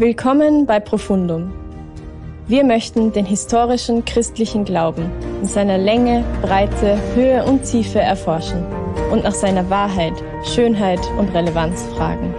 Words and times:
Willkommen 0.00 0.64
bei 0.64 0.80
Profundum. 0.80 1.52
Wir 2.46 2.64
möchten 2.64 3.12
den 3.12 3.26
historischen 3.26 4.02
christlichen 4.06 4.64
Glauben 4.64 5.10
in 5.42 5.46
seiner 5.46 5.76
Länge, 5.76 6.24
Breite, 6.40 6.98
Höhe 7.14 7.44
und 7.44 7.64
Tiefe 7.64 8.00
erforschen 8.00 8.64
und 9.12 9.24
nach 9.24 9.34
seiner 9.34 9.68
Wahrheit, 9.68 10.14
Schönheit 10.42 11.00
und 11.18 11.28
Relevanz 11.34 11.82
fragen. 11.94 12.34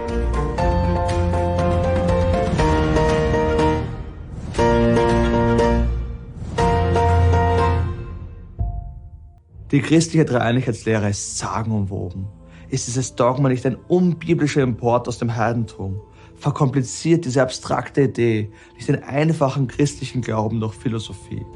Die 9.70 9.82
christliche 9.82 10.24
Dreieinigkeitslehre 10.24 11.10
ist 11.10 11.38
sagenumwoben. 11.38 12.26
Ist 12.70 12.88
dieses 12.88 13.14
Dogma 13.14 13.48
nicht 13.48 13.64
ein 13.66 13.76
unbiblischer 13.76 14.62
Import 14.62 15.06
aus 15.06 15.18
dem 15.18 15.36
Heidentum? 15.36 16.00
Verkompliziert 16.42 17.24
diese 17.24 17.40
abstrakte 17.40 18.02
Idee 18.02 18.50
nicht 18.74 18.88
den 18.88 19.00
einfachen 19.04 19.68
christlichen 19.68 20.22
Glauben 20.22 20.58
durch 20.58 20.74
Philosophie. 20.74 21.46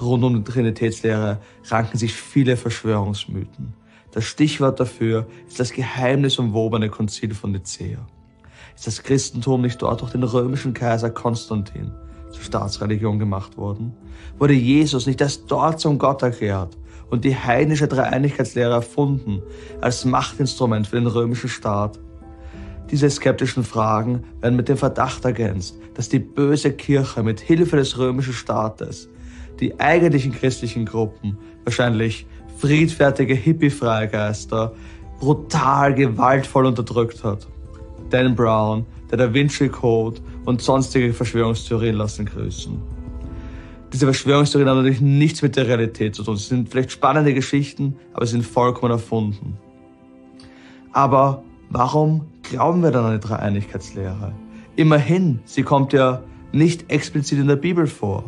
Rund 0.00 0.22
um 0.22 0.36
die 0.36 0.44
Trinitätslehre 0.44 1.40
ranken 1.66 1.98
sich 1.98 2.14
viele 2.14 2.56
Verschwörungsmythen. 2.56 3.74
Das 4.12 4.24
Stichwort 4.24 4.78
dafür 4.78 5.26
ist 5.48 5.58
das 5.58 5.72
geheimnisumwobene 5.72 6.88
Konzil 6.88 7.34
von 7.34 7.50
Nicea. 7.50 7.98
Ist 8.76 8.86
das 8.86 9.02
Christentum 9.02 9.60
nicht 9.62 9.82
dort 9.82 10.02
durch 10.02 10.12
den 10.12 10.22
römischen 10.22 10.72
Kaiser 10.72 11.10
Konstantin 11.10 11.90
zur 12.30 12.44
Staatsreligion 12.44 13.18
gemacht 13.18 13.56
worden? 13.56 13.92
Wurde 14.38 14.54
Jesus 14.54 15.06
nicht 15.06 15.20
erst 15.20 15.50
dort 15.50 15.80
zum 15.80 15.98
Gott 15.98 16.22
erklärt 16.22 16.78
und 17.10 17.24
die 17.24 17.36
heidnische 17.36 17.88
Dreieinigkeitslehre 17.88 18.72
erfunden 18.72 19.42
als 19.80 20.04
Machtinstrument 20.04 20.86
für 20.86 20.96
den 20.96 21.08
römischen 21.08 21.48
Staat 21.48 21.98
diese 22.90 23.08
skeptischen 23.08 23.64
Fragen 23.64 24.24
werden 24.40 24.56
mit 24.56 24.68
dem 24.68 24.76
Verdacht 24.76 25.24
ergänzt, 25.24 25.78
dass 25.94 26.08
die 26.08 26.18
böse 26.18 26.72
Kirche 26.72 27.22
mit 27.22 27.40
Hilfe 27.40 27.76
des 27.76 27.98
römischen 27.98 28.32
Staates 28.32 29.08
die 29.60 29.78
eigentlichen 29.78 30.32
christlichen 30.32 30.86
Gruppen, 30.86 31.36
wahrscheinlich 31.64 32.26
friedfertige 32.58 33.34
Hippie-Freigeister, 33.34 34.72
brutal 35.20 35.94
gewaltvoll 35.94 36.66
unterdrückt 36.66 37.22
hat. 37.22 37.46
Dan 38.08 38.34
Brown, 38.34 38.86
der 39.10 39.18
Da 39.18 39.32
Vinci 39.32 39.68
Code 39.68 40.20
und 40.44 40.60
sonstige 40.62 41.12
Verschwörungstheorien 41.12 41.94
lassen 41.94 42.24
grüßen. 42.24 42.80
Diese 43.92 44.06
Verschwörungstheorien 44.06 44.68
haben 44.68 44.78
natürlich 44.78 45.00
nichts 45.00 45.42
mit 45.42 45.56
der 45.56 45.66
Realität 45.66 46.14
zu 46.14 46.22
tun. 46.22 46.36
Sie 46.36 46.48
sind 46.48 46.68
vielleicht 46.68 46.92
spannende 46.92 47.34
Geschichten, 47.34 47.96
aber 48.14 48.24
sie 48.26 48.32
sind 48.32 48.46
vollkommen 48.46 48.92
erfunden. 48.92 49.58
Aber 50.92 51.44
warum 51.70 52.26
glauben 52.42 52.82
wir 52.82 52.90
dann 52.90 53.06
an 53.06 53.20
die 53.20 53.26
Dreieinigkeitslehre? 53.26 54.32
Immerhin, 54.76 55.40
sie 55.44 55.62
kommt 55.62 55.92
ja 55.92 56.22
nicht 56.52 56.90
explizit 56.90 57.38
in 57.38 57.46
der 57.46 57.56
Bibel 57.56 57.86
vor. 57.86 58.24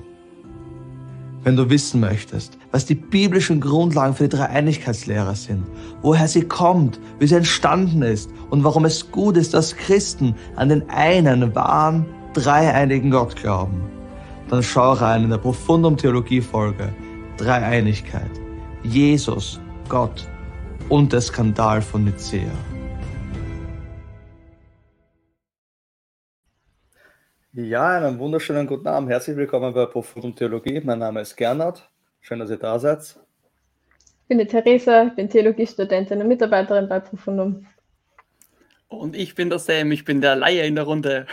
Wenn 1.45 1.57
du 1.57 1.69
wissen 1.69 2.01
möchtest, 2.01 2.57
was 2.71 2.87
die 2.87 2.95
biblischen 2.95 3.61
Grundlagen 3.61 4.15
für 4.15 4.29
die 4.29 4.37
Dreieinigkeitslehre 4.37 5.35
sind, 5.35 5.65
woher 6.01 6.29
sie 6.29 6.43
kommt, 6.43 7.01
wie 7.19 7.27
sie 7.27 7.35
entstanden 7.35 8.03
ist 8.03 8.31
und 8.51 8.63
warum 8.63 8.85
es 8.85 9.11
gut 9.11 9.37
ist, 9.37 9.53
dass 9.53 9.77
Christen 9.77 10.37
an 10.55 10.69
den 10.69 10.89
einen 10.89 11.53
wahren, 11.55 12.07
dreieinigen 12.35 13.11
Gott 13.11 13.35
glauben, 13.35 13.83
dann 14.49 14.63
schau 14.63 14.93
rein 14.93 15.25
in 15.25 15.31
der 15.31 15.39
Profundum 15.39 15.97
Theologie 15.97 16.41
Folge 16.41 16.93
Dreieinigkeit, 17.39 18.31
Jesus, 18.85 19.61
Gott 19.89 20.29
und 20.89 21.13
der 21.13 21.21
Skandal 21.21 21.83
von 21.83 22.05
Nicea. 22.05 22.53
Ja, 27.55 27.99
einen 27.99 28.19
wunderschönen 28.19 28.67
guten 28.67 28.89
Abend. 28.89 29.11
Herzlich 29.11 29.37
willkommen 29.37 29.75
bei 29.75 29.85
Profundum 29.85 30.35
Theologie. 30.35 30.81
Mein 30.83 31.01
Name 31.01 31.21
ist 31.21 31.37
Gernot. 31.37 31.87
Schön, 32.23 32.39
dass 32.39 32.49
ihr 32.49 32.57
da 32.57 32.79
seid. 32.79 33.01
Ich 33.03 34.29
bin 34.29 34.39
die 34.39 34.47
Theresa, 34.47 35.13
bin 35.15 35.29
Theologiestudentin 35.29 36.23
und 36.23 36.29
Mitarbeiterin 36.29 36.89
bei 36.89 36.99
Profundum. 37.01 37.67
Und 38.89 39.15
ich 39.15 39.35
bin 39.35 39.51
der 39.51 39.59
Sam, 39.59 39.93
ich 39.93 40.07
bin 40.07 40.23
der 40.23 40.35
Laie 40.35 40.67
in 40.67 40.77
der 40.77 40.85
Runde. 40.85 41.27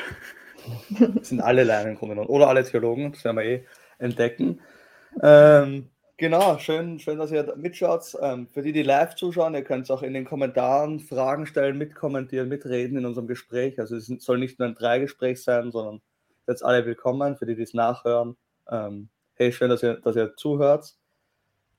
Das 0.89 1.29
sind 1.29 1.39
alle 1.39 1.63
Laien 1.63 1.91
im 1.91 1.95
Grunde 1.95 2.15
genommen. 2.15 2.29
Oder 2.29 2.49
alle 2.49 2.65
Theologen, 2.65 3.13
das 3.13 3.23
werden 3.23 3.37
wir 3.37 3.45
eh 3.45 3.65
entdecken. 3.97 4.59
Ähm, 5.23 5.89
Genau, 6.19 6.57
schön, 6.57 6.99
schön, 6.99 7.17
dass 7.17 7.31
ihr 7.31 7.55
mitschaut. 7.55 8.17
Ähm, 8.21 8.49
für 8.49 8.61
die, 8.61 8.73
die 8.73 8.83
live 8.83 9.15
zuschauen, 9.15 9.53
ihr 9.55 9.63
könnt 9.63 9.89
auch 9.89 10.03
in 10.03 10.13
den 10.13 10.25
Kommentaren 10.25 10.99
Fragen 10.99 11.45
stellen, 11.45 11.77
mitkommentieren, 11.77 12.49
mitreden 12.49 12.97
in 12.97 13.05
unserem 13.05 13.25
Gespräch. 13.25 13.79
Also 13.79 13.95
es 13.95 14.07
soll 14.07 14.37
nicht 14.37 14.59
nur 14.59 14.67
ein 14.67 14.75
Dreigespräch 14.75 15.41
sein, 15.41 15.71
sondern 15.71 16.01
jetzt 16.49 16.65
alle 16.65 16.85
willkommen, 16.85 17.37
für 17.37 17.45
die, 17.45 17.55
die 17.55 17.63
es 17.63 17.73
nachhören. 17.73 18.35
Ähm, 18.69 19.09
hey, 19.35 19.51
schön, 19.51 19.69
dass 19.69 19.83
ihr, 19.83 19.95
dass 19.95 20.15
ihr 20.15 20.35
zuhört. 20.35 20.95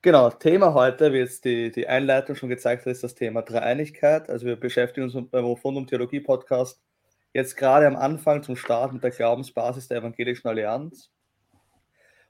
Genau, 0.03 0.31
Thema 0.31 0.73
heute, 0.73 1.13
wie 1.13 1.19
jetzt 1.19 1.45
die, 1.45 1.71
die 1.71 1.87
Einleitung 1.87 2.35
schon 2.35 2.49
gezeigt 2.49 2.87
hat, 2.87 2.93
ist 2.93 3.05
das 3.05 3.15
Thema 3.15 3.43
Dreieinigkeit. 3.43 4.31
Also 4.31 4.47
wir 4.47 4.57
beschäftigen 4.57 5.11
uns 5.11 5.31
beim 5.31 5.57
Fundum 5.57 5.87
Theologie 5.87 6.21
Podcast 6.21 6.81
jetzt 7.35 7.57
gerade 7.57 7.87
am 7.87 7.97
Anfang 7.97 8.43
zum 8.43 8.57
Start 8.57 8.93
mit 8.93 9.05
der 9.05 9.11
Glaubensbasis 9.11 9.89
der 9.89 9.99
Evangelischen 9.99 10.49
Allianz. 10.49 11.11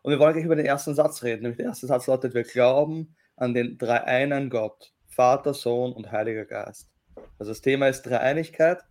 Und 0.02 0.10
wir 0.10 0.18
wollen 0.18 0.32
gleich 0.32 0.46
über 0.46 0.56
den 0.56 0.66
ersten 0.66 0.94
Satz 0.94 1.22
reden. 1.22 1.42
Nämlich 1.42 1.58
der 1.58 1.66
erste 1.66 1.86
Satz 1.86 2.06
lautet, 2.06 2.34
wir 2.34 2.42
glauben 2.42 3.14
an 3.36 3.54
den 3.54 3.78
dreieinen 3.78 4.50
Gott, 4.50 4.92
Vater, 5.08 5.54
Sohn 5.54 5.92
und 5.92 6.10
Heiliger 6.10 6.46
Geist. 6.46 6.88
Also 7.38 7.52
das 7.52 7.60
Thema 7.60 7.88
ist 7.88 8.02
Dreieinigkeit. 8.02 8.82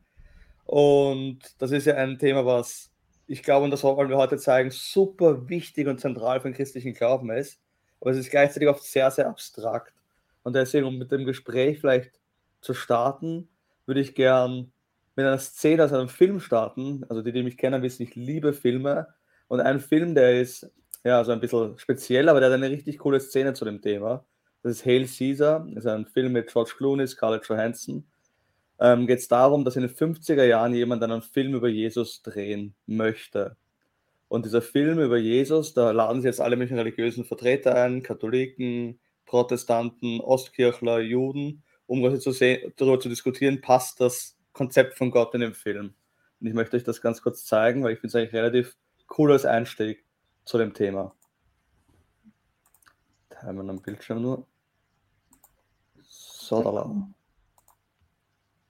Und 0.66 1.40
das 1.58 1.72
ist 1.72 1.86
ja 1.86 1.96
ein 1.96 2.20
Thema, 2.20 2.46
was 2.46 2.92
ich 3.30 3.44
glaube, 3.44 3.66
und 3.66 3.72
das 3.72 3.84
wollen 3.84 4.10
wir 4.10 4.18
heute 4.18 4.38
zeigen, 4.38 4.72
super 4.72 5.48
wichtig 5.48 5.88
und 5.88 6.00
zentral 6.00 6.42
für 6.42 6.50
den 6.50 6.56
christlichen 6.56 6.94
Glauben 6.94 7.30
ist. 7.30 7.62
Aber 8.02 8.12
es 8.12 8.18
ist 8.18 8.32
gleichzeitig 8.32 8.68
oft 8.68 8.84
sehr, 8.84 9.12
sehr 9.12 9.28
abstrakt. 9.28 9.94
Und 10.44 10.54
deswegen, 10.54 10.88
um 10.88 10.98
mit 10.98 11.12
dem 11.12 11.26
Gespräch 11.26 11.80
vielleicht 11.80 12.20
zu 12.62 12.74
starten, 12.74 13.50
würde 13.86 14.02
ich 14.02 14.16
gern 14.16 14.72
mit 15.16 15.26
einer 15.26 15.38
Szene 15.38 15.84
aus 15.84 15.94
einem 15.94 16.10
Film 16.10 16.40
starten. 16.40 17.06
Also 17.08 17.22
die, 17.22 17.32
die 17.32 17.44
mich 17.44 17.58
kennen, 17.58 17.84
wissen, 17.84 18.04
ich 18.04 18.16
liebe 18.16 18.52
Filme. 18.52 19.08
Und 19.48 19.60
ein 19.60 19.80
Film, 19.80 20.16
der 20.16 20.42
ist 20.42 20.72
ja, 21.04 21.24
so 21.24 21.32
ein 21.32 21.40
bisschen 21.40 21.78
speziell, 21.78 22.30
aber 22.30 22.40
der 22.40 22.50
hat 22.50 22.56
eine 22.56 22.70
richtig 22.70 22.98
coole 22.98 23.20
Szene 23.20 23.54
zu 23.54 23.64
dem 23.64 23.82
Thema. 23.82 24.26
Das 24.64 24.74
ist 24.74 24.86
Hail 24.86 25.08
Caesar, 25.08 25.66
das 25.70 25.86
ist 25.86 25.92
ein 25.92 26.06
Film 26.06 26.34
mit 26.34 26.52
George 26.52 26.74
Clooney, 26.78 27.08
Scarlett 27.08 27.46
Johansson. 27.48 28.09
Ähm, 28.80 29.08
Geht 29.08 29.20
es 29.20 29.28
darum, 29.28 29.66
dass 29.66 29.76
in 29.76 29.82
den 29.82 29.92
50er 29.92 30.46
Jahren 30.46 30.74
jemand 30.74 31.04
einen 31.04 31.22
Film 31.22 31.54
über 31.54 31.68
Jesus 31.68 32.22
drehen 32.22 32.76
möchte. 32.86 33.58
Und 34.30 34.46
dieser 34.46 34.62
Film 34.62 35.00
über 35.00 35.18
Jesus, 35.18 35.74
da 35.74 35.92
laden 35.92 36.22
sie 36.22 36.28
jetzt 36.28 36.40
alle 36.40 36.56
möglichen 36.56 36.78
religiösen 36.78 37.26
Vertreter 37.26 37.76
ein, 37.76 38.04
Katholiken, 38.04 39.00
Protestanten, 39.26 40.22
Ostkirchler, 40.22 41.00
Juden, 41.00 41.64
um 41.88 42.02
quasi 42.02 42.20
zu 42.20 42.32
sehen, 42.32 42.72
darüber 42.78 43.00
zu 43.00 43.10
diskutieren, 43.10 43.62
passt 43.62 44.00
das 44.00 44.38
Konzept 44.54 44.98
von 44.98 45.12
Gott 45.12 45.34
in 45.34 45.42
dem 45.42 45.56
Film. 45.56 45.94
Und 46.40 46.48
ich 46.48 46.54
möchte 46.54 46.78
euch 46.78 46.84
das 46.84 47.02
ganz 47.02 47.22
kurz 47.22 47.46
zeigen, 47.46 47.84
weil 47.84 47.94
ich 47.94 48.00
finde 48.00 48.10
es 48.10 48.16
eigentlich 48.16 48.34
relativ 48.34 48.78
cool 49.18 49.32
als 49.32 49.46
Einstieg 49.46 50.06
zu 50.46 50.58
dem 50.58 50.74
Thema. 50.74 51.16
Teilen 53.30 53.58
wir 53.58 53.70
am 53.70 53.82
Bildschirm 53.82 54.22
nur. 54.22 54.46
So, 56.02 56.64
da 56.64 56.72
lang. 56.72 57.14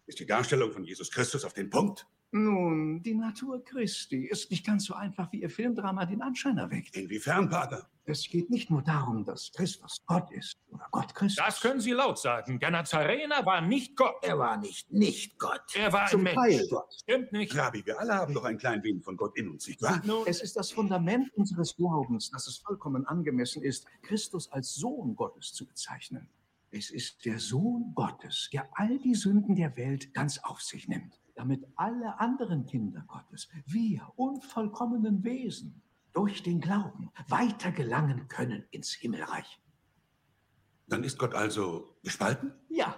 Ist 0.10 0.20
die 0.20 0.26
Darstellung 0.26 0.72
von 0.72 0.84
Jesus 0.84 1.12
Christus 1.12 1.46
auf 1.46 1.54
den 1.54 1.70
Punkt? 1.70 2.08
Nun, 2.32 3.04
die 3.04 3.14
Natur 3.14 3.64
Christi 3.64 4.26
ist 4.26 4.50
nicht 4.50 4.66
ganz 4.66 4.86
so 4.86 4.96
einfach, 4.96 5.32
wie 5.32 5.44
Ihr 5.44 5.52
Filmdrama 5.52 6.06
den 6.08 6.24
Anschein 6.24 6.58
erweckt. 6.58 6.98
Inwiefern, 6.98 7.48
Pater? 7.48 7.88
Es 8.06 8.28
geht 8.28 8.50
nicht 8.50 8.72
nur 8.72 8.82
darum, 8.82 9.24
dass 9.24 9.52
Christus 9.52 10.02
Gott 10.08 10.32
ist 10.32 10.58
oder 10.72 10.88
Gott 10.90 11.14
Christus. 11.14 11.46
Das 11.46 11.62
können 11.62 11.80
Sie 11.80 11.92
laut 11.92 12.18
sagen. 12.18 12.60
Der 12.60 12.72
Nazarener 12.72 13.46
war 13.46 13.62
nicht 13.62 13.96
Gott. 13.96 14.16
Er 14.24 14.40
war 14.40 14.58
nicht 14.58 14.92
nicht 14.92 15.38
Gott. 15.38 15.62
Er 15.76 15.94
war 15.94 16.08
Zum 16.08 16.26
ein 16.26 16.34
Teil 16.34 16.58
Mensch. 16.58 16.70
Gott. 16.72 16.92
Stimmt 17.04 17.32
nicht. 17.32 17.56
Rabbi, 17.56 17.86
wir 17.86 18.00
alle 18.00 18.16
haben 18.16 18.34
doch 18.34 18.46
ein 18.46 18.58
klein 18.58 18.84
wenig 18.84 19.04
von 19.04 19.16
Gott 19.16 19.38
in 19.38 19.48
uns, 19.50 19.68
nicht 19.68 19.80
wahr? 19.84 20.02
Nun, 20.04 20.26
Es 20.26 20.42
ist 20.42 20.56
das 20.56 20.72
Fundament 20.72 21.32
unseres 21.36 21.76
Glaubens, 21.76 22.32
dass 22.32 22.48
es 22.48 22.58
vollkommen 22.58 23.06
angemessen 23.06 23.62
ist, 23.62 23.86
Christus 24.02 24.52
als 24.52 24.74
Sohn 24.74 25.16
Gottes 25.16 25.54
zu 25.54 25.68
bezeichnen. 25.68 26.28
Es 26.72 26.90
ist 26.90 27.26
der 27.26 27.40
Sohn 27.40 27.94
Gottes, 27.96 28.50
der 28.54 28.70
all 28.74 29.00
die 29.00 29.16
Sünden 29.16 29.56
der 29.56 29.76
Welt 29.76 30.14
ganz 30.14 30.38
auf 30.40 30.62
sich 30.62 30.88
nimmt, 30.88 31.20
damit 31.36 31.66
alle 31.76 32.20
anderen 32.20 32.66
Kinder 32.66 33.04
Gottes, 33.08 33.50
wir 33.66 34.08
unvollkommenen 34.16 35.24
Wesen, 35.24 35.82
durch 36.14 36.42
den 36.44 36.60
Glauben 36.60 37.12
weiter 37.28 37.72
gelangen 37.72 38.28
können 38.28 38.66
ins 38.72 38.92
Himmelreich. 38.92 39.60
Dann 40.88 41.04
ist 41.04 41.20
Gott 41.20 41.36
also 41.36 41.96
gespalten? 42.04 42.52
Ja 42.68 42.98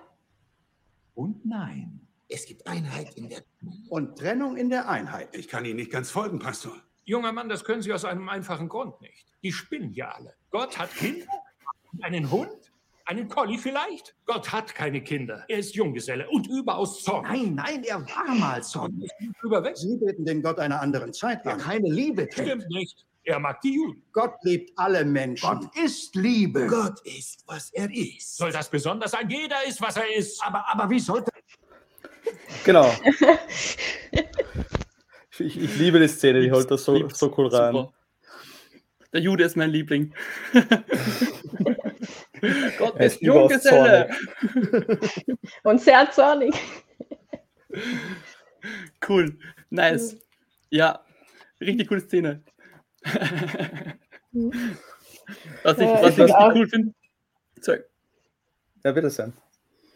und 1.21 1.45
nein. 1.45 2.07
Es 2.29 2.45
gibt 2.45 2.65
Einheit 2.65 3.13
in 3.15 3.29
der 3.29 3.43
und 3.89 4.17
Trennung 4.17 4.55
in 4.57 4.69
der 4.69 4.87
Einheit. 4.87 5.35
Ich 5.35 5.47
kann 5.47 5.65
Ihnen 5.65 5.75
nicht 5.75 5.91
ganz 5.91 6.09
folgen, 6.09 6.39
Pastor. 6.39 6.75
junger 7.03 7.31
Mann, 7.31 7.49
das 7.49 7.63
können 7.63 7.81
Sie 7.81 7.93
aus 7.93 8.05
einem 8.05 8.29
einfachen 8.29 8.69
Grund 8.69 8.99
nicht. 9.01 9.27
Die 9.43 9.51
spinnen 9.51 9.93
ja 9.93 10.11
alle. 10.11 10.33
Gott 10.49 10.77
hat 10.77 10.93
Kinder 10.95 11.27
und 11.91 12.03
einen 12.03 12.31
Hund. 12.31 12.70
Einen 13.05 13.27
Collie 13.27 13.57
vielleicht? 13.57 14.15
Gott 14.25 14.51
hat 14.51 14.73
keine 14.73 15.01
Kinder. 15.01 15.43
Er 15.47 15.59
ist 15.59 15.75
Junggeselle 15.75 16.29
und 16.29 16.47
überaus 16.47 17.03
zornig. 17.03 17.31
Nein, 17.31 17.55
nein, 17.55 17.83
er 17.83 18.01
war 18.01 18.35
mal 18.35 18.63
zornig. 18.63 19.09
Überweg. 19.43 19.77
Sie 19.77 19.97
beten 19.97 20.25
den 20.25 20.41
Gott 20.41 20.59
einer 20.59 20.81
anderen 20.81 21.13
Zeit 21.13 21.45
an. 21.45 21.57
keine 21.59 21.89
Liebe 21.89 22.27
kennt. 22.27 22.47
Stimmt 22.47 22.69
nicht. 22.69 23.05
Er 23.23 23.39
mag 23.39 23.61
die 23.61 23.75
Juden. 23.75 24.01
Gott 24.13 24.33
liebt 24.41 24.71
alle 24.77 25.05
Menschen. 25.05 25.47
Gott 25.47 25.77
ist 25.77 26.15
Liebe. 26.15 26.65
Gott 26.67 26.99
ist, 27.05 27.43
was 27.45 27.71
er 27.71 27.91
ist. 27.91 28.37
Soll 28.37 28.51
das 28.51 28.69
besonders 28.69 29.11
sein? 29.11 29.29
Jeder 29.29 29.63
ist, 29.67 29.79
was 29.81 29.97
er 29.97 30.15
ist. 30.15 30.43
Aber, 30.43 30.65
aber 30.67 30.89
wie 30.89 30.99
sollte 30.99 31.31
Genau. 32.63 32.91
ich, 35.39 35.57
ich 35.57 35.77
liebe 35.77 35.99
die 35.99 36.07
Szene, 36.07 36.41
die 36.41 36.51
holt 36.51 36.69
das 36.69 36.83
so, 36.83 37.09
so 37.09 37.33
cool 37.37 37.47
rein. 37.47 37.73
Super. 37.73 37.93
Der 39.13 39.21
Jude 39.21 39.43
ist 39.43 39.57
mein 39.57 39.71
Liebling. 39.71 40.13
Gott 42.77 42.95
Er 42.97 43.05
ist 43.05 43.21
Junggeselle. 43.21 44.09
Und 45.63 45.81
sehr 45.81 46.09
zornig. 46.11 46.53
Cool. 49.07 49.39
Nice. 49.71 50.17
Ja, 50.69 51.03
richtig 51.59 51.87
coole 51.87 52.01
Szene. 52.01 52.43
was 55.63 55.77
ich, 55.79 55.83
Ja, 55.83 56.01
was 56.03 56.11
ich 56.11 56.19
richtig 56.19 56.35
cool 56.53 56.67
finde. 56.67 56.93
Sorry. 57.59 57.79
Ja, 58.83 58.91
bitte 58.91 59.09
sein. 59.09 59.33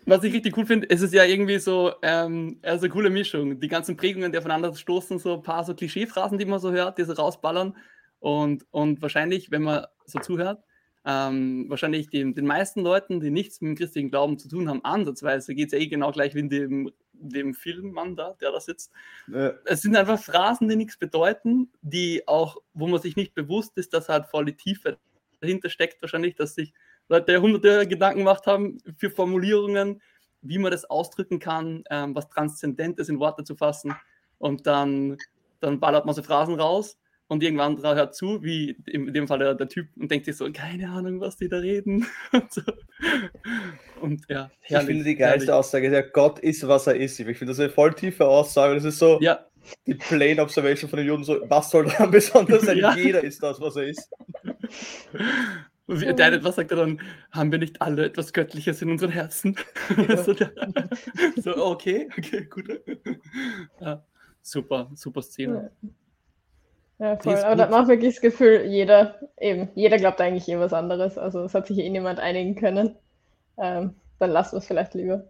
Was 0.07 0.24
ich 0.24 0.33
richtig 0.33 0.56
cool 0.57 0.65
finde, 0.65 0.88
ist 0.88 1.01
es 1.01 1.13
ja 1.13 1.24
irgendwie 1.24 1.59
so, 1.59 1.94
ähm, 2.01 2.59
also 2.62 2.86
eine 2.86 2.94
coole 2.94 3.09
Mischung. 3.09 3.59
Die 3.59 3.68
ganzen 3.68 3.97
Prägungen, 3.97 4.31
die 4.31 4.38
aufeinander 4.38 4.74
stoßen, 4.74 5.18
so 5.18 5.36
ein 5.36 5.44
paar 5.44 5.63
so 5.63 5.74
Klischeephrasen, 5.74 6.38
die 6.38 6.45
man 6.45 6.59
so 6.59 6.71
hört, 6.71 6.97
die 6.97 7.03
so 7.03 7.13
rausballern. 7.13 7.75
Und, 8.19 8.65
und 8.71 9.01
wahrscheinlich, 9.01 9.51
wenn 9.51 9.63
man 9.63 9.86
so 10.06 10.19
zuhört, 10.19 10.63
ähm, 11.06 11.66
wahrscheinlich 11.69 12.10
den, 12.10 12.34
den 12.34 12.46
meisten 12.46 12.81
Leuten, 12.81 13.19
die 13.19 13.30
nichts 13.30 13.62
mit 13.62 13.69
dem 13.69 13.75
christlichen 13.75 14.10
Glauben 14.10 14.40
zu 14.40 14.50
tun 14.50 14.68
haben, 14.68 14.84
ansatzweise 14.84 15.54
geht 15.54 15.68
es 15.68 15.74
ja 15.74 15.80
eh 15.80 15.88
genau 15.88 16.12
gleich 16.12 16.34
wie 16.34 16.40
in 16.40 16.50
dem, 16.50 16.92
dem 17.13 17.54
Filmmann 17.54 18.16
da, 18.16 18.36
der 18.42 18.52
da 18.52 18.60
sitzt. 18.60 18.92
Ja. 19.28 19.54
Es 19.66 19.81
sind 19.81 19.96
einfach 19.96 20.19
Phrasen, 20.19 20.68
die 20.68 20.75
nichts 20.75 20.98
bedeuten, 20.98 21.69
die 21.81 22.28
auch, 22.28 22.57
wo 22.74 22.88
man 22.88 23.00
sich 23.00 23.16
nicht 23.16 23.36
bewusst 23.36 23.78
ist, 23.78 23.94
dass 23.94 24.10
halt 24.10 24.25
voll 24.25 24.46
die 24.46 24.57
Tiefe 24.57 24.98
dahinter 25.42 25.69
steckt, 25.69 26.02
wahrscheinlich, 26.02 26.36
dass 26.36 26.56
sich 26.56 26.74
Leute 27.07 27.40
hunderte 27.40 27.88
Gedanken 27.88 28.19
gemacht 28.19 28.48
haben 28.48 28.80
für 28.98 29.12
Formulierungen, 29.12 30.02
wie 30.42 30.57
man 30.57 30.72
das 30.72 30.86
ausdrücken 30.86 31.38
kann, 31.38 31.84
ähm, 31.92 32.16
was 32.16 32.30
Transzendentes 32.30 33.10
in 33.10 33.19
Worte 33.19 33.44
zu 33.44 33.56
fassen. 33.56 33.96
Und 34.40 34.66
dann, 34.66 35.18
dann 35.60 35.80
ballert 35.80 36.06
man 36.06 36.16
so 36.16 36.24
Phrasen 36.24 36.60
raus 36.60 36.98
und 37.27 37.42
irgendwann 37.44 37.81
hört 37.81 38.16
zu, 38.16 38.44
wie 38.44 38.77
in 38.86 39.12
dem 39.13 39.27
Fall 39.27 39.39
der, 39.39 39.56
der 39.56 39.68
Typ, 39.68 39.88
und 39.98 40.12
denkt 40.12 40.25
sich 40.25 40.38
so, 40.38 40.51
keine 40.51 40.89
Ahnung, 40.89 41.19
was 41.19 41.38
die 41.38 41.50
da 41.50 41.57
reden. 41.57 42.06
und, 42.31 42.51
so. 42.54 42.62
und 44.01 44.22
ja, 44.30 44.51
Ich 44.62 44.75
finde 44.77 44.94
die 45.04 45.16
herrlich. 45.16 45.18
geilste 45.18 45.56
Aussage 45.56 45.88
ist 45.88 45.94
ja, 45.94 46.01
Gott 46.01 46.39
ist, 46.39 46.68
was 46.68 46.88
er 46.88 46.95
ist. 46.95 47.19
Ich 47.19 47.25
finde 47.38 47.51
das 47.51 47.60
eine 47.60 47.69
voll 47.69 47.94
tiefe 47.94 48.25
Aussage. 48.27 48.75
Das 48.75 48.83
ist 48.83 49.00
so 49.00 49.19
Ja, 49.22 49.45
die 49.88 49.95
plain 49.95 50.39
Observation 50.39 50.89
von 50.89 50.98
den 50.98 51.07
Juden. 51.07 51.24
So, 51.24 51.39
was 51.50 51.72
soll 51.72 51.86
daran 51.86 52.12
besonders 52.12 52.62
sein? 52.63 52.77
Ja. 52.80 52.95
Jeder 52.95 53.24
ist 53.24 53.42
das, 53.42 53.60
was 53.60 53.75
er 53.75 53.83
ist. 53.88 54.07
Und 55.88 56.01
wie- 56.01 56.13
der, 56.13 56.44
was 56.44 56.56
sagt 56.56 56.71
er 56.71 56.78
dann? 56.78 57.01
Haben 57.31 57.51
wir 57.51 57.60
nicht 57.60 57.81
alle 57.81 58.06
etwas 58.06 58.33
Göttliches 58.33 58.81
in 58.81 58.89
unseren 58.89 59.12
Herzen? 59.12 59.56
so, 60.25 60.33
der- 60.33 60.51
so, 61.38 61.56
okay, 61.57 62.07
okay, 62.18 62.45
gut. 62.45 62.69
Ja, 63.80 64.04
super, 64.42 64.92
super 64.95 65.21
Szene. 65.21 65.71
Ja, 67.00 67.18
voll. 67.18 67.44
Aber 67.44 67.56
da 67.56 67.65
gut. 67.65 67.71
macht 67.71 67.88
wirklich 67.89 68.15
das 68.15 68.21
Gefühl, 68.21 68.65
jeder, 68.65 69.19
eben, 69.39 69.69
jeder 69.75 69.97
glaubt 69.97 70.21
eigentlich 70.21 70.47
eh 70.47 70.59
was 70.59 70.74
anderes. 70.74 71.18
Also 71.18 71.42
es 71.44 71.53
hat 71.53 71.68
sich 71.68 71.77
eh 71.80 71.89
niemand 71.89 72.19
einigen 72.19 72.56
können. 72.56 72.95
Ähm, 73.57 73.95
dann 74.19 74.31
lassen 74.31 74.53
wir 74.53 74.59
es 74.59 74.68
vielleicht 74.68 74.94
lieber, 74.95 75.25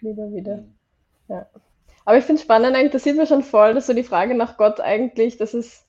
lieber 0.00 0.32
wieder. 0.32 0.64
Ja. 1.28 1.48
Aber 2.06 2.18
ich 2.18 2.24
finde 2.24 2.40
es 2.40 2.44
spannend, 2.44 2.76
eigentlich, 2.76 2.92
da 2.92 2.98
sieht 3.00 3.16
man 3.16 3.26
schon 3.28 3.42
voll, 3.44 3.74
dass 3.74 3.86
so 3.88 3.94
die 3.94 4.04
Frage 4.04 4.34
nach 4.36 4.56
Gott 4.58 4.80
eigentlich, 4.80 5.38
dass 5.38 5.54
es 5.54 5.86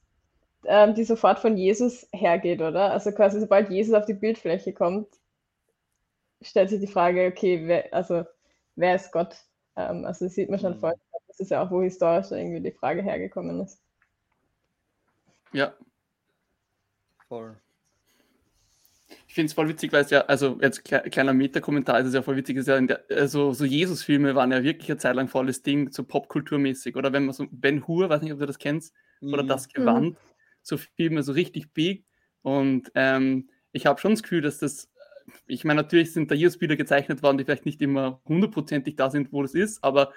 ähm, 0.65 0.95
die 0.95 1.05
sofort 1.05 1.39
von 1.39 1.57
Jesus 1.57 2.07
hergeht, 2.13 2.61
oder? 2.61 2.91
Also 2.93 3.11
quasi, 3.13 3.39
sobald 3.41 3.69
Jesus 3.71 3.95
auf 3.95 4.05
die 4.05 4.13
Bildfläche 4.15 4.73
kommt, 4.73 5.07
stellt 6.41 6.69
sich 6.69 6.79
die 6.79 6.87
Frage, 6.87 7.27
okay, 7.27 7.67
wer, 7.67 7.93
also 7.93 8.23
wer 8.75 8.95
ist 8.95 9.11
Gott? 9.11 9.35
Ähm, 9.75 10.05
also 10.05 10.25
das 10.25 10.35
sieht 10.35 10.49
man 10.49 10.59
schon 10.59 10.75
Mhm. 10.75 10.79
voll. 10.79 10.93
Das 11.27 11.39
ist 11.39 11.51
ja 11.51 11.63
auch, 11.63 11.71
wo 11.71 11.81
historisch 11.81 12.31
irgendwie 12.31 12.61
die 12.61 12.71
Frage 12.77 13.01
hergekommen 13.03 13.61
ist. 13.61 13.81
Ja, 15.55 15.73
Voll. 17.29 17.55
ich 19.27 19.33
finde 19.35 19.47
es 19.47 19.53
voll 19.53 19.67
witzig, 19.69 19.91
weil 19.93 20.03
es 20.03 20.09
ja, 20.09 20.21
also 20.21 20.57
jetzt 20.61 20.83
kle 20.83 21.01
kleiner 21.09 21.33
Meta-Kommentar, 21.33 21.99
ist 21.99 22.07
es 22.07 22.13
ja 22.13 22.21
voll 22.21 22.35
witzig, 22.37 22.57
ist 22.57 22.67
ja 22.67 22.77
in 22.77 22.87
der, 22.87 23.03
also 23.09 23.53
so 23.53 23.63
Jesus-Filme 23.65 24.35
waren 24.35 24.51
ja 24.51 24.63
wirklich 24.63 24.89
eine 24.89 24.97
Zeit 24.97 25.15
lang 25.15 25.27
volles 25.27 25.61
Ding, 25.61 25.91
so 25.91 26.03
popkulturmäßig. 26.03 26.95
Oder 26.95 27.13
wenn 27.13 27.25
man 27.25 27.33
so 27.33 27.45
Ben 27.51 27.87
Hur, 27.87 28.09
weiß 28.09 28.21
nicht, 28.21 28.33
ob 28.33 28.39
du 28.39 28.45
das 28.45 28.57
kennst, 28.59 28.93
oder 29.21 29.43
Mhm. 29.43 29.47
das 29.47 29.69
Gewand, 29.69 30.17
so 30.61 30.77
Filme 30.77 31.23
so 31.23 31.31
richtig 31.33 31.71
big. 31.73 32.05
Und 32.41 32.91
ähm, 32.95 33.49
ich 33.71 33.85
habe 33.85 33.99
schon 33.99 34.11
das 34.11 34.23
Gefühl, 34.23 34.41
dass 34.41 34.59
das, 34.59 34.89
ich 35.47 35.63
meine, 35.65 35.81
natürlich 35.81 36.11
sind 36.13 36.31
da 36.31 36.35
Jesus-Bilder 36.35 36.75
gezeichnet 36.75 37.23
worden, 37.23 37.37
die 37.37 37.45
vielleicht 37.45 37.65
nicht 37.65 37.81
immer 37.81 38.21
hundertprozentig 38.25 38.95
da 38.95 39.09
sind, 39.09 39.31
wo 39.31 39.41
das 39.41 39.53
ist, 39.55 39.83
aber 39.83 40.11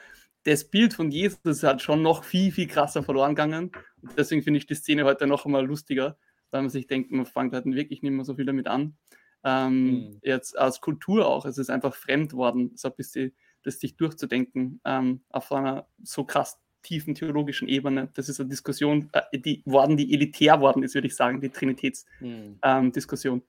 das 0.49 0.65
Bild 0.65 0.95
von 0.95 1.11
Jesus 1.11 1.63
halt 1.63 1.83
schon 1.83 2.03
noch 2.03 2.25
viel, 2.25 2.51
viel 2.53 2.67
krasser 2.67 3.03
verloren 3.03 3.35
gegangen. 3.35 3.71
Und 4.03 4.13
deswegen 4.17 4.43
finde 4.43 4.59
ich 4.59 4.67
die 4.67 4.75
Szene 4.75 5.05
heute 5.05 5.27
noch 5.27 5.45
einmal 5.45 5.67
lustiger, 5.67 6.17
weil 6.51 6.63
man 6.63 6.71
sich 6.71 6.87
denkt, 6.87 7.11
man 7.11 7.27
fängt 7.27 7.53
halt 7.53 7.67
wirklich 7.67 8.03
nicht 8.03 8.13
mehr 8.13 8.25
so 8.25 8.35
viel 8.35 8.47
damit 8.47 8.67
an. 8.67 8.97
Ähm, 9.45 9.85
Mhm. 9.85 10.19
Jetzt 10.23 10.59
als 10.59 10.81
Kultur 10.81 11.27
auch, 11.27 11.45
es 11.45 11.59
ist 11.59 11.71
einfach 11.71 11.95
fremd 11.95 12.33
worden, 12.33 12.73
so 12.75 12.89
ein 12.89 12.95
bisschen 12.97 13.33
das 13.63 13.81
sich 13.81 13.97
durchzudenken 13.97 14.81
ähm, 14.85 15.21
auf 15.31 15.51
einer 15.53 15.87
so 16.03 16.25
krass 16.25 16.59
tiefen 16.83 17.15
theologischen 17.15 17.69
Ebene. 17.69 18.09
Das 18.15 18.29
ist 18.29 18.41
eine 18.41 18.49
Diskussion, 18.49 19.11
äh, 19.13 19.39
die 19.39 19.63
worden, 19.67 19.97
die 19.97 20.15
elitär 20.15 20.61
worden 20.61 20.83
ist, 20.83 20.95
würde 20.95 21.09
ich 21.09 21.17
sagen, 21.17 21.41
die 21.41 21.49
Mhm. 21.49 21.53
Trinitätsdiskussion. 21.53 23.43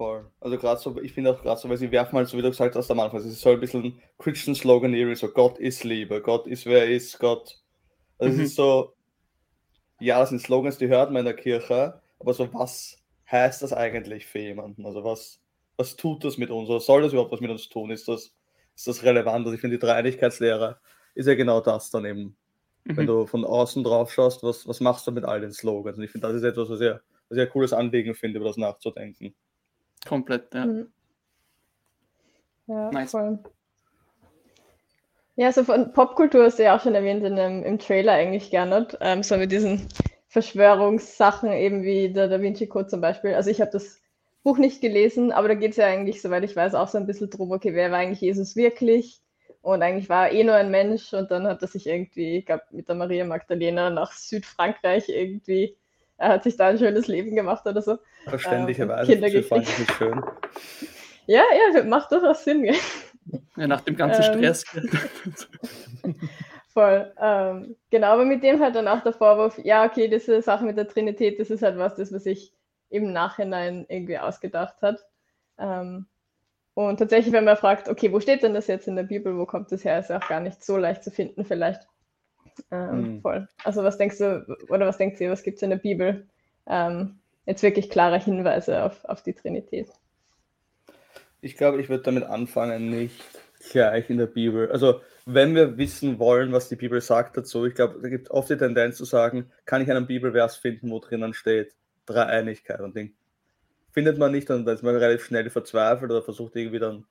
Voll. 0.00 0.30
Also 0.40 0.56
gerade 0.56 0.80
so, 0.80 0.98
ich 1.02 1.12
finde 1.12 1.30
auch 1.30 1.42
gerade 1.42 1.60
so, 1.60 1.68
weil 1.68 1.76
sie 1.76 1.90
werfen 1.92 2.16
halt, 2.16 2.26
so 2.26 2.38
wie 2.38 2.42
du 2.42 2.48
gesagt 2.48 2.74
hast 2.74 2.90
am 2.90 3.00
Anfang, 3.00 3.20
es 3.20 3.26
ist 3.26 3.42
so 3.42 3.50
ein 3.50 3.60
bisschen 3.60 4.00
Christian 4.18 4.54
Sloganeering, 4.54 5.14
so 5.14 5.28
Gott 5.28 5.58
ist 5.58 5.84
Liebe, 5.84 6.22
Gott 6.22 6.46
ist 6.46 6.64
wer 6.64 6.84
er 6.86 6.90
ist, 6.90 7.18
Gott. 7.18 7.60
Also 8.18 8.34
Mhm. 8.34 8.40
es 8.42 8.50
ist 8.50 8.56
so, 8.56 8.94
ja, 10.00 10.18
das 10.20 10.30
sind 10.30 10.40
Slogans, 10.40 10.78
die 10.78 10.88
hört 10.88 11.10
man 11.10 11.20
in 11.20 11.26
der 11.26 11.34
Kirche, 11.36 12.00
aber 12.18 12.32
so 12.34 12.52
was 12.54 12.96
heißt 13.30 13.62
das 13.62 13.72
eigentlich 13.72 14.26
für 14.26 14.38
jemanden? 14.38 14.86
Also 14.86 15.04
was, 15.04 15.40
was 15.76 15.96
tut 15.96 16.24
das 16.24 16.38
mit 16.38 16.50
uns? 16.50 16.68
Oder 16.70 16.80
soll 16.80 17.02
das 17.02 17.12
überhaupt 17.12 17.32
was 17.32 17.40
mit 17.40 17.50
uns 17.50 17.68
tun? 17.68 17.90
Ist 17.90 18.08
das, 18.08 18.34
ist 18.74 18.86
das 18.88 19.02
relevant? 19.02 19.44
Also 19.46 19.54
ich 19.54 19.60
finde, 19.60 19.76
die 19.78 19.84
Dreieinigkeitslehre 19.86 20.80
ist 21.14 21.26
ja 21.26 21.34
genau 21.34 21.60
das 21.60 21.90
dann 21.90 22.04
eben. 22.06 22.36
Wenn 22.94 23.06
Mhm. 23.06 23.08
du 23.08 23.26
von 23.26 23.44
außen 23.44 23.84
drauf 23.84 24.12
schaust, 24.12 24.42
was, 24.42 24.66
was 24.66 24.80
machst 24.80 25.06
du 25.06 25.12
mit 25.12 25.24
all 25.24 25.40
den 25.42 25.52
Slogans? 25.52 25.98
Und 25.98 26.04
ich 26.04 26.10
finde, 26.10 26.28
das 26.28 26.36
ist 26.36 26.42
etwas, 26.44 26.70
was 26.70 26.80
ich, 26.80 26.90
was 27.28 27.38
ich 27.38 27.42
ein 27.42 27.50
cooles 27.50 27.72
Anliegen 27.74 28.14
finde, 28.14 28.38
über 28.38 28.48
das 28.48 28.56
nachzudenken. 28.56 29.34
Komplett, 30.06 30.54
ja. 30.54 30.66
Mhm. 30.66 30.92
Ja, 32.66 32.90
Nice. 32.92 33.10
voll. 33.10 33.38
Ja, 35.36 35.52
so 35.52 35.64
von 35.64 35.92
Popkultur 35.92 36.44
hast 36.44 36.58
du 36.58 36.64
ja 36.64 36.76
auch 36.76 36.82
schon 36.82 36.94
erwähnt 36.94 37.24
in 37.24 37.34
dem, 37.36 37.64
im 37.64 37.78
Trailer 37.78 38.12
eigentlich, 38.12 38.50
Gernot. 38.50 38.98
Ähm, 39.00 39.22
so 39.22 39.36
mit 39.36 39.50
diesen 39.50 39.88
Verschwörungssachen, 40.28 41.50
eben 41.52 41.82
wie 41.82 42.12
der 42.12 42.28
Da 42.28 42.40
Vinci 42.40 42.66
Code 42.66 42.88
zum 42.88 43.00
Beispiel. 43.00 43.34
Also 43.34 43.50
ich 43.50 43.60
habe 43.60 43.70
das 43.70 44.00
Buch 44.42 44.58
nicht 44.58 44.80
gelesen, 44.80 45.32
aber 45.32 45.48
da 45.48 45.54
geht 45.54 45.72
es 45.72 45.76
ja 45.76 45.86
eigentlich, 45.86 46.22
soweit 46.22 46.44
ich 46.44 46.54
weiß, 46.54 46.74
auch 46.74 46.88
so 46.88 46.98
ein 46.98 47.06
bisschen 47.06 47.30
drum, 47.30 47.50
okay, 47.52 47.74
wer 47.74 47.90
war 47.90 47.98
eigentlich 47.98 48.20
Jesus 48.20 48.54
wirklich? 48.54 49.20
Und 49.62 49.82
eigentlich 49.82 50.08
war 50.08 50.28
er 50.28 50.32
eh 50.32 50.44
nur 50.44 50.54
ein 50.54 50.70
Mensch 50.70 51.12
und 51.12 51.30
dann 51.30 51.46
hat 51.46 51.62
er 51.62 51.68
sich 51.68 51.86
irgendwie, 51.86 52.38
ich 52.38 52.46
glaube, 52.46 52.62
mit 52.70 52.88
der 52.88 52.94
Maria 52.94 53.24
Magdalena 53.24 53.90
nach 53.90 54.12
Südfrankreich 54.12 55.08
irgendwie, 55.08 55.76
er 56.20 56.28
hat 56.28 56.44
sich 56.44 56.56
da 56.56 56.68
ein 56.68 56.78
schönes 56.78 57.06
Leben 57.06 57.34
gemacht 57.34 57.66
oder 57.66 57.80
so. 57.80 57.98
Verständlicherweise. 58.26 59.10
Kinder 59.10 59.30
das 59.30 59.46
fand 59.46 59.68
ich 59.68 59.78
nicht 59.78 59.92
schön. 59.92 60.22
Ja, 61.26 61.44
ja, 61.74 61.84
macht 61.84 62.10
durchaus 62.10 62.42
Sinn, 62.42 62.64
gell? 62.64 62.74
ja. 63.56 63.68
Nach 63.68 63.82
dem 63.82 63.94
ganzen 63.94 64.22
Ähm. 64.22 64.52
Stress. 64.52 64.64
Voll. 66.74 67.12
Ähm, 67.20 67.76
genau, 67.90 68.08
aber 68.08 68.24
mit 68.24 68.42
dem 68.42 68.58
halt 68.60 68.74
dann 68.74 68.88
auch 68.88 69.00
der 69.02 69.12
Vorwurf, 69.12 69.56
ja, 69.62 69.84
okay, 69.84 70.08
diese 70.08 70.42
Sache 70.42 70.64
mit 70.64 70.76
der 70.76 70.88
Trinität, 70.88 71.38
das 71.38 71.50
ist 71.50 71.62
halt 71.62 71.78
was, 71.78 71.94
das 71.94 72.10
man 72.10 72.18
sich 72.18 72.52
im 72.88 73.12
Nachhinein 73.12 73.86
irgendwie 73.88 74.18
ausgedacht 74.18 74.82
hat. 74.82 75.06
Ähm, 75.58 76.06
und 76.74 76.96
tatsächlich, 76.96 77.32
wenn 77.32 77.44
man 77.44 77.56
fragt, 77.56 77.88
okay, 77.88 78.12
wo 78.12 78.18
steht 78.18 78.42
denn 78.42 78.54
das 78.54 78.66
jetzt 78.66 78.88
in 78.88 78.96
der 78.96 79.04
Bibel, 79.04 79.38
wo 79.38 79.46
kommt 79.46 79.70
das 79.70 79.84
her, 79.84 80.00
ist 80.00 80.10
ja 80.10 80.18
auch 80.18 80.28
gar 80.28 80.40
nicht 80.40 80.64
so 80.64 80.78
leicht 80.78 81.04
zu 81.04 81.12
finden 81.12 81.44
vielleicht. 81.44 81.86
Ähm, 82.70 83.16
Mhm. 83.16 83.20
Voll. 83.22 83.48
Also 83.64 83.84
was 83.84 83.98
denkst 83.98 84.18
du, 84.18 84.46
oder 84.68 84.86
was 84.86 84.98
denkt 84.98 85.20
ihr, 85.20 85.30
was 85.30 85.42
gibt 85.42 85.56
es 85.56 85.62
in 85.62 85.70
der 85.70 85.76
Bibel? 85.76 86.26
Ähm, 86.66 87.18
jetzt 87.46 87.62
wirklich 87.62 87.90
klare 87.90 88.18
Hinweise 88.18 88.84
auf, 88.84 89.04
auf 89.04 89.22
die 89.22 89.32
Trinität. 89.32 89.88
Ich 91.40 91.56
glaube, 91.56 91.80
ich 91.80 91.88
würde 91.88 92.04
damit 92.04 92.24
anfangen, 92.24 92.90
nicht 92.90 93.22
gleich 93.70 94.10
in 94.10 94.18
der 94.18 94.26
Bibel. 94.26 94.70
Also, 94.70 95.00
wenn 95.26 95.54
wir 95.54 95.78
wissen 95.78 96.18
wollen, 96.18 96.52
was 96.52 96.68
die 96.68 96.76
Bibel 96.76 97.00
sagt 97.00 97.36
dazu, 97.36 97.66
ich 97.66 97.74
glaube, 97.74 98.00
da 98.00 98.08
gibt 98.08 98.30
oft 98.30 98.50
die 98.50 98.56
Tendenz 98.56 98.96
zu 98.96 99.04
sagen, 99.04 99.50
kann 99.64 99.82
ich 99.82 99.90
einen 99.90 100.06
Bibelvers 100.06 100.56
finden, 100.56 100.90
wo 100.90 100.98
drinnen 100.98 101.34
steht 101.34 101.74
Dreieinigkeit. 102.06 102.80
Und 102.80 102.96
den 102.96 103.14
findet 103.92 104.18
man 104.18 104.32
nicht 104.32 104.50
und 104.50 104.64
dann 104.64 104.74
ist 104.74 104.82
man 104.82 104.96
relativ 104.96 105.24
schnell 105.24 105.48
verzweifelt 105.50 106.10
oder 106.10 106.22
versucht 106.22 106.56
irgendwie 106.56 106.78
dann 106.78 107.04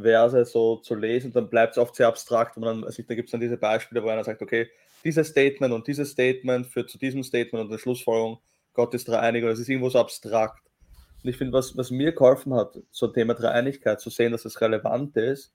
Verse 0.00 0.44
so 0.44 0.76
zu 0.76 0.94
lesen 0.94 1.32
dann 1.32 1.48
bleibt 1.48 1.72
es 1.72 1.78
oft 1.78 1.96
sehr 1.96 2.08
abstrakt 2.08 2.56
und 2.56 2.64
dann, 2.64 2.84
also 2.84 3.02
da 3.02 3.14
gibt 3.14 3.28
es 3.28 3.32
dann 3.32 3.40
diese 3.40 3.56
Beispiele, 3.56 4.02
wo 4.02 4.08
einer 4.08 4.24
sagt, 4.24 4.42
okay, 4.42 4.68
dieses 5.04 5.28
Statement 5.28 5.72
und 5.72 5.86
dieses 5.86 6.10
Statement 6.10 6.66
führt 6.66 6.90
zu 6.90 6.98
diesem 6.98 7.22
Statement 7.22 7.64
und 7.64 7.70
der 7.70 7.78
Schlussfolgerung, 7.78 8.38
Gott 8.72 8.92
ist 8.94 9.08
dreieinig 9.08 9.44
oder 9.44 9.52
es 9.52 9.58
ist 9.58 9.68
irgendwo 9.68 9.88
so 9.88 9.98
abstrakt. 9.98 10.62
Und 11.22 11.30
ich 11.30 11.36
finde, 11.36 11.52
was, 11.52 11.76
was 11.76 11.90
mir 11.90 12.12
geholfen 12.12 12.54
hat, 12.54 12.78
so 12.90 13.06
ein 13.06 13.12
Thema 13.12 13.34
Dreieinigkeit, 13.34 14.00
zu 14.00 14.10
sehen, 14.10 14.32
dass 14.32 14.44
es 14.44 14.60
relevant 14.60 15.16
ist, 15.16 15.52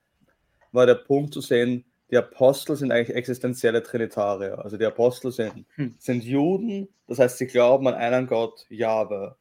war 0.71 0.85
der 0.85 0.95
Punkt 0.95 1.33
zu 1.33 1.41
sehen, 1.41 1.85
die 2.09 2.17
Apostel 2.17 2.75
sind 2.75 2.91
eigentlich 2.91 3.15
existenzielle 3.15 3.83
Trinitarier. 3.83 4.59
Also 4.59 4.77
die 4.77 4.85
Apostel 4.85 5.31
sind, 5.31 5.65
hm. 5.75 5.95
sind 5.97 6.23
Juden, 6.23 6.89
das 7.07 7.19
heißt, 7.19 7.37
sie 7.37 7.47
glauben 7.47 7.87
an 7.87 7.93
einen 7.93 8.27
Gott, 8.27 8.65
Jahwe. 8.69 9.35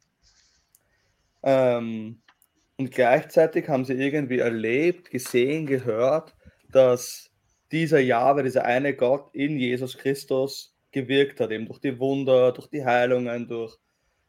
Ähm, 1.42 2.21
und 2.80 2.92
gleichzeitig 2.92 3.68
haben 3.68 3.84
sie 3.84 3.92
irgendwie 3.92 4.38
erlebt, 4.38 5.10
gesehen, 5.10 5.66
gehört, 5.66 6.34
dass 6.72 7.30
dieser 7.70 8.00
Jahwe, 8.00 8.42
dieser 8.42 8.64
eine 8.64 8.96
Gott 8.96 9.28
in 9.34 9.58
Jesus 9.58 9.99
Christus 9.99 10.75
gewirkt 10.90 11.40
hat, 11.40 11.50
eben 11.50 11.66
durch 11.66 11.80
die 11.80 11.99
Wunder, 11.99 12.52
durch 12.52 12.68
die 12.68 12.82
Heilungen, 12.82 13.46
durch, 13.46 13.76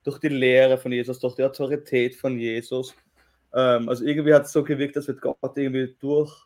durch 0.03 0.19
die 0.19 0.27
Lehre 0.27 0.77
von 0.77 0.91
Jesus, 0.91 1.19
durch 1.19 1.35
die 1.35 1.45
Autorität 1.45 2.13
von 2.13 2.37
Jesus. 2.37 2.93
Ähm, 3.53 3.87
also 3.87 4.03
irgendwie 4.03 4.33
hat 4.33 4.43
es 4.43 4.51
so 4.51 4.65
gewirkt, 4.65 4.97
dass 4.97 5.07
wird 5.07 5.21
Gott 5.21 5.55
irgendwie 5.55 5.95
durch, 6.01 6.45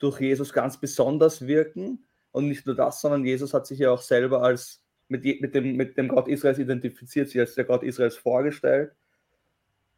durch 0.00 0.20
Jesus 0.20 0.52
ganz 0.52 0.78
besonders 0.78 1.46
wirken. 1.46 2.04
Und 2.30 2.48
nicht 2.48 2.66
nur 2.66 2.76
das, 2.76 3.00
sondern 3.00 3.24
Jesus 3.24 3.54
hat 3.54 3.66
sich 3.66 3.78
ja 3.78 3.90
auch 3.90 4.02
selber 4.02 4.42
als 4.42 4.82
mit, 5.08 5.24
mit, 5.40 5.54
dem, 5.54 5.76
mit 5.76 5.96
dem 5.96 6.08
Gott 6.08 6.28
Israels 6.28 6.58
identifiziert, 6.58 7.30
sich 7.30 7.40
als 7.40 7.54
der 7.54 7.64
Gott 7.64 7.84
Israels 7.84 8.18
vorgestellt, 8.18 8.92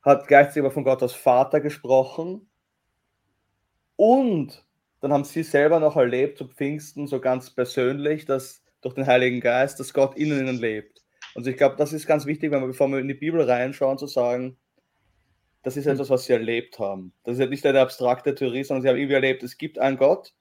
hat 0.03 0.27
gleichzeitig 0.27 0.63
aber 0.63 0.71
von 0.71 0.85
Gott 0.85 1.03
als 1.03 1.15
Vater 1.15 1.61
gesprochen 1.61 2.49
und 3.97 4.65
dann 5.01 5.13
haben 5.13 5.25
sie 5.25 5.43
selber 5.43 5.81
noch 5.81 5.97
erlebt 5.97 6.39
zu 6.39 6.47
Pfingsten 6.47 7.07
so 7.07 7.21
ganz 7.21 7.51
persönlich, 7.51 8.25
dass 8.25 8.63
durch 8.81 8.95
den 8.95 9.07
Heiligen 9.07 9.41
Geist, 9.41 9.81
dass 9.81 9.93
Gott 9.93 10.17
in 10.17 10.29
ihnen 10.29 10.59
lebt. 10.59 11.03
Und 11.35 11.47
ich 11.47 11.57
glaube, 11.57 11.77
das 11.77 11.93
ist 11.93 12.07
ganz 12.07 12.27
wichtig, 12.27 12.51
wenn 12.51 12.61
wir, 12.61 12.69
bevor 12.69 12.89
wir 12.89 12.99
in 12.99 13.09
die 13.09 13.15
Bibel 13.15 13.41
reinschauen, 13.41 13.99
zu 13.99 14.07
sagen, 14.07 14.57
das 15.63 15.77
ist 15.77 15.87
etwas, 15.87 16.11
was 16.11 16.25
sie 16.25 16.33
erlebt 16.33 16.79
haben. 16.79 17.13
Das 17.25 17.35
ist 17.35 17.41
ja 17.41 17.47
nicht 17.47 17.65
eine 17.65 17.81
abstrakte 17.81 18.35
Theorie, 18.35 18.65
sondern 18.65 18.83
sie 18.83 18.89
haben 18.89 18.97
irgendwie 18.97 19.15
erlebt, 19.15 19.43
es 19.43 19.57
gibt 19.57 19.79
einen 19.79 19.97
Gott, 19.97 20.35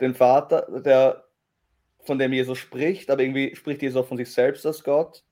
den 0.00 0.14
Vater, 0.14 0.80
der 0.80 1.24
von 2.00 2.18
dem 2.18 2.32
Jesus 2.32 2.58
spricht, 2.58 3.10
aber 3.10 3.22
irgendwie 3.22 3.56
spricht 3.56 3.82
Jesus 3.82 4.00
auch 4.00 4.06
von 4.06 4.16
sich 4.16 4.32
selbst 4.32 4.64
als 4.64 4.84
Gott. 4.84 5.24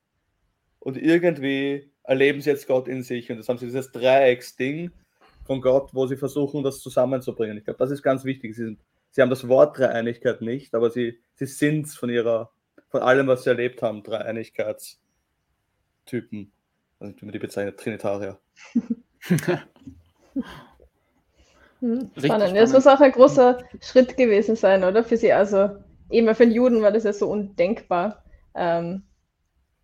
Und 0.80 0.96
irgendwie 0.96 1.92
erleben 2.04 2.40
sie 2.40 2.50
jetzt 2.50 2.66
Gott 2.66 2.88
in 2.88 3.02
sich. 3.02 3.30
Und 3.30 3.38
das 3.38 3.48
haben 3.48 3.58
sie 3.58 3.66
dieses 3.66 3.92
Dreiecksding 3.92 4.90
von 5.44 5.60
Gott, 5.60 5.90
wo 5.92 6.06
sie 6.06 6.16
versuchen, 6.16 6.62
das 6.62 6.80
zusammenzubringen. 6.80 7.58
Ich 7.58 7.64
glaube, 7.64 7.78
das 7.78 7.90
ist 7.90 8.02
ganz 8.02 8.24
wichtig. 8.24 8.54
Sie, 8.54 8.64
sind, 8.64 8.80
sie 9.10 9.22
haben 9.22 9.30
das 9.30 9.48
Wort 9.48 9.78
Dreieinigkeit 9.78 10.40
nicht, 10.40 10.74
aber 10.74 10.90
sie, 10.90 11.18
sie 11.34 11.46
sind 11.46 11.86
es 11.86 11.96
von 11.96 12.10
ihrer, 12.10 12.52
von 12.88 13.02
allem, 13.02 13.26
was 13.26 13.44
sie 13.44 13.50
erlebt 13.50 13.82
haben, 13.82 14.02
Dreieinigkeitstypen. 14.02 16.52
Also 17.00 17.20
wie 17.20 17.24
man 17.24 17.32
die 17.32 17.38
bezeichnet, 17.38 17.80
Trinitarier. 17.80 18.38
Hm, 21.80 22.10
spannend. 22.16 22.56
Das 22.56 22.72
muss 22.72 22.86
auch 22.86 23.00
ein 23.00 23.12
großer 23.12 23.58
Schritt 23.82 24.16
gewesen 24.16 24.56
sein, 24.56 24.84
oder? 24.84 25.04
Für 25.04 25.18
sie. 25.18 25.32
Also 25.32 25.76
eben 26.10 26.34
für 26.34 26.46
den 26.46 26.54
Juden 26.54 26.80
war 26.80 26.92
das 26.92 27.04
ja 27.04 27.12
so 27.12 27.28
undenkbar. 27.28 28.24
Ähm, 28.54 29.02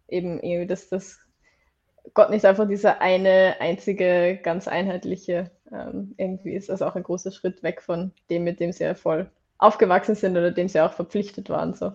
eben, 0.09 0.41
eben 0.41 0.67
dass 0.67 0.89
das 0.89 1.19
Gott 2.15 2.31
nicht 2.31 2.45
einfach 2.45 2.67
dieser 2.69 3.01
eine 3.01 3.57
einzige, 3.61 4.39
ganz 4.43 4.69
einheitliche 4.69 5.51
ähm, 5.73 6.15
irgendwie 6.17 6.55
ist. 6.55 6.71
Also 6.71 6.87
auch 6.87 6.97
ein 6.97 7.03
großer 7.03 7.33
Schritt 7.33 7.63
weg 7.63 7.83
von 7.83 8.13
dem, 8.29 8.45
mit 8.45 8.61
dem 8.61 8.73
sie 8.73 8.85
ja 8.85 8.95
voll 8.95 9.31
aufgewachsen 9.59 10.15
sind 10.15 10.33
oder 10.33 10.51
dem 10.51 10.69
sie 10.69 10.81
auch 10.81 10.93
verpflichtet 10.93 11.49
waren. 11.51 11.75
So. 11.75 11.93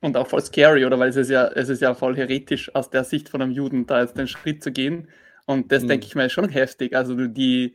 Und 0.00 0.16
auch 0.16 0.26
voll 0.26 0.42
scary, 0.42 0.84
oder? 0.84 0.98
Weil 0.98 1.08
es 1.08 1.16
ist 1.16 1.30
ja, 1.30 1.48
es 1.48 1.68
ist 1.68 1.82
ja 1.82 1.94
voll 1.94 2.16
heretisch 2.16 2.74
aus 2.74 2.90
der 2.90 3.04
Sicht 3.04 3.28
von 3.28 3.42
einem 3.42 3.52
Juden, 3.52 3.86
da 3.86 4.00
jetzt 4.00 4.16
den 4.16 4.28
Schritt 4.28 4.62
zu 4.62 4.70
gehen. 4.70 5.08
Und 5.46 5.72
das 5.72 5.82
mhm. 5.82 5.88
denke 5.88 6.06
ich 6.06 6.14
mir 6.14 6.26
ist 6.26 6.32
schon 6.32 6.48
heftig. 6.48 6.94
Also 6.94 7.14
die, 7.26 7.74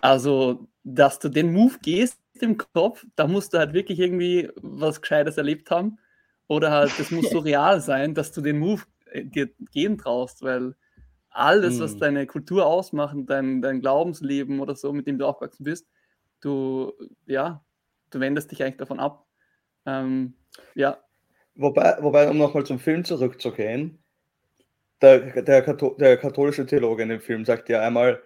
also, 0.00 0.68
dass 0.84 1.18
du 1.18 1.28
den 1.28 1.52
Move 1.52 1.78
gehst 1.82 2.18
im 2.40 2.58
Kopf, 2.58 3.04
da 3.16 3.26
musst 3.26 3.54
du 3.54 3.58
halt 3.58 3.72
wirklich 3.72 3.98
irgendwie 3.98 4.50
was 4.56 5.00
Gescheites 5.00 5.36
erlebt 5.36 5.70
haben. 5.70 5.98
Oder 6.48 6.70
halt, 6.70 6.92
das 6.98 7.10
muss 7.10 7.30
so 7.30 7.38
real 7.40 7.80
sein, 7.80 8.14
dass 8.14 8.32
du 8.32 8.40
den 8.40 8.58
Move 8.58 8.82
dir 9.14 9.50
gehen 9.70 9.98
traust, 9.98 10.42
weil 10.42 10.74
alles, 11.30 11.80
was 11.80 11.92
hm. 11.92 12.00
deine 12.00 12.26
Kultur 12.26 12.66
ausmacht, 12.66 13.16
dein, 13.26 13.62
dein 13.62 13.80
Glaubensleben 13.80 14.60
oder 14.60 14.76
so, 14.76 14.92
mit 14.92 15.06
dem 15.06 15.18
du 15.18 15.26
aufgewachsen 15.26 15.64
bist, 15.64 15.88
du, 16.40 16.92
ja, 17.26 17.64
du 18.10 18.20
wendest 18.20 18.50
dich 18.50 18.62
eigentlich 18.62 18.76
davon 18.76 19.00
ab. 19.00 19.26
Ähm, 19.86 20.34
ja. 20.74 20.98
Wobei, 21.54 21.96
wobei, 22.00 22.28
um 22.28 22.38
nochmal 22.38 22.64
zum 22.64 22.78
Film 22.78 23.04
zurückzugehen, 23.04 24.02
der, 25.00 25.42
der, 25.42 25.62
der 25.62 26.16
katholische 26.16 26.66
Theologe 26.66 27.02
in 27.02 27.08
dem 27.08 27.20
Film 27.20 27.44
sagt 27.44 27.68
ja 27.68 27.80
einmal, 27.80 28.22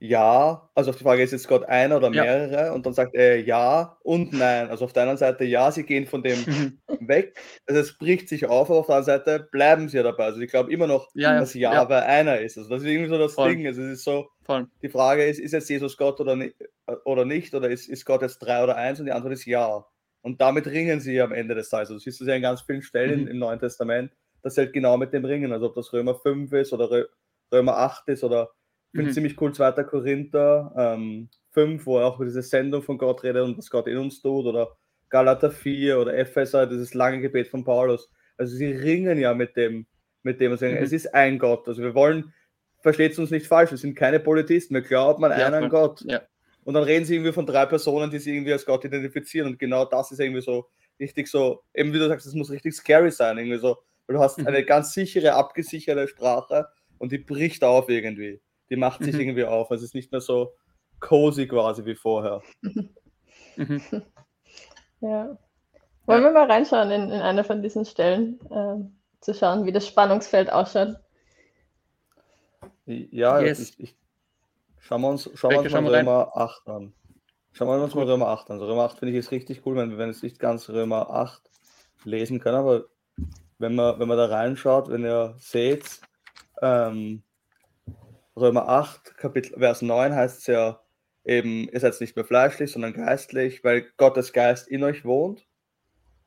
ja, 0.00 0.70
also 0.76 0.90
auf 0.90 0.96
die 0.96 1.02
Frage 1.02 1.24
ist 1.24 1.32
jetzt 1.32 1.48
Gott 1.48 1.64
einer 1.64 1.96
oder 1.96 2.08
mehrere 2.10 2.66
ja. 2.66 2.72
und 2.72 2.86
dann 2.86 2.92
sagt 2.92 3.16
er 3.16 3.40
ja 3.40 3.98
und 4.04 4.32
nein. 4.32 4.70
Also 4.70 4.84
auf 4.84 4.92
der 4.92 5.02
einen 5.02 5.16
Seite 5.16 5.44
ja, 5.44 5.72
sie 5.72 5.82
gehen 5.82 6.06
von 6.06 6.22
dem 6.22 6.38
weg, 7.00 7.36
also 7.66 7.80
es 7.80 7.98
bricht 7.98 8.28
sich 8.28 8.46
auf, 8.46 8.70
aber 8.70 8.78
auf 8.78 8.86
der 8.86 8.96
anderen 8.96 9.18
Seite 9.18 9.48
bleiben 9.50 9.88
sie 9.88 9.96
ja 9.96 10.04
dabei. 10.04 10.26
Also 10.26 10.40
ich 10.40 10.50
glaube 10.50 10.72
immer 10.72 10.86
noch, 10.86 11.08
ja, 11.14 11.40
dass 11.40 11.52
ja, 11.54 11.82
bei 11.84 12.04
einer 12.04 12.38
ist. 12.38 12.56
Also 12.56 12.70
das 12.70 12.82
ist 12.82 12.88
irgendwie 12.88 13.08
so 13.08 13.18
das 13.18 13.34
Voll. 13.34 13.56
Ding. 13.56 13.66
Also 13.66 13.82
es 13.82 13.98
ist 13.98 14.04
so, 14.04 14.28
Voll. 14.44 14.68
die 14.82 14.88
Frage 14.88 15.26
ist, 15.26 15.40
ist 15.40 15.52
jetzt 15.52 15.68
Jesus 15.68 15.96
Gott 15.96 16.20
oder 16.20 16.36
nicht, 16.36 16.54
oder, 17.04 17.24
nicht, 17.24 17.52
oder 17.54 17.68
ist, 17.68 17.88
ist 17.88 18.04
Gott 18.04 18.22
jetzt 18.22 18.38
drei 18.38 18.62
oder 18.62 18.76
eins 18.76 19.00
und 19.00 19.06
die 19.06 19.12
Antwort 19.12 19.32
ist 19.32 19.46
ja. 19.46 19.84
Und 20.22 20.40
damit 20.40 20.68
ringen 20.68 21.00
sie 21.00 21.20
am 21.20 21.32
Ende 21.32 21.56
des 21.56 21.70
Tages. 21.70 21.90
Also 21.90 21.98
siehst 21.98 22.20
du 22.20 22.24
ja 22.24 22.36
in 22.36 22.42
ganz 22.42 22.60
vielen 22.60 22.82
Stellen 22.82 23.22
mhm. 23.22 23.28
im 23.28 23.38
Neuen 23.38 23.58
Testament, 23.58 24.12
dass 24.42 24.54
sie 24.54 24.60
halt 24.60 24.72
genau 24.72 24.96
mit 24.96 25.12
dem 25.12 25.24
ringen. 25.24 25.52
Also 25.52 25.66
ob 25.66 25.74
das 25.74 25.92
Römer 25.92 26.14
5 26.14 26.52
ist 26.52 26.72
oder 26.72 27.06
Römer 27.52 27.78
8 27.78 28.08
ist 28.08 28.22
oder 28.22 28.50
finde 28.92 29.10
mhm. 29.10 29.14
ziemlich 29.14 29.40
cool, 29.40 29.52
2. 29.52 29.72
Korinther 29.84 30.72
ähm, 30.76 31.28
5, 31.50 31.86
wo 31.86 31.98
er 31.98 32.06
auch 32.06 32.16
über 32.16 32.26
diese 32.26 32.42
Sendung 32.42 32.82
von 32.82 32.98
Gott 32.98 33.22
redet 33.22 33.42
und 33.42 33.58
was 33.58 33.70
Gott 33.70 33.86
in 33.86 33.98
uns 33.98 34.20
tut, 34.20 34.46
oder 34.46 34.76
Galater 35.08 35.50
4 35.50 35.98
oder 35.98 36.16
Epheser, 36.16 36.66
dieses 36.66 36.94
lange 36.94 37.20
Gebet 37.20 37.48
von 37.48 37.64
Paulus. 37.64 38.10
Also 38.36 38.56
sie 38.56 38.66
ringen 38.66 39.18
ja 39.18 39.34
mit 39.34 39.56
dem, 39.56 39.86
mit 40.22 40.40
dem 40.40 40.52
und 40.52 40.58
sagen, 40.58 40.74
mhm. 40.74 40.82
es 40.82 40.92
ist 40.92 41.14
ein 41.14 41.38
Gott. 41.38 41.66
Also 41.68 41.82
wir 41.82 41.94
wollen, 41.94 42.32
versteht 42.80 43.12
es 43.12 43.18
uns 43.18 43.30
nicht 43.30 43.46
falsch, 43.46 43.70
wir 43.70 43.78
sind 43.78 43.94
keine 43.94 44.20
Politisten, 44.20 44.74
wir 44.74 44.82
glauben 44.82 45.24
an 45.24 45.32
ja, 45.32 45.46
einen 45.46 45.70
voll. 45.70 45.70
Gott. 45.70 46.04
Ja. 46.06 46.22
Und 46.64 46.74
dann 46.74 46.82
reden 46.82 47.04
sie 47.04 47.14
irgendwie 47.14 47.32
von 47.32 47.46
drei 47.46 47.66
Personen, 47.66 48.10
die 48.10 48.18
sie 48.18 48.34
irgendwie 48.34 48.52
als 48.52 48.66
Gott 48.66 48.84
identifizieren. 48.84 49.48
Und 49.48 49.58
genau 49.58 49.86
das 49.86 50.12
ist 50.12 50.20
irgendwie 50.20 50.42
so 50.42 50.68
richtig 51.00 51.28
so, 51.28 51.62
eben 51.74 51.92
wie 51.92 51.98
du 51.98 52.08
sagst, 52.08 52.26
es 52.26 52.34
muss 52.34 52.50
richtig 52.50 52.74
scary 52.74 53.10
sein, 53.10 53.38
irgendwie 53.38 53.58
so, 53.58 53.78
weil 54.06 54.16
du 54.16 54.22
hast 54.22 54.38
mhm. 54.38 54.46
eine 54.46 54.64
ganz 54.64 54.92
sichere, 54.92 55.32
abgesicherte 55.34 56.08
Sprache 56.08 56.68
und 56.98 57.12
die 57.12 57.18
bricht 57.18 57.64
auf 57.64 57.88
irgendwie 57.88 58.40
die 58.70 58.76
macht 58.76 59.02
sich 59.02 59.14
mhm. 59.14 59.20
irgendwie 59.20 59.44
auf. 59.44 59.70
Also 59.70 59.82
es 59.82 59.90
ist 59.90 59.94
nicht 59.94 60.12
mehr 60.12 60.20
so 60.20 60.54
cozy 61.00 61.46
quasi 61.46 61.84
wie 61.84 61.94
vorher. 61.94 62.42
Mhm. 62.62 62.90
Ja. 65.00 65.38
Wollen 66.06 66.24
wir 66.24 66.32
mal 66.32 66.50
reinschauen 66.50 66.90
in, 66.90 67.10
in 67.10 67.20
eine 67.20 67.44
von 67.44 67.62
diesen 67.62 67.84
Stellen, 67.84 68.40
äh, 68.50 68.84
zu 69.20 69.34
schauen, 69.34 69.66
wie 69.66 69.72
das 69.72 69.86
Spannungsfeld 69.86 70.50
ausschaut? 70.50 70.96
Ja, 72.86 73.40
yes. 73.40 73.60
ich, 73.60 73.78
ich, 73.78 73.96
schauen 74.78 75.02
wir 75.02 75.08
uns, 75.10 75.30
schauen 75.34 75.52
wir 75.52 75.60
uns 75.60 75.72
mal 75.72 75.86
Römer 75.86 76.32
8 76.34 76.68
an. 76.68 76.94
Schauen 77.52 77.68
wir 77.68 77.84
uns 77.84 77.94
mal 77.94 78.06
Römer 78.06 78.28
8 78.28 78.50
an. 78.50 78.54
Also 78.54 78.66
Römer 78.66 78.84
8 78.84 78.98
finde 78.98 79.12
ich 79.12 79.18
ist 79.18 79.30
richtig 79.30 79.66
cool, 79.66 79.76
wenn 79.76 79.98
wir 79.98 80.06
jetzt 80.06 80.22
nicht 80.22 80.38
ganz 80.38 80.68
Römer 80.70 81.10
8 81.10 81.42
lesen 82.04 82.40
können, 82.40 82.56
aber 82.56 82.84
wenn 83.58 83.74
man, 83.74 83.98
wenn 83.98 84.08
man 84.08 84.16
da 84.16 84.26
reinschaut, 84.26 84.88
wenn 84.88 85.04
ihr 85.04 85.34
seht, 85.38 86.00
ähm, 86.62 87.22
Römer 88.40 88.68
8, 88.68 89.16
Kapitel, 89.16 89.58
Vers 89.58 89.82
9 89.82 90.14
heißt 90.14 90.38
es 90.40 90.46
ja 90.46 90.80
eben, 91.24 91.68
ihr 91.68 91.80
seid 91.80 92.00
nicht 92.00 92.16
mehr 92.16 92.24
fleischlich, 92.24 92.72
sondern 92.72 92.94
geistlich, 92.94 93.62
weil 93.64 93.86
Gottes 93.96 94.32
Geist 94.32 94.68
in 94.68 94.82
euch 94.82 95.04
wohnt. 95.04 95.46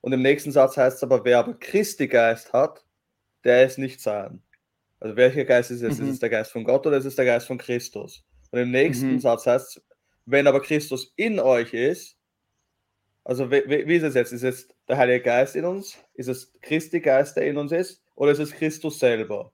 Und 0.02 0.14
im 0.14 0.22
nächsten 0.22 0.52
Satz 0.52 0.78
heißt 0.78 0.98
es 0.98 1.04
aber, 1.04 1.26
wer 1.26 1.40
aber 1.40 1.54
Christi 1.54 2.08
Geist 2.08 2.54
hat, 2.54 2.84
der 3.44 3.66
ist 3.66 3.78
nicht 3.78 4.02
sein. 4.02 4.42
Also 5.00 5.16
welcher 5.16 5.46
Geist 5.46 5.72
ist 5.72 5.82
es? 5.82 5.98
Mhm. 5.98 6.06
Ist 6.06 6.14
es 6.14 6.20
der 6.20 6.30
Geist 6.30 6.52
von 6.52 6.64
Gott 6.64 6.86
oder 6.86 6.98
ist 6.98 7.06
es 7.06 7.16
der 7.16 7.26
Geist 7.26 7.48
von 7.48 7.58
Christus? 7.58 8.24
Und 8.52 8.60
im 8.60 8.72
nächsten 8.72 9.14
mhm. 9.14 9.20
Satz 9.20 9.46
heißt 9.46 9.78
es, 9.78 9.84
wenn 10.26 10.48
aber 10.48 10.62
Christus 10.62 11.14
in 11.16 11.40
euch 11.40 11.74
ist, 11.74 12.18
also 13.24 13.52
wie, 13.52 13.64
wie, 13.68 13.96
ist 13.96 14.04
es 14.04 14.16
jetzt? 14.16 14.32
Ist 14.32 14.44
es 14.44 14.68
der 14.88 14.98
Heilige 14.98 15.22
Geist 15.22 15.56
in 15.56 15.66
uns? 15.66 15.98
Ist 16.14 16.28
es 16.28 16.52
Christi 16.62 17.00
Geist, 17.00 17.36
der 17.36 17.48
in 17.48 17.58
uns 17.58 17.72
ist? 17.72 18.04
Oder 18.16 18.32
ist 18.32 18.40
es 18.40 18.52
Christus 18.52 19.00
selber? 19.00 19.52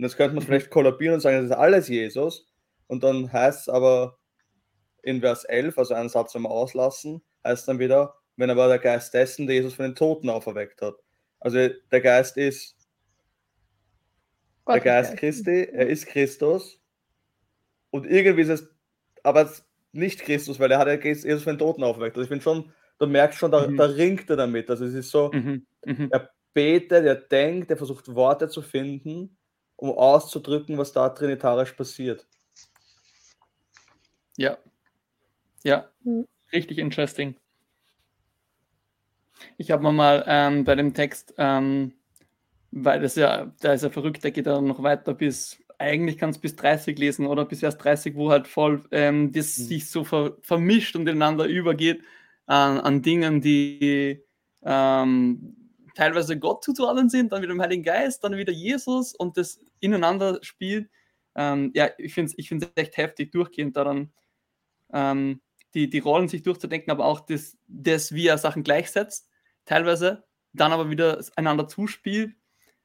Und 0.00 0.04
jetzt 0.04 0.16
könnte 0.16 0.34
man 0.34 0.42
vielleicht 0.42 0.70
kollabieren 0.70 1.12
und 1.12 1.20
sagen, 1.20 1.36
das 1.36 1.50
ist 1.50 1.52
alles 1.52 1.88
Jesus. 1.88 2.46
Und 2.86 3.04
dann 3.04 3.30
heißt 3.30 3.60
es 3.60 3.68
aber 3.68 4.16
in 5.02 5.20
Vers 5.20 5.44
11, 5.44 5.76
also 5.76 5.92
einen 5.92 6.08
Satz, 6.08 6.34
wir 6.34 6.50
auslassen, 6.50 7.20
heißt 7.44 7.68
dann 7.68 7.78
wieder, 7.78 8.14
wenn 8.36 8.48
aber 8.48 8.66
der 8.68 8.78
Geist 8.78 9.12
dessen, 9.12 9.46
der 9.46 9.56
Jesus 9.56 9.74
von 9.74 9.84
den 9.84 9.94
Toten 9.94 10.30
auferweckt 10.30 10.80
hat. 10.80 10.94
Also 11.38 11.68
der 11.92 12.00
Geist 12.00 12.38
ist 12.38 12.78
der 14.66 14.80
Geist 14.80 15.18
Christi, 15.18 15.68
er 15.70 15.86
ist 15.86 16.06
Christus. 16.06 16.80
Und 17.90 18.06
irgendwie 18.06 18.40
ist 18.40 18.48
es 18.48 18.74
aber 19.22 19.52
nicht 19.92 20.22
Christus, 20.22 20.58
weil 20.58 20.70
er 20.70 20.78
hat 20.78 20.88
ja 20.88 20.94
Jesus 20.94 21.42
von 21.42 21.56
den 21.56 21.58
Toten 21.58 21.84
aufgeweckt. 21.84 22.16
Also 22.16 22.24
ich 22.24 22.30
bin 22.30 22.40
schon, 22.40 22.72
du 22.98 23.06
merkst 23.06 23.38
schon, 23.38 23.50
da, 23.50 23.66
mhm. 23.66 23.76
da 23.76 23.84
ringt 23.84 24.30
er 24.30 24.36
damit. 24.36 24.70
Also 24.70 24.86
es 24.86 24.94
ist 24.94 25.10
so, 25.10 25.30
mhm. 25.30 25.66
Mhm. 25.84 26.08
er 26.10 26.30
betet, 26.54 27.04
er 27.04 27.16
denkt, 27.16 27.70
er 27.70 27.76
versucht 27.76 28.14
Worte 28.14 28.48
zu 28.48 28.62
finden, 28.62 29.36
um 29.80 29.90
auszudrücken, 29.90 30.78
was 30.78 30.92
da 30.92 31.08
trinitarisch 31.08 31.72
passiert. 31.72 32.26
Ja. 34.36 34.58
Ja, 35.64 35.90
mhm. 36.04 36.26
richtig 36.52 36.78
interesting. 36.78 37.34
Ich 39.56 39.70
habe 39.70 39.82
mir 39.82 39.92
mal 39.92 40.24
ähm, 40.26 40.64
bei 40.64 40.74
dem 40.74 40.94
Text, 40.94 41.34
ähm, 41.38 41.92
weil 42.70 43.00
das 43.00 43.16
ja, 43.16 43.52
da 43.60 43.72
ist 43.72 43.82
er 43.82 43.90
verrückt, 43.90 44.22
der 44.22 44.30
geht 44.30 44.46
ja 44.46 44.60
noch 44.60 44.82
weiter 44.82 45.14
bis, 45.14 45.58
eigentlich 45.78 46.18
kann 46.18 46.30
es 46.30 46.38
bis 46.38 46.56
30 46.56 46.98
lesen 46.98 47.26
oder 47.26 47.44
bis 47.44 47.62
erst 47.62 47.82
30, 47.82 48.14
wo 48.16 48.30
halt 48.30 48.48
voll 48.48 48.84
ähm, 48.90 49.32
das 49.32 49.58
mhm. 49.58 49.62
sich 49.64 49.90
so 49.90 50.04
ver 50.04 50.36
vermischt 50.42 50.94
und 50.94 51.08
ineinander 51.08 51.46
übergeht 51.46 52.02
an, 52.46 52.80
an 52.80 53.02
Dingen, 53.02 53.40
die 53.40 54.22
ähm, 54.62 55.56
teilweise 55.94 56.38
Gott 56.38 56.64
zuzuordnen 56.64 57.08
sind, 57.08 57.32
dann 57.32 57.42
wieder 57.42 57.52
dem 57.54 57.60
Heiligen 57.60 57.82
Geist, 57.82 58.24
dann 58.24 58.36
wieder 58.36 58.52
Jesus 58.52 59.14
und 59.14 59.36
das 59.36 59.58
ineinander 59.80 60.38
spielt. 60.42 60.90
Ähm, 61.34 61.70
ja, 61.74 61.90
ich 61.98 62.14
finde 62.14 62.32
es 62.32 62.38
ich 62.38 62.50
echt 62.76 62.96
heftig 62.96 63.32
durchgehend 63.32 63.76
daran, 63.76 64.12
ähm, 64.92 65.40
die, 65.74 65.88
die 65.88 65.98
Rollen 66.00 66.28
sich 66.28 66.42
durchzudenken, 66.42 66.90
aber 66.90 67.04
auch 67.04 67.20
das, 67.20 67.56
das, 67.68 68.12
wie 68.12 68.26
er 68.26 68.38
Sachen 68.38 68.62
gleichsetzt, 68.62 69.28
teilweise, 69.64 70.24
dann 70.52 70.72
aber 70.72 70.90
wieder 70.90 71.24
einander 71.36 71.68
zuspielt 71.68 72.34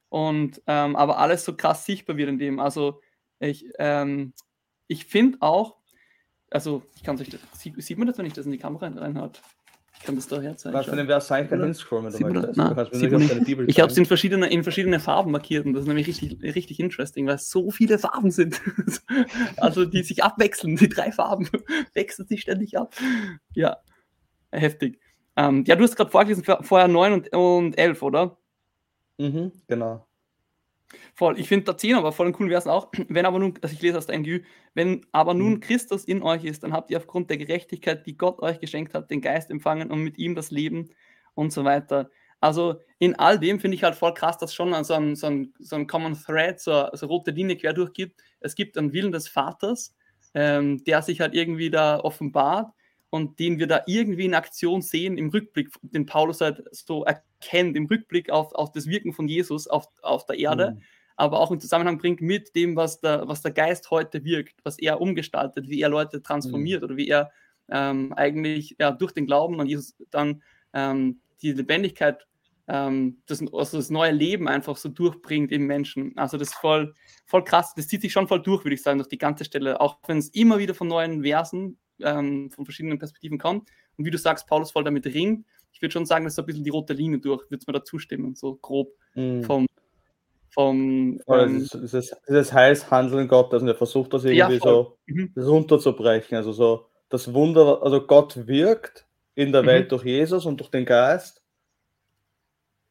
und 0.10 0.62
ähm, 0.68 0.96
aber 0.96 1.18
alles 1.18 1.46
so 1.46 1.56
krass 1.56 1.86
sichtbar 1.86 2.18
wird 2.18 2.30
in 2.30 2.38
dem. 2.38 2.60
Also 2.60 3.02
ich, 3.40 3.66
ähm, 3.80 4.34
ich 4.88 5.06
finde 5.06 5.40
auch, 5.42 5.78
also 6.52 6.84
ich 6.96 7.04
kann 7.04 7.18
sich 7.18 7.36
sieht, 7.54 7.82
sieht 7.82 7.98
man 7.98 8.08
das, 8.08 8.18
wenn 8.18 8.26
ich 8.26 8.34
das 8.34 8.46
in 8.46 8.52
die 8.52 8.60
Kamera 8.60 8.88
reinhaut? 8.88 9.42
Ich 10.00 10.06
kann 10.06 10.16
das 10.16 10.28
da 10.28 10.40
herzeigen. 10.40 10.76
Was 10.76 10.86
für 10.86 10.96
den 10.96 11.08
Versailles 11.08 11.50
du 11.50 11.56
möchtest. 13.56 13.70
Ich 13.70 13.80
habe 13.80 13.92
es 13.92 13.98
in 13.98 14.06
verschiedene, 14.06 14.48
in 14.48 14.64
verschiedene 14.64 15.00
Farben 15.00 15.32
markiert 15.32 15.66
und 15.66 15.74
das 15.74 15.84
ist 15.84 15.88
nämlich 15.88 16.08
richtig, 16.08 16.42
richtig 16.44 16.80
interesting, 16.80 17.26
weil 17.28 17.36
es 17.36 17.50
so 17.50 17.72
viele 17.72 17.98
Farben 17.98 18.32
sind. 18.32 18.62
also 19.58 19.86
die 19.86 20.04
sich 20.04 20.24
abwechseln, 20.24 20.76
die 20.76 20.90
drei 20.90 21.12
Farben 21.12 21.50
wechseln 21.94 22.28
sich 22.28 22.42
ständig 22.42 22.78
ab. 22.78 22.94
Ja, 23.54 23.78
heftig. 24.52 25.00
Ähm, 25.36 25.64
ja, 25.66 25.76
du 25.76 25.84
hast 25.84 25.96
gerade 25.96 26.12
vorgelesen, 26.12 26.44
vorher 26.44 26.88
9 26.88 27.14
und, 27.14 27.34
und 27.34 27.78
11, 27.78 28.02
oder? 28.02 28.38
Mhm, 29.18 29.52
genau. 29.68 30.05
Voll, 31.14 31.40
ich 31.40 31.48
finde 31.48 31.66
da 31.66 31.78
10 31.78 31.96
aber 31.96 32.12
voll 32.12 32.28
einen 32.28 32.34
coolen 32.34 32.52
Vers 32.52 32.68
auch. 32.68 32.92
Wenn 33.10 33.26
aber 33.26 33.40
nun, 33.40 33.54
also 33.62 33.74
ich 33.74 33.82
lese 33.82 33.98
aus 33.98 34.06
der 34.06 34.18
NGÜ, 34.20 34.42
wenn 34.74 35.06
aber 35.12 35.34
nun 35.34 35.54
mhm. 35.54 35.60
Christus 35.62 36.04
in 36.06 36.22
euch 36.22 36.44
ist, 36.44 36.64
dann 36.64 36.74
habt 36.74 36.92
ihr 36.92 36.98
aufgrund 36.98 37.30
der 37.30 37.38
Gerechtigkeit, 37.38 38.06
die 38.06 38.18
Gott 38.18 38.42
euch 38.42 38.60
geschenkt 38.60 38.94
hat, 38.94 39.10
den 39.10 39.22
Geist 39.22 39.50
empfangen 39.50 39.90
und 39.90 40.00
mit 40.00 40.18
ihm 40.18 40.36
das 40.36 40.52
Leben 40.52 40.90
und 41.34 41.54
so 41.54 41.64
weiter. 41.64 42.10
Also 42.42 42.82
in 43.00 43.16
all 43.16 43.40
dem 43.40 43.60
finde 43.60 43.76
ich 43.76 43.84
halt 43.84 43.96
voll 43.96 44.14
krass, 44.14 44.38
dass 44.38 44.54
schon 44.54 44.72
so 44.84 44.94
ein, 44.94 45.16
so 45.16 45.28
ein, 45.28 45.54
so 45.60 45.76
ein 45.78 45.88
Common 45.88 46.14
Thread, 46.14 46.60
so 46.60 46.72
eine 46.72 46.98
so 46.98 47.08
rote 47.08 47.32
Linie 47.32 47.56
quer 47.56 47.74
durchgibt. 47.74 48.22
Es 48.42 48.56
gibt 48.56 48.78
einen 48.78 48.94
Willen 48.94 49.12
des 49.12 49.28
Vaters, 49.28 49.96
ähm, 50.34 50.84
der 50.84 51.02
sich 51.02 51.22
halt 51.22 51.34
irgendwie 51.34 51.70
da 51.70 52.00
offenbart 52.00 52.72
und 53.16 53.40
den 53.40 53.60
wir 53.60 53.68
da 53.68 53.82
irgendwie 53.88 54.26
in 54.26 54.34
Aktion 54.34 54.82
sehen 54.82 55.18
im 55.18 55.30
Rückblick, 55.30 55.70
den 55.84 56.06
Paulus 56.06 56.42
halt 56.42 56.66
so 56.72 57.06
erkennt, 57.06 57.78
im 57.78 57.86
Rückblick 57.86 58.30
auf, 58.30 58.54
auf 58.54 58.74
das 58.74 58.88
Wirken 58.88 59.14
von 59.14 59.30
Jesus 59.30 59.68
auf, 59.68 59.88
auf 60.02 60.26
der 60.26 60.38
Erde, 60.38 60.72
mhm. 60.72 60.82
aber 61.16 61.40
auch 61.40 61.50
im 61.50 61.62
Zusammenhang 61.62 61.98
bringt 61.98 62.20
mit 62.20 62.54
dem, 62.58 62.76
was 62.76 63.00
der, 63.00 63.26
was 63.26 63.42
der 63.42 63.52
Geist 63.52 63.90
heute 63.90 64.26
wirkt, 64.26 64.60
was 64.66 64.78
er 64.78 65.00
umgestaltet, 65.00 65.70
wie 65.70 65.80
er 65.80 65.88
Leute 65.88 66.22
transformiert 66.22 66.82
mhm. 66.82 66.86
oder 66.86 66.98
wie 66.98 67.08
er 67.08 67.32
ähm, 67.70 68.12
eigentlich 68.18 68.76
ja, 68.80 68.92
durch 68.92 69.14
den 69.14 69.28
Glauben 69.28 69.62
an 69.62 69.68
Jesus 69.68 69.96
dann 70.12 70.44
ähm, 70.74 71.22
die 71.42 71.54
Lebendigkeit, 71.54 72.28
ähm, 72.68 73.22
das, 73.28 73.42
also 73.54 73.78
das 73.78 73.90
neue 73.90 74.12
Leben 74.12 74.50
einfach 74.50 74.76
so 74.76 74.90
durchbringt 74.90 75.54
im 75.54 75.68
Menschen. 75.68 76.18
Also 76.18 76.38
das 76.38 76.50
ist 76.50 76.56
voll, 76.56 76.94
voll 77.26 77.46
krass, 77.46 77.74
das 77.76 77.88
zieht 77.88 78.02
sich 78.02 78.12
schon 78.12 78.28
voll 78.28 78.42
durch, 78.42 78.66
würde 78.66 78.76
ich 78.76 78.84
sagen, 78.84 79.00
durch 79.00 79.08
die 79.08 79.18
ganze 79.18 79.46
Stelle, 79.46 79.80
auch 79.80 80.00
wenn 80.06 80.18
es 80.18 80.28
immer 80.32 80.58
wieder 80.58 80.76
von 80.76 80.90
neuen 80.90 81.24
Versen 81.24 81.78
ähm, 82.02 82.50
von 82.52 82.66
verschiedenen 82.66 83.00
Perspektiven 83.00 83.38
kommt. 83.38 83.70
Und 83.98 84.06
wie 84.06 84.12
du 84.12 84.18
sagst, 84.18 84.48
Paulus 84.48 84.72
voll 84.72 84.84
damit 84.84 85.06
ringt. 85.06 85.46
Ich 85.72 85.82
würde 85.82 85.92
schon 85.92 86.06
sagen, 86.06 86.26
dass 86.26 86.36
so 86.36 86.42
ein 86.42 86.46
bisschen 86.46 86.64
die 86.64 86.70
rote 86.70 86.94
Linie 86.94 87.20
durch, 87.20 87.44
würde 87.50 87.58
es 87.58 87.68
mir 87.68 87.74
dazu 87.74 88.00
stimmen, 88.00 88.36
so 88.36 88.56
grob 88.56 88.94
mm. 89.16 89.42
vom. 89.42 89.66
vom 90.50 91.20
ähm, 91.28 91.68
das, 91.72 91.94
ist, 91.94 92.16
das 92.28 92.54
Heilshandeln 92.54 93.28
Gottes 93.28 93.62
und 93.62 93.68
er 93.68 93.76
versucht 93.76 94.14
das 94.14 94.24
irgendwie 94.24 94.56
ja, 94.56 94.60
so 94.60 94.98
mhm. 95.06 95.34
runterzubrechen. 95.36 96.38
Also 96.38 96.54
so 96.54 96.86
das 97.10 97.34
Wunder, 97.34 97.84
also 97.84 98.06
Gott 98.06 98.48
wirkt 98.48 99.06
in 99.36 99.52
der 99.52 99.64
mhm. 99.64 99.68
Welt 99.68 99.92
durch 99.92 100.06
Jesus 100.06 100.46
und 100.46 100.60
durch 100.60 100.70
den 100.70 100.86
Geist. 100.86 101.42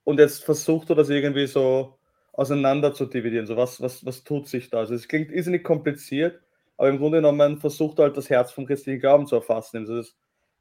Und 0.05 0.21
jetzt 0.21 0.45
versucht 0.45 0.90
er 0.90 0.97
das 0.97 1.09
irgendwie 1.09 1.47
so 1.47 1.99
auseinander 2.33 2.93
zu 2.93 3.07
dividieren. 3.07 3.47
So 3.47 3.57
was, 3.57 3.81
was, 3.81 4.05
was 4.05 4.25
tut 4.25 4.49
sich 4.49 4.71
da? 4.71 4.79
Also 4.79 4.95
es 4.95 5.09
klingt 5.09 5.33
irrsinnig 5.33 5.64
kompliziert, 5.64 6.40
aber 6.77 6.89
im 6.89 6.99
Grunde 6.99 7.19
genommen 7.19 7.59
versucht 7.59 7.99
er 7.99 8.07
halt 8.07 8.17
das 8.17 8.31
Herz 8.31 8.53
vom 8.53 8.67
christlichen 8.67 9.01
Glauben 9.01 9.27
zu 9.27 9.37
erfassen. 9.37 9.79
Also 9.79 9.97
das 9.97 10.17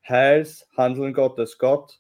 Heilshandeln 0.08 1.14
Gottes. 1.14 1.58
Gott 1.58 2.00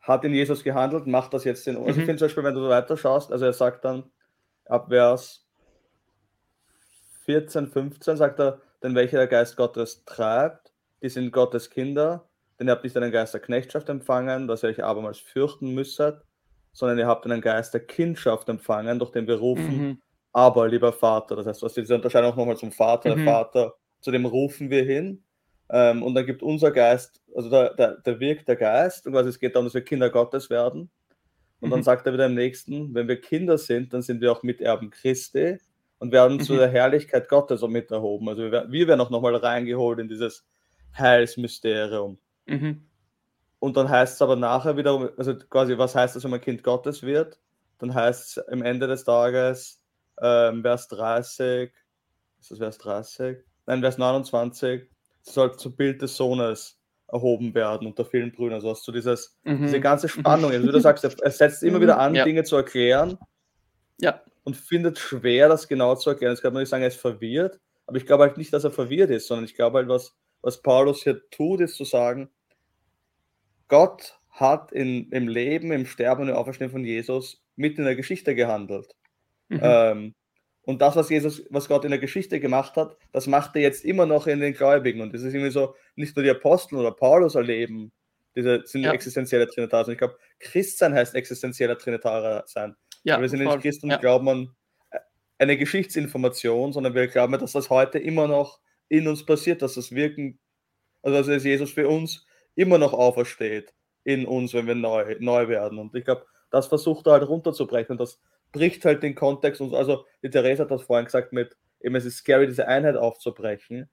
hat 0.00 0.24
in 0.24 0.34
Jesus 0.34 0.62
gehandelt, 0.62 1.06
macht 1.06 1.32
das 1.32 1.44
jetzt 1.44 1.66
in 1.66 1.76
uns. 1.76 1.96
Mhm. 1.96 2.00
Ich 2.00 2.06
finde 2.06 2.16
zum 2.16 2.26
Beispiel, 2.26 2.44
wenn 2.44 2.54
du 2.54 2.68
weiter 2.68 2.96
schaust, 2.96 3.32
also 3.32 3.46
er 3.46 3.52
sagt 3.52 3.84
dann 3.84 4.10
ab 4.66 4.88
Vers 4.88 5.48
14, 7.24 7.68
15, 7.68 8.16
sagt 8.16 8.38
er, 8.38 8.60
denn 8.82 8.94
welcher 8.94 9.16
der 9.16 9.26
Geist 9.26 9.56
Gottes 9.56 10.04
treibt, 10.04 10.72
die 11.02 11.08
sind 11.08 11.32
Gottes 11.32 11.70
Kinder, 11.70 12.28
denn 12.58 12.68
ihr 12.68 12.72
habt 12.72 12.84
nicht 12.84 12.96
einen 12.96 13.12
Geist 13.12 13.32
der 13.32 13.40
Knechtschaft 13.40 13.88
empfangen, 13.88 14.46
dass 14.46 14.62
ihr 14.62 14.68
euch 14.68 14.84
abermals 14.84 15.18
fürchten 15.18 15.74
müsstet, 15.74 16.22
sondern 16.72 16.98
ihr 16.98 17.06
habt 17.06 17.24
einen 17.24 17.40
Geist 17.40 17.72
der 17.72 17.84
Kindschaft 17.84 18.48
empfangen, 18.50 18.98
durch 18.98 19.10
den 19.10 19.26
wir 19.26 19.36
rufen, 19.36 19.88
mhm 19.88 20.02
aber 20.34 20.68
lieber 20.68 20.92
Vater. 20.92 21.36
Das 21.36 21.46
heißt, 21.46 21.62
du 21.62 21.66
hast 21.66 21.76
diese 21.76 21.94
Unterscheidung 21.94 22.32
auch 22.32 22.36
nochmal 22.36 22.56
zum 22.56 22.72
Vater, 22.72 23.16
mhm. 23.16 23.24
der 23.24 23.32
Vater, 23.32 23.74
zu 24.00 24.10
dem 24.10 24.26
rufen 24.26 24.68
wir 24.68 24.84
hin. 24.84 25.22
Ähm, 25.70 26.02
und 26.02 26.14
dann 26.14 26.26
gibt 26.26 26.42
unser 26.42 26.72
Geist, 26.72 27.22
also 27.34 27.48
da, 27.48 27.70
da, 27.70 27.96
da 28.04 28.20
wirkt 28.20 28.48
der 28.48 28.56
Geist, 28.56 29.06
und 29.06 29.12
quasi 29.12 29.30
es 29.30 29.38
geht 29.38 29.54
darum, 29.54 29.66
dass 29.66 29.74
wir 29.74 29.84
Kinder 29.84 30.10
Gottes 30.10 30.50
werden. 30.50 30.90
Und 31.60 31.68
mhm. 31.68 31.70
dann 31.70 31.82
sagt 31.84 32.06
er 32.06 32.12
wieder 32.12 32.26
im 32.26 32.34
nächsten, 32.34 32.94
wenn 32.94 33.08
wir 33.08 33.20
Kinder 33.20 33.56
sind, 33.56 33.94
dann 33.94 34.02
sind 34.02 34.20
wir 34.20 34.32
auch 34.32 34.42
Miterben 34.42 34.90
Christi 34.90 35.58
und 35.98 36.12
werden 36.12 36.38
mhm. 36.38 36.42
zu 36.42 36.56
der 36.56 36.68
Herrlichkeit 36.68 37.28
Gottes 37.28 37.62
auch 37.62 37.68
mit 37.68 37.92
erhoben. 37.92 38.28
Also 38.28 38.50
wir, 38.50 38.66
wir 38.68 38.88
werden 38.88 39.00
auch 39.00 39.10
nochmal 39.10 39.36
reingeholt 39.36 40.00
in 40.00 40.08
dieses 40.08 40.44
Heilsmysterium. 40.98 42.18
Mhm. 42.46 42.84
Und 43.60 43.76
dann 43.76 43.88
heißt 43.88 44.14
es 44.14 44.22
aber 44.22 44.34
nachher 44.34 44.76
wieder, 44.76 45.12
also 45.16 45.36
quasi, 45.36 45.78
was 45.78 45.94
heißt 45.94 46.16
das, 46.16 46.24
wenn 46.24 46.32
man 46.32 46.40
Kind 46.40 46.64
Gottes 46.64 47.04
wird? 47.04 47.38
Dann 47.78 47.94
heißt 47.94 48.36
es 48.36 48.48
am 48.48 48.62
Ende 48.62 48.88
des 48.88 49.04
Tages, 49.04 49.80
ähm, 50.20 50.62
Vers 50.62 50.88
30, 50.88 51.72
ist 52.40 52.50
das 52.50 52.58
Vers 52.58 52.78
30? 52.78 53.38
Nein, 53.66 53.80
Vers 53.80 53.98
29, 53.98 54.88
soll 55.22 55.56
zum 55.56 55.74
Bild 55.74 56.02
des 56.02 56.16
Sohnes 56.16 56.78
erhoben 57.08 57.54
werden 57.54 57.86
unter 57.86 58.04
vielen 58.04 58.32
Brüdern. 58.32 58.54
Also 58.54 58.70
hast 58.70 58.86
du 58.86 58.92
dieses, 58.92 59.38
mhm. 59.44 59.62
diese 59.62 59.80
ganze 59.80 60.08
Spannung, 60.08 60.50
also 60.50 60.66
wie 60.66 60.72
du 60.72 60.80
sagst, 60.80 61.04
er 61.04 61.30
setzt 61.30 61.62
immer 61.62 61.80
wieder 61.80 61.98
an, 61.98 62.14
ja. 62.14 62.24
Dinge 62.24 62.44
zu 62.44 62.56
erklären. 62.56 63.18
Ja. 63.98 64.20
Und 64.42 64.56
findet 64.56 64.98
schwer, 64.98 65.48
das 65.48 65.68
genau 65.68 65.94
zu 65.94 66.10
erklären. 66.10 66.34
Ich 66.34 66.42
kann 66.42 66.52
nicht 66.52 66.68
sagen, 66.68 66.82
er 66.82 66.88
ist 66.88 67.00
verwirrt, 67.00 67.60
aber 67.86 67.96
ich 67.96 68.06
glaube 68.06 68.24
halt 68.24 68.36
nicht, 68.36 68.52
dass 68.52 68.64
er 68.64 68.70
verwirrt 68.70 69.10
ist, 69.10 69.26
sondern 69.26 69.44
ich 69.44 69.54
glaube 69.54 69.78
halt, 69.78 69.88
was, 69.88 70.14
was 70.42 70.60
Paulus 70.60 71.02
hier 71.02 71.22
tut, 71.30 71.60
ist 71.60 71.76
zu 71.76 71.84
sagen, 71.84 72.28
Gott 73.68 74.18
hat 74.28 74.72
in, 74.72 75.10
im 75.10 75.28
Leben, 75.28 75.72
im 75.72 75.86
Sterben 75.86 76.22
und 76.22 76.28
im 76.28 76.34
Auferstehen 76.34 76.70
von 76.70 76.84
Jesus 76.84 77.42
mit 77.56 77.78
in 77.78 77.84
der 77.84 77.96
Geschichte 77.96 78.34
gehandelt. 78.34 78.94
Mhm. 79.54 79.60
Ähm, 79.62 80.14
und 80.66 80.80
das, 80.80 80.96
was 80.96 81.10
Jesus, 81.10 81.42
was 81.50 81.68
Gott 81.68 81.84
in 81.84 81.90
der 81.90 82.00
Geschichte 82.00 82.40
gemacht 82.40 82.76
hat, 82.76 82.96
das 83.12 83.26
macht 83.26 83.54
er 83.54 83.62
jetzt 83.62 83.84
immer 83.84 84.06
noch 84.06 84.26
in 84.26 84.40
den 84.40 84.54
Gläubigen. 84.54 85.02
Und 85.02 85.12
das 85.12 85.22
ist 85.22 85.34
irgendwie 85.34 85.50
so, 85.50 85.74
nicht 85.94 86.16
nur 86.16 86.22
die 86.22 86.30
Apostel 86.30 86.76
oder 86.76 86.90
Paulus 86.90 87.34
erleben, 87.34 87.92
diese 88.34 88.62
sind 88.64 88.82
ja. 88.82 88.92
existenzielle 88.92 89.46
Trinitarier. 89.46 89.92
Ich 89.92 89.98
glaube, 89.98 90.16
Christsein 90.40 90.94
heißt 90.94 91.14
existenzieller 91.14 91.78
Trinitarier 91.78 92.42
sein. 92.46 92.74
Ja, 93.04 93.20
wir 93.20 93.28
sind 93.28 93.44
nicht 93.44 93.60
Christen 93.60 93.86
und 93.86 93.92
ja. 93.92 93.98
glauben 93.98 94.28
an 94.28 94.50
äh, 94.90 94.98
eine 95.38 95.56
Geschichtsinformation, 95.56 96.72
sondern 96.72 96.94
wir 96.94 97.06
glauben, 97.06 97.38
dass 97.38 97.52
das 97.52 97.70
heute 97.70 97.98
immer 97.98 98.26
noch 98.26 98.60
in 98.88 99.06
uns 99.06 99.24
passiert, 99.24 99.62
dass 99.62 99.74
das 99.74 99.92
Wirken, 99.92 100.40
also 101.02 101.30
dass 101.30 101.44
Jesus 101.44 101.72
für 101.72 101.88
uns 101.88 102.26
immer 102.54 102.78
noch 102.78 102.92
aufersteht 102.92 103.74
in 104.04 104.26
uns, 104.26 104.54
wenn 104.54 104.66
wir 104.66 104.74
neu, 104.74 105.16
neu 105.20 105.48
werden. 105.48 105.78
Und 105.78 105.94
ich 105.94 106.04
glaube, 106.04 106.26
das 106.50 106.66
versucht 106.66 107.06
er 107.06 107.14
halt 107.14 107.28
runterzubrechen. 107.28 107.92
Und 107.92 107.98
das 107.98 108.20
bricht 108.54 108.84
halt 108.86 109.02
den 109.02 109.14
Kontext. 109.14 109.60
Und 109.60 109.74
also 109.74 110.06
die 110.22 110.30
Therese 110.30 110.62
hat 110.62 110.70
das 110.70 110.82
vorhin 110.82 111.04
gesagt 111.04 111.34
mit, 111.34 111.54
eben 111.80 111.94
es 111.96 112.06
ist 112.06 112.16
scary, 112.16 112.46
diese 112.46 112.66
Einheit 112.66 112.96
aufzubrechen. 112.96 113.90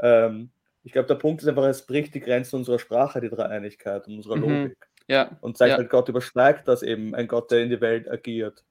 Ähm, 0.00 0.50
ich 0.82 0.92
glaube, 0.92 1.06
der 1.06 1.14
Punkt 1.14 1.42
ist 1.42 1.48
einfach, 1.48 1.64
es 1.64 1.86
bricht 1.86 2.14
die 2.14 2.20
Grenzen 2.20 2.56
unserer 2.56 2.78
Sprache, 2.78 3.20
die 3.20 3.28
Dreieinigkeit 3.28 4.08
und 4.08 4.16
unserer 4.16 4.36
mhm. 4.36 4.42
Logik. 4.42 4.78
Ja. 5.06 5.38
Und 5.40 5.56
zeigt 5.56 5.72
ja. 5.72 5.76
halt, 5.76 5.90
Gott 5.90 6.08
übersteigt 6.08 6.66
das 6.66 6.82
eben, 6.82 7.14
ein 7.14 7.28
Gott, 7.28 7.50
der 7.50 7.62
in 7.62 7.70
die 7.70 7.80
Welt 7.80 8.10
agiert. 8.10 8.64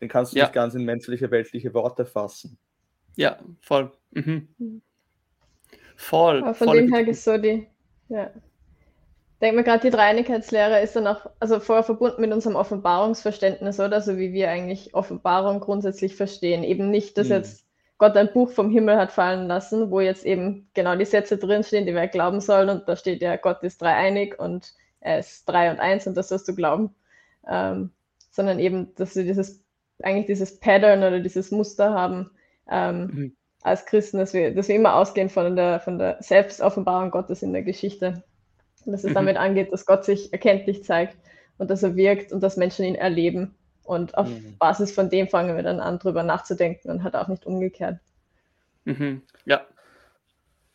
den 0.00 0.08
kannst 0.08 0.32
du 0.32 0.38
Ja. 0.38 0.44
nicht 0.44 0.52
ganz 0.52 0.74
in 0.74 0.84
menschliche, 0.84 1.30
weltliche 1.30 1.72
Worte 1.74 2.04
fassen. 2.04 2.58
Ja, 3.14 3.38
voll. 3.60 3.92
Mhm. 4.10 4.82
Voll. 5.96 6.42
Aber 6.42 6.54
von 6.54 6.66
voll 6.66 6.76
dem 6.78 6.92
her 6.92 7.06
ist 7.06 7.22
so 7.22 7.38
die, 7.38 7.68
ja. 8.08 8.32
Denke 9.42 9.56
mir 9.56 9.64
gerade, 9.64 9.82
die 9.82 9.90
Dreieinigkeitslehre 9.90 10.80
ist 10.80 10.94
dann 10.96 11.06
auch, 11.08 11.26
also 11.40 11.60
vorher 11.60 11.82
verbunden 11.82 12.20
mit 12.20 12.32
unserem 12.32 12.56
Offenbarungsverständnis, 12.56 13.80
oder? 13.80 14.00
So 14.00 14.16
wie 14.16 14.32
wir 14.32 14.48
eigentlich 14.50 14.94
Offenbarung 14.94 15.60
grundsätzlich 15.60 16.16
verstehen. 16.16 16.62
Eben 16.64 16.90
nicht, 16.90 17.18
dass 17.18 17.26
Mhm. 17.28 17.34
jetzt 17.34 17.66
Gott 17.98 18.16
ein 18.16 18.32
Buch 18.32 18.50
vom 18.50 18.70
Himmel 18.70 18.96
hat 18.96 19.12
fallen 19.12 19.48
lassen, 19.48 19.90
wo 19.90 20.00
jetzt 20.00 20.24
eben 20.24 20.70
genau 20.74 20.96
die 20.96 21.04
Sätze 21.04 21.38
drinstehen, 21.38 21.86
die 21.86 21.94
wir 21.94 22.06
glauben 22.08 22.40
sollen. 22.40 22.68
Und 22.70 22.88
da 22.88 22.96
steht 22.96 23.20
ja, 23.20 23.36
Gott 23.36 23.62
ist 23.64 23.82
dreieinig 23.82 24.38
und 24.38 24.74
er 25.00 25.18
ist 25.18 25.44
drei 25.48 25.70
und 25.72 25.80
eins 25.80 26.06
und 26.06 26.16
das 26.16 26.28
sollst 26.28 26.46
du 26.48 26.54
glauben. 26.54 26.94
Ähm, 27.48 27.90
sondern 28.30 28.60
eben, 28.60 28.94
dass 28.94 29.16
wir 29.16 29.24
dieses, 29.24 29.60
eigentlich 30.02 30.26
dieses 30.26 30.58
Pattern 30.60 31.00
oder 31.00 31.20
dieses 31.20 31.50
Muster 31.50 31.92
haben, 31.92 32.30
ähm, 32.70 33.06
Mhm. 33.12 33.36
als 33.62 33.86
Christen, 33.86 34.18
dass 34.18 34.32
wir, 34.34 34.54
dass 34.54 34.68
wir 34.68 34.76
immer 34.76 34.94
ausgehen 34.96 35.28
von 35.28 35.56
der, 35.56 35.80
von 35.80 35.98
der 35.98 36.18
Selbstoffenbarung 36.22 37.10
Gottes 37.10 37.42
in 37.42 37.52
der 37.52 37.62
Geschichte. 37.62 38.22
Und 38.84 38.92
dass 38.92 39.04
es 39.04 39.10
Mhm. 39.10 39.14
damit 39.14 39.36
angeht, 39.36 39.72
dass 39.72 39.86
Gott 39.86 40.04
sich 40.04 40.32
erkenntlich 40.32 40.84
zeigt 40.84 41.16
und 41.58 41.70
dass 41.70 41.82
er 41.82 41.96
wirkt 41.96 42.32
und 42.32 42.42
dass 42.42 42.56
Menschen 42.56 42.84
ihn 42.84 42.94
erleben. 42.94 43.54
Und 43.84 44.16
auf 44.16 44.42
Mhm. 44.42 44.56
Basis 44.58 44.92
von 44.92 45.10
dem 45.10 45.28
fangen 45.28 45.56
wir 45.56 45.62
dann 45.62 45.80
an, 45.80 45.98
drüber 45.98 46.22
nachzudenken 46.22 46.90
und 46.90 47.02
halt 47.04 47.16
auch 47.16 47.28
nicht 47.28 47.46
umgekehrt. 47.46 47.98
Mhm. 48.84 49.22
Ja, 49.44 49.66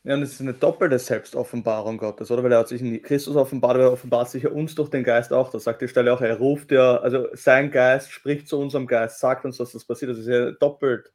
Ja, 0.03 0.13
und 0.15 0.21
es 0.21 0.33
ist 0.33 0.41
eine 0.41 0.53
doppelte 0.53 0.99
Selbstoffenbarung 0.99 1.97
Gottes, 1.97 2.31
oder? 2.31 2.41
Weil 2.43 2.53
er 2.53 2.59
hat 2.59 2.69
sich 2.69 2.81
in 2.81 3.01
Christus 3.01 3.35
offenbart, 3.35 3.75
aber 3.75 3.83
er 3.85 3.91
offenbart 3.91 4.29
sich 4.29 4.43
ja 4.43 4.49
uns 4.51 4.73
durch 4.75 4.89
den 4.89 5.03
Geist 5.03 5.33
auch. 5.33 5.49
Das 5.51 5.65
sagt 5.65 5.81
die 5.81 5.87
Stelle 5.89 6.13
auch, 6.13 6.21
er 6.21 6.37
ruft 6.37 6.71
ja, 6.71 6.97
also 6.97 7.27
sein 7.33 7.71
Geist 7.71 8.11
spricht 8.11 8.47
zu 8.47 8.57
unserem 8.59 8.87
Geist, 8.87 9.19
sagt 9.19 9.43
uns, 9.45 9.57
dass 9.57 9.73
das 9.73 9.83
passiert. 9.85 10.11
Das 10.11 10.17
ist 10.19 10.27
ja 10.27 10.51
doppelt, 10.51 11.11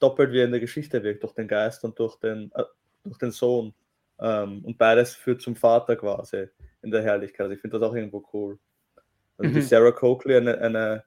doppelt 0.00 0.32
wie 0.32 0.40
er 0.40 0.46
in 0.46 0.52
der 0.52 0.60
Geschichte 0.60 1.02
wirkt, 1.04 1.22
durch 1.24 1.34
den 1.34 1.48
Geist 1.48 1.84
und 1.84 1.98
durch 1.98 2.16
den, 2.20 2.52
äh, 2.54 2.64
durch 3.04 3.18
den 3.18 3.30
Sohn. 3.32 3.74
Ähm, 4.20 4.64
und 4.64 4.78
beides 4.78 5.14
führt 5.14 5.40
zum 5.42 5.56
Vater 5.56 5.96
quasi 5.96 6.46
in 6.82 6.90
der 6.90 7.02
Herrlichkeit. 7.02 7.42
Also 7.42 7.54
ich 7.54 7.60
finde 7.60 7.78
das 7.78 7.88
auch 7.88 7.94
irgendwo 7.94 8.24
cool. 8.32 8.58
Also 9.38 9.52
die 9.52 9.58
Mhm. 9.58 9.62
Sarah 9.62 9.92
Coakley, 9.92 10.36
eine, 10.36 10.58
eine, 10.58 11.04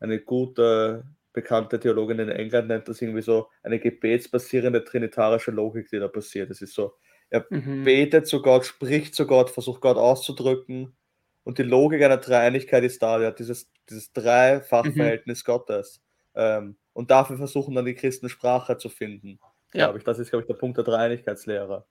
eine 0.00 0.20
gute, 0.20 1.04
bekannte 1.32 1.78
Theologin 1.80 2.18
in 2.20 2.28
England, 2.30 2.68
nennt 2.68 2.88
das 2.88 3.02
irgendwie 3.02 3.22
so 3.22 3.48
eine 3.62 3.78
gebetsbasierende 3.78 4.84
trinitarische 4.84 5.50
Logik, 5.50 5.88
die 5.90 5.98
da 5.98 6.08
passiert. 6.08 6.50
Es 6.50 6.62
ist 6.62 6.74
so, 6.74 6.94
er 7.30 7.46
Mhm. 7.50 7.84
betet 7.84 8.26
zu 8.26 8.40
Gott, 8.42 8.64
spricht 8.64 9.14
zu 9.14 9.26
Gott, 9.26 9.50
versucht 9.50 9.80
Gott 9.80 9.96
auszudrücken. 9.96 10.96
Und 11.44 11.58
die 11.58 11.62
Logik 11.64 12.02
einer 12.02 12.16
Dreieinigkeit 12.16 12.84
ist 12.84 13.02
da, 13.02 13.20
ja, 13.20 13.30
dieses, 13.32 13.70
dieses 13.88 14.12
Dreifachverhältnis 14.12 15.44
Gottes. 15.44 16.02
Ähm, 16.34 16.76
und 16.92 17.10
dafür 17.10 17.36
versuchen 17.36 17.74
dann 17.74 17.84
die 17.84 17.94
Christen 17.94 18.28
Sprache 18.28 18.78
zu 18.78 18.88
finden. 18.88 19.38
Ja. 19.72 19.86
Glaube 19.86 19.98
ich. 19.98 20.04
Das 20.04 20.18
ist, 20.18 20.30
glaube 20.30 20.42
ich, 20.42 20.46
der 20.46 20.54
Punkt 20.54 20.76
der 20.78 20.84
Dreieinigkeitslehre. 20.84 21.84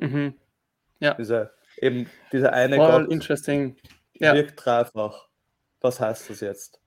Mhm. 0.00 0.34
Diese, 1.18 1.50
eben 1.78 2.06
dieser 2.32 2.52
eine 2.52 2.76
Voll 2.76 3.04
Gott 3.04 3.12
interesting. 3.12 3.76
Ja. 4.14 4.34
wirkt 4.34 4.64
dreifach. 4.64 5.28
Was 5.80 5.98
heißt 5.98 6.28
das 6.28 6.40
jetzt? 6.40 6.78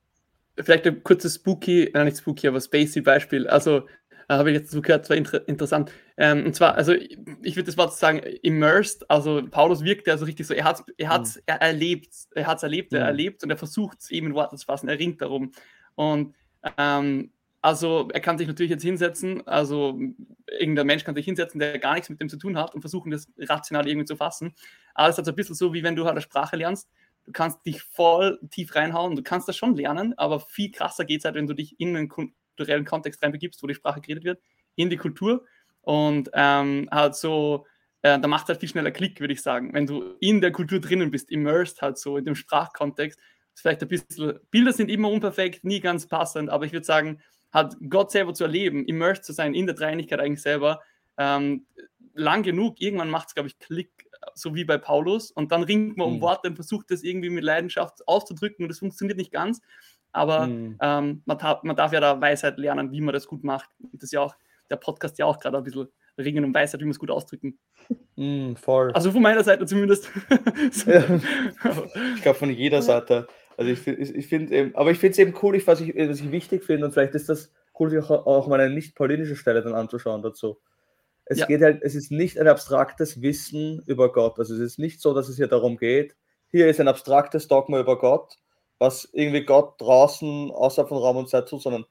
Vielleicht 0.60 0.86
ein 0.86 1.04
kurzes 1.04 1.36
Spooky, 1.36 1.86
äh, 1.86 2.04
nicht 2.04 2.18
Spooky, 2.18 2.48
aber 2.48 2.62
Spacey-Beispiel. 2.62 3.48
Also 3.48 3.88
äh, 4.28 4.36
habe 4.36 4.52
ich 4.52 4.58
jetzt 4.58 4.70
so 4.72 4.82
gehört, 4.84 5.10
war 5.10 5.18
inter 5.18 5.48
interessant. 5.48 5.92
Ähm, 6.18 6.46
und 6.46 6.56
zwar, 6.56 6.76
also 6.76 6.94
ich, 6.94 7.18
ich 7.42 7.56
würde 7.56 7.66
das 7.66 7.78
Wort 7.78 7.96
sagen, 7.96 8.20
immersed, 8.44 9.10
also 9.10 9.42
Paulus 9.50 9.84
wirkt 9.84 10.06
ja 10.06 10.16
so 10.16 10.26
richtig 10.26 10.46
so, 10.46 10.54
er 10.54 10.66
hat 10.66 10.76
es 10.82 10.94
er 10.98 11.10
hat's, 11.10 11.42
er 11.48 11.60
erlebt, 11.60 12.14
er 12.36 12.46
hat 12.46 12.58
es 12.58 12.64
erlebt, 12.64 12.94
er 12.94 13.00
Mhm. 13.00 13.06
erlebt 13.08 13.44
und 13.44 13.50
er 13.50 13.58
versucht 13.58 13.98
es 14.02 14.12
eben 14.12 14.28
in 14.28 14.36
Worte 14.36 14.58
zu 14.58 14.66
fassen, 14.68 14.90
er 14.90 15.00
ringt 15.00 15.22
darum. 15.22 15.52
Und 15.96 16.36
ähm, 16.78 17.32
also 17.64 18.10
er 18.14 18.20
kann 18.20 18.38
sich 18.38 18.46
natürlich 18.46 18.72
jetzt 18.72 18.84
hinsetzen, 18.84 19.48
also 19.48 19.98
irgendein 20.60 20.86
Mensch 20.86 21.06
kann 21.06 21.16
sich 21.16 21.24
hinsetzen, 21.24 21.60
der 21.60 21.80
gar 21.80 21.94
nichts 21.94 22.10
mit 22.10 22.20
dem 22.20 22.28
zu 22.28 22.36
tun 22.38 22.58
hat 22.58 22.76
und 22.76 22.82
versuchen, 22.82 23.10
das 23.10 23.32
rational 23.40 23.88
irgendwie 23.88 24.06
zu 24.06 24.18
fassen. 24.18 24.54
Aber 24.94 25.08
es 25.08 25.14
ist 25.14 25.20
halt 25.20 25.28
so 25.28 25.32
ein 25.32 25.36
bisschen 25.38 25.56
so, 25.56 25.74
wie 25.74 25.82
wenn 25.82 25.96
du 25.96 26.04
halt 26.04 26.12
eine 26.12 26.22
Sprache 26.22 26.58
lernst, 26.58 26.90
du 27.24 27.32
kannst 27.32 27.66
dich 27.66 27.82
voll 27.82 28.38
tief 28.52 28.76
reinhauen, 28.76 29.16
du 29.16 29.24
kannst 29.24 29.48
das 29.48 29.56
schon 29.56 29.78
lernen, 29.78 30.14
aber 30.18 30.42
viel 30.42 30.72
krasser 30.72 31.06
geht 31.06 31.20
es 31.20 31.26
halt, 31.26 31.36
wenn 31.36 31.48
du 31.48 31.54
dich 31.54 31.80
in 31.80 31.96
einen 31.96 32.10
kulturellen 32.10 32.84
Kontext 32.84 33.24
reinbegibst, 33.24 33.64
wo 33.64 33.68
die 33.68 33.76
Sprache 33.76 34.02
geredet 34.02 34.26
wird, 34.26 34.42
in 34.76 34.90
die 34.90 34.98
Kultur 34.98 35.46
und 35.84 36.30
ähm, 36.34 36.90
halt 36.92 37.16
so, 37.16 37.66
äh, 38.02 38.20
da 38.20 38.28
macht 38.28 38.50
halt 38.50 38.60
viel 38.60 38.68
schneller 38.68 38.92
Klick, 38.92 39.22
würde 39.22 39.34
ich 39.34 39.42
sagen. 39.42 39.74
Wenn 39.74 39.88
du 39.88 40.16
in 40.20 40.42
der 40.42 40.52
Kultur 40.52 40.82
drinnen 40.82 41.12
bist, 41.12 41.32
immersed 41.32 41.82
halt 41.82 41.98
so 41.98 42.18
in 42.18 42.26
dem 42.26 42.36
Sprachkontext, 42.36 43.18
vielleicht 43.56 43.82
ein 43.84 43.88
bisschen, 43.88 44.40
Bilder 44.52 44.74
sind 44.74 44.90
immer 44.90 45.10
unperfekt, 45.10 45.64
nie 45.64 45.80
ganz 45.80 46.08
passend, 46.08 46.50
aber 46.50 46.66
ich 46.66 46.74
würde 46.74 46.86
sagen, 46.86 47.22
hat 47.54 47.78
Gott 47.90 48.12
selber 48.12 48.34
zu 48.34 48.44
erleben, 48.44 48.86
immersed 48.86 49.24
zu 49.24 49.32
sein 49.34 49.54
in 49.54 49.66
der 49.68 49.76
Dreinigkeit 49.76 50.20
eigentlich 50.20 50.42
selber, 50.42 50.82
ähm, 51.18 51.66
lang 52.16 52.44
genug, 52.44 52.82
irgendwann 52.82 53.10
macht 53.10 53.30
es, 53.30 53.34
glaube 53.36 53.48
ich, 53.48 53.58
Klick, 53.60 53.92
so 54.36 54.56
wie 54.56 54.66
bei 54.66 54.78
Paulus, 54.78 55.32
und 55.32 55.52
dann 55.52 55.64
ringt 55.64 55.96
man 55.98 56.08
um 56.08 56.16
Mhm. 56.18 56.22
Worte 56.22 56.50
und 56.50 56.56
versucht 56.56 56.92
das 56.92 57.04
irgendwie 57.04 57.30
mit 57.30 57.44
Leidenschaft 57.44 58.08
auszudrücken 58.08 58.66
und 58.66 58.70
das 58.70 58.80
funktioniert 58.80 59.18
nicht 59.18 59.32
ganz, 59.32 59.62
aber 60.12 60.48
Mhm. 60.48 60.78
ähm, 60.82 61.22
man, 61.26 61.38
darf, 61.38 61.64
man 61.64 61.76
darf 61.76 61.92
ja 61.94 62.00
da 62.00 62.20
Weisheit 62.20 62.58
lernen, 62.58 62.92
wie 62.92 63.02
man 63.02 63.14
das 63.14 63.28
gut 63.28 63.44
macht. 63.44 63.70
Das 63.94 64.04
ist 64.04 64.14
ja 64.14 64.22
auch, 64.22 64.36
der 64.70 64.78
Podcast 64.78 65.18
ja 65.20 65.26
auch 65.26 65.40
gerade 65.40 65.58
ein 65.58 65.64
bisschen 65.64 65.88
Ringen 66.18 66.46
um 66.46 66.54
Weisheit, 66.54 66.80
wie 66.80 66.86
man 66.86 66.92
es 66.92 67.00
gut 67.00 67.10
ausdrücken. 67.10 67.58
Mm, 68.16 68.54
voll. 68.54 68.92
Also 68.94 69.12
von 69.12 69.22
meiner 69.24 69.44
Seite 69.44 69.66
zumindest. 69.66 70.10
So. 70.72 70.92
Ja. 70.92 71.04
Ich 72.16 72.22
glaube 72.22 72.38
von 72.38 72.52
jeder 72.52 72.82
Seite. 72.84 73.28
Also 73.58 73.72
ich, 73.72 73.80
find- 73.80 74.00
ich, 74.00 74.16
ich 74.16 74.28
finde 74.28 74.56
eben, 74.56 74.76
aber 74.76 74.92
ich 74.92 75.00
finde 75.00 75.12
es 75.14 75.20
eben 75.20 75.34
cool, 75.42 75.56
ich, 75.56 75.66
was, 75.68 75.80
ich, 75.82 75.96
was 75.96 76.20
ich 76.20 76.32
wichtig 76.32 76.64
finde, 76.64 76.86
und 76.86 76.92
vielleicht 76.94 77.14
ist 77.16 77.30
das 77.30 77.52
cool, 77.80 77.90
sich 77.90 78.00
auch, 78.00 78.26
auch 78.26 78.48
mal 78.48 78.60
eine 78.60 78.74
nicht-paulinische 78.74 79.36
Stelle 79.36 79.62
dann 79.62 79.74
anzuschauen 79.74 80.22
dazu. 80.22 80.60
Es 81.26 81.40
Ja. 81.40 81.46
geht 81.46 81.62
halt, 81.62 81.82
es 81.84 81.96
ist 81.96 82.12
nicht 82.12 82.40
ein 82.40 82.48
abstraktes 82.48 83.22
Wissen 83.22 83.82
über 83.88 84.12
Gott. 84.12 84.38
Also 84.40 84.54
es 84.56 84.60
ist 84.60 84.80
nicht 84.80 85.00
so, 85.02 85.14
dass 85.14 85.30
es 85.30 85.38
hier 85.38 85.48
darum 85.48 85.78
geht, 85.78 86.16
hier 86.52 86.68
ist 86.68 86.80
ein 86.80 86.88
abstraktes 86.88 87.48
Dogma 87.48 87.80
über 87.80 87.98
Gott, 87.98 88.36
was 88.80 89.08
irgendwie 89.14 89.44
Gott 89.46 89.80
draußen 89.80 90.52
außerhalb 90.52 90.90
von 90.90 90.98
Raum 90.98 91.18
und 91.18 91.30
Zeit 91.30 91.48
tut, 91.48 91.62
sondern 91.62 91.86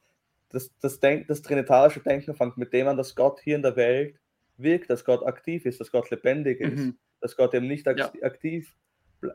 das, 0.51 0.70
das, 0.81 1.01
Denk, 1.01 1.29
das 1.29 1.40
trinitarische 1.42 2.01
Denken 2.01 2.35
fängt 2.35 2.59
mit 2.59 2.72
dem 2.72 2.87
an, 2.88 2.96
dass 2.96 3.14
Gott 3.16 3.40
hier 3.40 3.57
in 3.57 3.62
der 3.62 3.75
Welt 3.77 4.16
wirkt, 4.59 4.90
dass 4.90 5.05
Gott 5.05 5.25
aktiv 5.25 5.64
ist, 5.64 5.81
dass 5.81 5.90
Gott 5.90 6.11
lebendig 6.11 6.61
ist, 6.61 6.77
Mhm. 6.79 6.98
dass 7.20 7.37
Gott 7.37 7.55
eben 7.55 7.66
nicht 7.66 7.88
ak 7.88 7.98
Ja. 7.98 8.12
aktiv, 8.22 8.77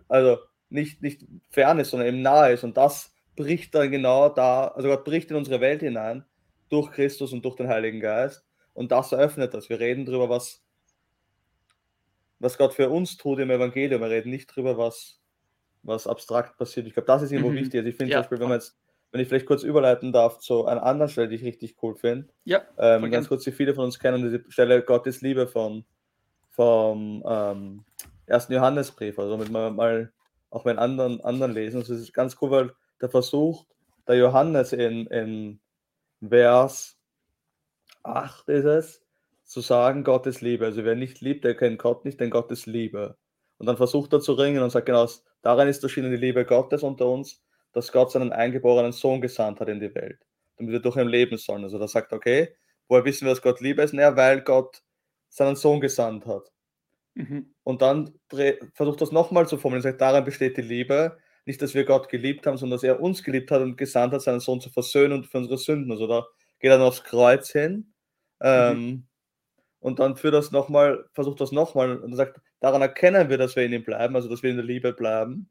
also 0.08 0.38
nicht, 0.70 1.02
nicht 1.02 1.26
fern 1.50 1.80
ist, 1.80 1.92
sondern 1.92 2.08
eben 2.10 2.22
nahe 2.22 2.54
ist. 2.54 2.64
Und 2.64 2.78
das 2.78 3.14
bricht 3.36 3.74
dann 3.76 3.92
genau 3.92 4.30
da, 4.30 4.68
also 4.70 4.90
Gott 4.90 5.04
bricht 5.06 5.30
in 5.32 5.38
unsere 5.38 5.62
Welt 5.62 5.82
hinein 5.82 6.26
durch 6.70 6.92
Christus 6.92 7.32
und 7.34 7.46
durch 7.46 7.56
den 7.56 7.68
Heiligen 7.68 8.00
Geist. 8.00 8.44
Und 8.74 8.92
das 8.92 9.12
eröffnet 9.12 9.54
das. 9.54 9.70
Wir 9.70 9.80
reden 9.80 10.06
darüber, 10.06 10.30
was, 10.30 10.62
was 12.40 12.58
Gott 12.58 12.74
für 12.74 12.90
uns 12.90 13.18
tut 13.18 13.40
im 13.40 13.50
Evangelium. 13.50 14.02
Wir 14.02 14.10
reden 14.10 14.30
nicht 14.30 14.50
darüber, 14.52 14.78
was, 14.78 15.20
was 15.84 16.08
abstrakt 16.08 16.58
passiert. 16.58 16.86
Ich 16.88 16.94
glaube, 16.94 17.08
das 17.08 17.22
ist 17.24 17.32
irgendwo 17.32 17.52
Mhm. 17.52 17.56
wichtig. 17.58 17.76
Also 17.80 17.90
ich 17.90 17.96
finde 17.96 18.12
Ja, 18.12 18.18
zum 18.18 18.24
Beispiel, 18.24 18.40
wenn 18.40 18.50
man 18.50 18.58
jetzt, 18.60 18.78
wenn 19.12 19.22
ich 19.22 19.28
vielleicht 19.30 19.46
kurz 19.46 19.64
überleiten 19.64 20.12
darf 20.12 20.40
zu 20.40 20.66
einer 20.66 20.84
anderen 20.84 21.10
Stelle, 21.10 21.30
die 21.30 21.36
ich 21.36 21.44
richtig 21.44 21.76
cool 21.82 21.96
finde, 21.96 22.28
Ja, 22.44 22.62
ähm, 22.78 23.02
ganz 23.04 23.12
gern. 23.12 23.28
kurz, 23.28 23.44
die 23.46 23.52
viele 23.52 23.74
von 23.74 23.86
uns 23.86 23.98
kennen, 24.00 24.22
diese 24.24 24.44
Stelle 24.52 24.82
Gott 24.84 25.08
ist 25.08 25.22
Liebe 25.22 25.48
von, 25.48 25.86
vom 26.52 27.24
ähm, 27.28 27.84
ersten 28.26 28.54
Johannesbrief, 28.54 29.18
also 29.18 29.32
damit 29.32 29.50
wir 29.50 29.70
mal 29.72 30.12
auch 30.50 30.66
in 30.66 30.78
anderen, 30.78 31.22
anderen 31.22 31.54
lesen. 31.54 31.80
Das 31.80 31.90
ist 31.90 32.14
ganz 32.14 32.38
cool, 32.42 32.52
weil 32.52 32.74
der 33.02 33.10
versucht, 33.10 33.68
der 34.08 34.16
Johannes 34.18 34.74
in, 34.74 35.08
in 35.08 35.60
Vers 36.28 36.98
8 38.04 38.48
ist 38.50 38.66
es, 38.66 39.04
zu 39.44 39.62
sagen, 39.62 40.04
Gott 40.04 40.26
ist 40.28 40.42
Liebe. 40.42 40.66
Also 40.66 40.84
wer 40.84 40.96
nicht 40.96 41.22
liebt, 41.22 41.46
der 41.46 41.56
kennt 41.56 41.80
Gott 41.80 42.06
nicht, 42.06 42.20
denn 42.20 42.30
Gott 42.30 42.52
ist 42.52 42.66
Liebe. 42.66 43.18
Und 43.58 43.66
dann 43.66 43.78
versucht 43.78 44.14
er 44.14 44.20
zu 44.20 44.34
ringen 44.34 44.62
und 44.62 44.70
sagt, 44.70 44.86
genau, 44.86 45.08
darin 45.42 45.68
ist 45.68 45.84
erschienen 45.84 46.12
die 46.12 46.18
Liebe 46.18 46.46
Gottes 46.46 46.84
unter 46.84 47.08
uns, 47.08 47.44
dass 47.74 47.92
Gott 47.92 48.12
seinen 48.12 48.32
eingeborenen 48.32 48.92
Sohn 48.92 49.22
gesandt 49.22 49.60
hat 49.60 49.70
in 49.70 49.80
die 49.80 49.94
Welt, 49.96 50.20
damit 50.58 50.74
wir 50.74 50.80
durch 50.80 50.98
ihn 50.98 51.08
leben 51.08 51.38
sollen. 51.38 51.64
Also 51.64 51.80
da 51.80 51.88
sagt 51.88 52.14
okay, 52.14 52.56
woher 52.88 53.06
wissen 53.06 53.26
wir, 53.26 53.32
dass 53.32 53.42
Gott 53.42 53.62
Liebe 53.62 53.82
ist? 53.82 53.94
Naja, 53.94 54.16
weil 54.16 54.42
Gott 54.42 54.82
seinen 55.30 55.56
Sohn 55.56 55.80
gesandt 55.80 56.26
hat. 56.26 56.52
Mhm. 57.18 57.54
Und 57.64 57.82
dann 57.82 58.14
versucht 58.74 59.02
das 59.02 59.12
nochmal 59.12 59.48
zu 59.48 59.58
formulieren, 59.58 59.82
sagt, 59.82 60.02
darin 60.02 60.24
besteht 60.24 60.58
die 60.58 60.62
Liebe, 60.62 61.18
nicht, 61.46 61.62
dass 61.62 61.74
wir 61.74 61.84
Gott 61.86 62.10
geliebt 62.10 62.46
haben, 62.46 62.58
sondern 62.58 62.78
dass 62.78 62.84
er 62.84 63.00
uns 63.02 63.24
geliebt 63.24 63.50
hat 63.52 63.62
und 63.62 63.78
gesandt 63.78 64.14
hat, 64.14 64.22
seinen 64.22 64.40
Sohn 64.40 64.62
zu 64.62 64.70
versöhnen 64.70 65.14
und 65.14 65.28
für 65.28 65.40
unsere 65.40 65.58
Sünden. 65.58 65.92
Also 65.92 66.06
da 66.06 66.26
geht 66.60 66.70
er 66.70 66.78
dann 66.78 66.88
aufs 66.88 67.04
Kreuz 67.04 67.52
hin 67.52 67.94
ähm, 68.42 69.08
und 69.80 70.00
dann 70.00 70.18
für 70.18 70.32
das 70.32 70.52
nochmal, 70.52 71.06
versucht 71.14 71.42
das 71.42 71.52
nochmal 71.52 71.98
und 71.98 72.16
sagt, 72.16 72.42
daran 72.60 72.82
erkennen 72.82 73.30
wir, 73.30 73.38
dass 73.38 73.56
wir 73.56 73.64
in 73.64 73.74
ihm 73.74 73.84
bleiben, 73.84 74.16
also 74.16 74.30
dass 74.30 74.44
wir 74.44 74.52
in 74.52 74.58
der 74.58 74.66
Liebe 74.66 74.94
bleiben, 74.94 75.50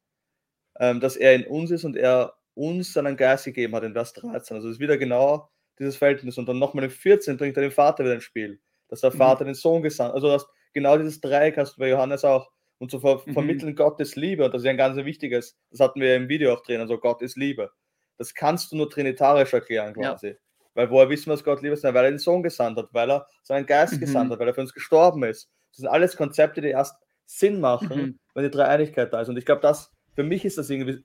ähm, 0.79 1.01
dass 1.01 1.17
er 1.17 1.35
in 1.35 1.47
uns 1.47 1.71
ist 1.71 1.85
und 1.85 1.97
er 1.97 2.35
uns 2.55 2.93
seinen 2.93 3.17
Geist 3.17 3.45
gegeben 3.45 3.75
hat 3.75 3.85
in 3.85 3.93
Vers 3.95 4.13
13. 4.15 4.57
Also 4.57 4.69
es 4.69 4.77
ist 4.77 4.81
wieder 4.81 4.99
genau 4.99 5.51
dieses 5.79 5.97
Verhältnis. 5.97 6.39
Und 6.39 6.49
dann 6.49 6.59
nochmal 6.59 6.85
in 6.85 6.91
14 6.91 7.37
bringt 7.37 7.57
er 7.57 7.63
den 7.63 7.73
Vater 7.73 8.05
wieder 8.05 8.15
ins 8.15 8.25
Spiel, 8.25 8.61
dass 8.89 9.01
der 9.03 9.13
Mhm. 9.13 9.17
Vater 9.19 9.45
den 9.45 9.55
Sohn 9.55 9.83
gesandt 9.83 10.15
Also 10.15 10.29
das, 10.29 10.47
genau 10.77 10.99
dieses 10.99 11.21
Dreieck 11.23 11.57
hast 11.57 11.77
du 11.77 11.81
bei 11.81 11.89
Johannes 11.89 12.25
auch. 12.25 12.51
Und 12.79 12.91
zu 12.91 13.01
ver 13.01 13.23
Mhm. 13.25 13.33
vermitteln 13.33 13.75
Gottes 13.75 14.15
Liebe, 14.17 14.45
und 14.45 14.53
das 14.53 14.61
ist 14.61 14.67
ja 14.67 14.71
ein 14.73 14.77
ganz 14.77 14.97
wichtiges, 14.99 15.57
das 15.71 15.81
hatten 15.81 15.99
wir 15.99 16.11
ja 16.11 16.17
im 16.17 16.29
Video 16.29 16.53
auch 16.53 16.63
drin, 16.63 16.81
also 16.81 16.99
Gott 16.99 17.23
ist 17.23 17.37
Liebe. 17.37 17.71
das 18.19 18.33
kannst 18.35 18.73
du 18.73 18.77
nur 18.77 18.89
trinitarisch 18.89 19.53
erklären 19.53 19.93
quasi. 19.95 20.29
Ja. 20.29 20.35
Weil 20.75 20.91
woher 20.91 21.09
wissen 21.11 21.27
wir, 21.27 21.35
dass 21.35 21.45
Gott 21.45 21.63
lieber 21.63 21.77
sein? 21.77 21.93
Weil 21.95 22.07
er 22.07 22.11
den 22.13 22.19
Sohn 22.19 22.43
gesandt 22.43 22.79
hat, 22.79 22.89
weil 22.93 23.11
er 23.11 23.27
seinen 23.43 23.67
Geist 23.67 23.95
mhm. 23.95 24.01
gesandt 24.01 24.31
hat, 24.33 24.39
weil 24.39 24.49
er 24.49 24.55
für 24.55 24.61
uns 24.63 24.73
gestorben 24.73 25.23
ist. 25.23 25.51
Das 25.71 25.79
sind 25.79 25.89
alles 25.89 26.17
Konzepte, 26.17 26.61
die 26.63 26.69
erst 26.69 26.97
Sinn 27.27 27.61
machen, 27.61 27.99
mhm. 27.99 28.19
wenn 28.35 28.45
die 28.45 28.51
Dreieinigkeit 28.51 29.13
da 29.13 29.21
ist. 29.21 29.29
Und 29.29 29.37
ich 29.37 29.45
glaube, 29.45 29.61
das, 29.61 29.93
für 30.15 30.23
mich 30.23 30.45
ist 30.45 30.57
das 30.57 30.71
irgendwie 30.71 31.05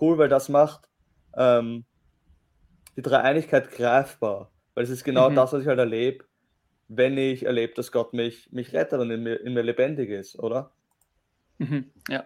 cool, 0.00 0.18
weil 0.18 0.28
das 0.28 0.48
macht 0.50 0.88
ähm, 1.36 1.84
die 2.96 3.02
Dreieinigkeit 3.02 3.70
greifbar. 3.70 4.50
Weil 4.74 4.84
es 4.84 4.90
ist 4.90 5.04
genau 5.04 5.30
mhm. 5.30 5.34
das, 5.34 5.52
was 5.52 5.62
ich 5.62 5.68
halt 5.68 5.78
erlebe, 5.78 6.24
wenn 6.92 7.16
ich 7.16 7.46
erlebe, 7.46 7.72
dass 7.74 7.92
Gott 7.92 8.12
mich, 8.12 8.50
mich 8.50 8.72
rettet 8.72 8.98
und 9.00 9.10
in 9.12 9.22
mir, 9.22 9.40
in 9.40 9.54
mir 9.54 9.62
lebendig 9.62 10.10
ist, 10.10 10.36
oder? 10.38 10.72
Mhm. 11.58 11.88
Ja. 12.08 12.24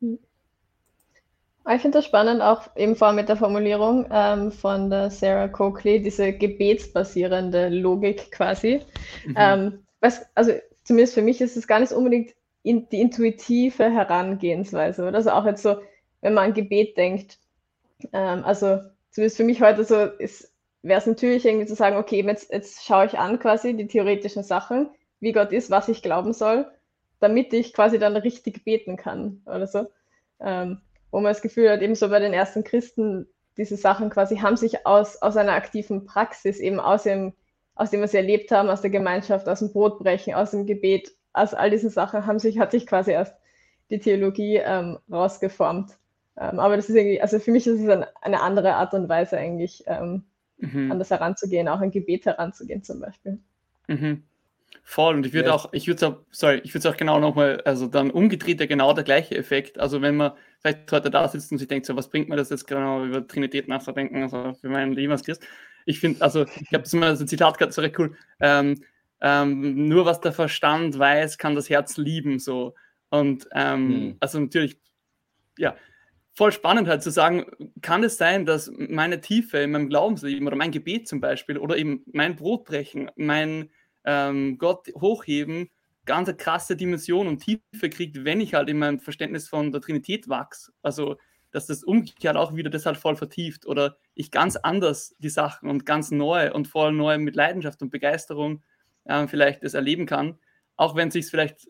Ich 0.00 1.82
finde 1.82 1.98
das 1.98 2.04
spannend, 2.04 2.40
auch 2.40 2.76
eben 2.76 2.94
vor 2.94 3.08
allem 3.08 3.16
mit 3.16 3.28
der 3.28 3.36
Formulierung 3.36 4.06
ähm, 4.10 4.52
von 4.52 4.88
der 4.88 5.10
Sarah 5.10 5.48
Coakley, 5.48 6.00
diese 6.00 6.32
gebetsbasierende 6.32 7.70
Logik 7.70 8.30
quasi. 8.30 8.82
Mhm. 9.26 9.34
Ähm, 9.36 9.86
was, 10.00 10.24
also 10.36 10.52
zumindest 10.84 11.14
für 11.14 11.22
mich 11.22 11.40
ist 11.40 11.56
es 11.56 11.66
gar 11.66 11.80
nicht 11.80 11.92
unbedingt 11.92 12.34
in, 12.62 12.88
die 12.90 13.00
intuitive 13.00 13.90
Herangehensweise. 13.90 15.02
Oder? 15.02 15.16
Also 15.16 15.30
auch 15.30 15.44
jetzt 15.44 15.62
so, 15.62 15.80
wenn 16.20 16.34
man 16.34 16.50
an 16.50 16.54
Gebet 16.54 16.96
denkt, 16.96 17.38
ähm, 18.12 18.44
also 18.44 18.78
zumindest 19.10 19.38
für 19.38 19.44
mich 19.44 19.60
heute 19.60 19.84
so 19.84 20.10
wäre 20.84 21.00
es 21.00 21.06
natürlich 21.06 21.44
irgendwie 21.44 21.66
zu 21.66 21.74
sagen, 21.74 21.96
okay, 21.96 22.22
jetzt, 22.22 22.52
jetzt 22.52 22.84
schaue 22.84 23.06
ich 23.06 23.18
an 23.18 23.38
quasi 23.38 23.74
die 23.74 23.86
theoretischen 23.86 24.44
Sachen, 24.44 24.90
wie 25.18 25.32
Gott 25.32 25.50
ist, 25.50 25.70
was 25.70 25.88
ich 25.88 26.02
glauben 26.02 26.34
soll, 26.34 26.66
damit 27.20 27.52
ich 27.54 27.72
quasi 27.72 27.98
dann 27.98 28.16
richtig 28.16 28.64
beten 28.64 28.96
kann 28.96 29.42
oder 29.46 29.66
so. 29.66 29.86
Ähm, 30.40 30.82
wo 31.10 31.20
man 31.20 31.32
das 31.32 31.42
Gefühl 31.42 31.70
hat, 31.70 31.80
eben 31.80 31.94
so 31.94 32.08
bei 32.10 32.18
den 32.18 32.34
ersten 32.34 32.64
Christen, 32.64 33.26
diese 33.56 33.76
Sachen 33.76 34.10
quasi 34.10 34.36
haben 34.38 34.56
sich 34.56 34.86
aus, 34.86 35.22
aus 35.22 35.36
einer 35.36 35.52
aktiven 35.52 36.04
Praxis, 36.04 36.60
eben 36.60 36.80
aus 36.80 37.04
dem, 37.04 37.32
aus 37.74 37.90
dem, 37.90 38.02
was 38.02 38.10
sie 38.10 38.18
erlebt 38.18 38.50
haben, 38.50 38.68
aus 38.68 38.82
der 38.82 38.90
Gemeinschaft, 38.90 39.48
aus 39.48 39.60
dem 39.60 39.72
Brotbrechen, 39.72 40.34
aus 40.34 40.50
dem 40.50 40.66
Gebet, 40.66 41.12
aus 41.32 41.54
all 41.54 41.70
diesen 41.70 41.90
Sachen 41.90 42.26
haben 42.26 42.38
sich, 42.38 42.58
hat 42.58 42.72
sich 42.72 42.86
quasi 42.86 43.12
erst 43.12 43.34
die 43.90 44.00
Theologie 44.00 44.56
ähm, 44.56 44.98
rausgeformt. 45.10 45.92
Ähm, 46.36 46.60
aber 46.60 46.76
das 46.76 46.90
ist 46.90 46.96
irgendwie, 46.96 47.22
also 47.22 47.38
für 47.38 47.52
mich 47.52 47.66
ist 47.66 47.80
es 47.80 47.88
ein, 47.88 48.04
eine 48.20 48.42
andere 48.42 48.74
Art 48.74 48.92
und 48.92 49.08
Weise 49.08 49.38
eigentlich, 49.38 49.84
ähm, 49.86 50.24
mhm. 50.58 50.92
an 50.92 50.98
das 50.98 51.10
heranzugehen, 51.10 51.68
auch 51.68 51.80
ein 51.80 51.90
Gebet 51.90 52.26
heranzugehen 52.26 52.82
zum 52.82 53.00
Beispiel. 53.00 53.38
Mhm. 53.88 54.22
Voll, 54.82 55.14
und 55.14 55.26
ich 55.26 55.32
würde 55.32 55.48
ja. 55.48 55.54
auch, 55.54 55.72
ich 55.72 55.86
würde 55.86 56.06
auch, 56.06 56.16
sorry, 56.30 56.60
ich 56.64 56.74
würde 56.74 56.86
es 56.88 56.94
auch 56.94 56.96
genau 56.96 57.18
nochmal, 57.18 57.60
also 57.64 57.86
dann 57.86 58.10
umgedreht 58.10 58.60
ja 58.60 58.66
genau 58.66 58.92
der 58.92 59.04
gleiche 59.04 59.36
Effekt. 59.36 59.78
Also 59.78 60.02
wenn 60.02 60.16
man 60.16 60.32
vielleicht 60.60 60.90
heute 60.92 61.10
da 61.10 61.28
sitzt 61.28 61.52
und 61.52 61.58
sich 61.58 61.68
denkt, 61.68 61.86
so 61.86 61.96
was 61.96 62.10
bringt 62.10 62.28
mir 62.28 62.36
das 62.36 62.50
jetzt 62.50 62.66
genau 62.66 63.04
über 63.04 63.26
Trinität 63.26 63.68
nachzudenken, 63.68 64.22
also 64.22 64.54
für 64.54 64.68
meinen 64.68 64.92
Leben 64.92 65.12
als 65.12 65.24
Christ. 65.24 65.42
Ich 65.86 66.00
finde, 66.00 66.22
also 66.22 66.44
ich 66.44 66.72
habe 66.72 66.82
das 66.82 66.92
mal 66.92 67.16
so 67.16 67.24
ein 67.24 67.28
Zitat 67.28 67.58
gerade 67.58 67.72
so 67.72 67.80
recht 67.80 67.98
cool. 67.98 68.14
Ähm, 68.40 68.82
ähm, 69.20 69.88
nur 69.88 70.04
was 70.04 70.20
der 70.20 70.32
Verstand 70.32 70.98
weiß, 70.98 71.38
kann 71.38 71.54
das 71.54 71.70
Herz 71.70 71.96
lieben, 71.96 72.38
so. 72.38 72.74
Und 73.10 73.48
ähm, 73.54 73.88
hm. 73.88 74.16
also 74.20 74.40
natürlich, 74.40 74.78
ja, 75.56 75.76
voll 76.34 76.52
spannend 76.52 76.88
halt 76.88 77.02
zu 77.02 77.10
sagen, 77.10 77.46
kann 77.80 78.02
es 78.02 78.16
sein, 78.18 78.44
dass 78.44 78.70
meine 78.76 79.20
Tiefe 79.20 79.58
in 79.58 79.70
meinem 79.70 79.88
Glaubensleben 79.88 80.46
oder 80.46 80.56
mein 80.56 80.72
Gebet 80.72 81.08
zum 81.08 81.20
Beispiel 81.20 81.58
oder 81.58 81.76
eben 81.76 82.02
mein 82.12 82.36
Brotbrechen, 82.36 83.10
mein 83.16 83.70
ähm, 84.04 84.58
Gott 84.58 84.88
hochheben, 84.94 85.70
ganz 86.04 86.28
eine 86.28 86.36
krasse 86.36 86.76
Dimension 86.76 87.28
und 87.28 87.38
Tiefe 87.38 87.88
kriegt, 87.88 88.24
wenn 88.24 88.40
ich 88.40 88.54
halt 88.54 88.68
in 88.68 88.78
meinem 88.78 89.00
Verständnis 89.00 89.48
von 89.48 89.72
der 89.72 89.80
Trinität 89.80 90.28
wachse. 90.28 90.72
Also, 90.82 91.16
dass 91.52 91.66
das 91.66 91.84
umgekehrt 91.84 92.36
auch 92.36 92.56
wieder 92.56 92.68
das 92.68 92.84
halt 92.84 92.96
voll 92.96 93.14
vertieft 93.14 93.64
oder 93.64 93.96
ich 94.14 94.32
ganz 94.32 94.56
anders 94.56 95.14
die 95.18 95.28
Sachen 95.28 95.70
und 95.70 95.86
ganz 95.86 96.10
neu 96.10 96.52
und 96.52 96.66
voll 96.66 96.92
neu 96.92 97.16
mit 97.18 97.36
Leidenschaft 97.36 97.80
und 97.80 97.90
Begeisterung 97.90 98.62
äh, 99.04 99.28
vielleicht 99.28 99.62
das 99.62 99.74
erleben 99.74 100.04
kann, 100.04 100.36
auch 100.76 100.96
wenn 100.96 101.08
es 101.08 101.14
sich 101.14 101.26
vielleicht 101.26 101.68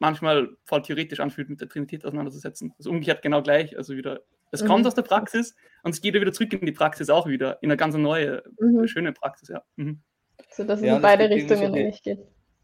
manchmal 0.00 0.56
voll 0.64 0.82
theoretisch 0.82 1.20
anfühlt, 1.20 1.48
mit 1.48 1.60
der 1.60 1.68
Trinität 1.68 2.04
auseinanderzusetzen. 2.04 2.74
Also 2.78 2.90
umgekehrt 2.90 3.22
genau 3.22 3.42
gleich. 3.42 3.76
Also 3.76 3.94
wieder, 3.94 4.20
es 4.50 4.62
mhm. 4.62 4.66
kommt 4.66 4.86
aus 4.86 4.94
der 4.94 5.02
Praxis 5.02 5.54
und 5.84 5.92
es 5.92 6.00
geht 6.00 6.14
wieder 6.14 6.32
zurück 6.32 6.52
in 6.54 6.66
die 6.66 6.72
Praxis 6.72 7.10
auch 7.10 7.26
wieder, 7.26 7.62
in 7.62 7.70
eine 7.70 7.76
ganz 7.76 7.94
neue, 7.94 8.42
mhm. 8.58 8.88
schöne 8.88 9.12
Praxis, 9.12 9.50
ja. 9.50 9.62
Mhm. 9.76 10.00
So 10.50 10.64
dass 10.64 10.80
es 10.80 10.86
ja, 10.86 10.96
in 10.96 11.02
beide 11.02 11.30
Richtungen 11.30 11.74
eigentlich 11.74 12.02
geht. 12.02 12.18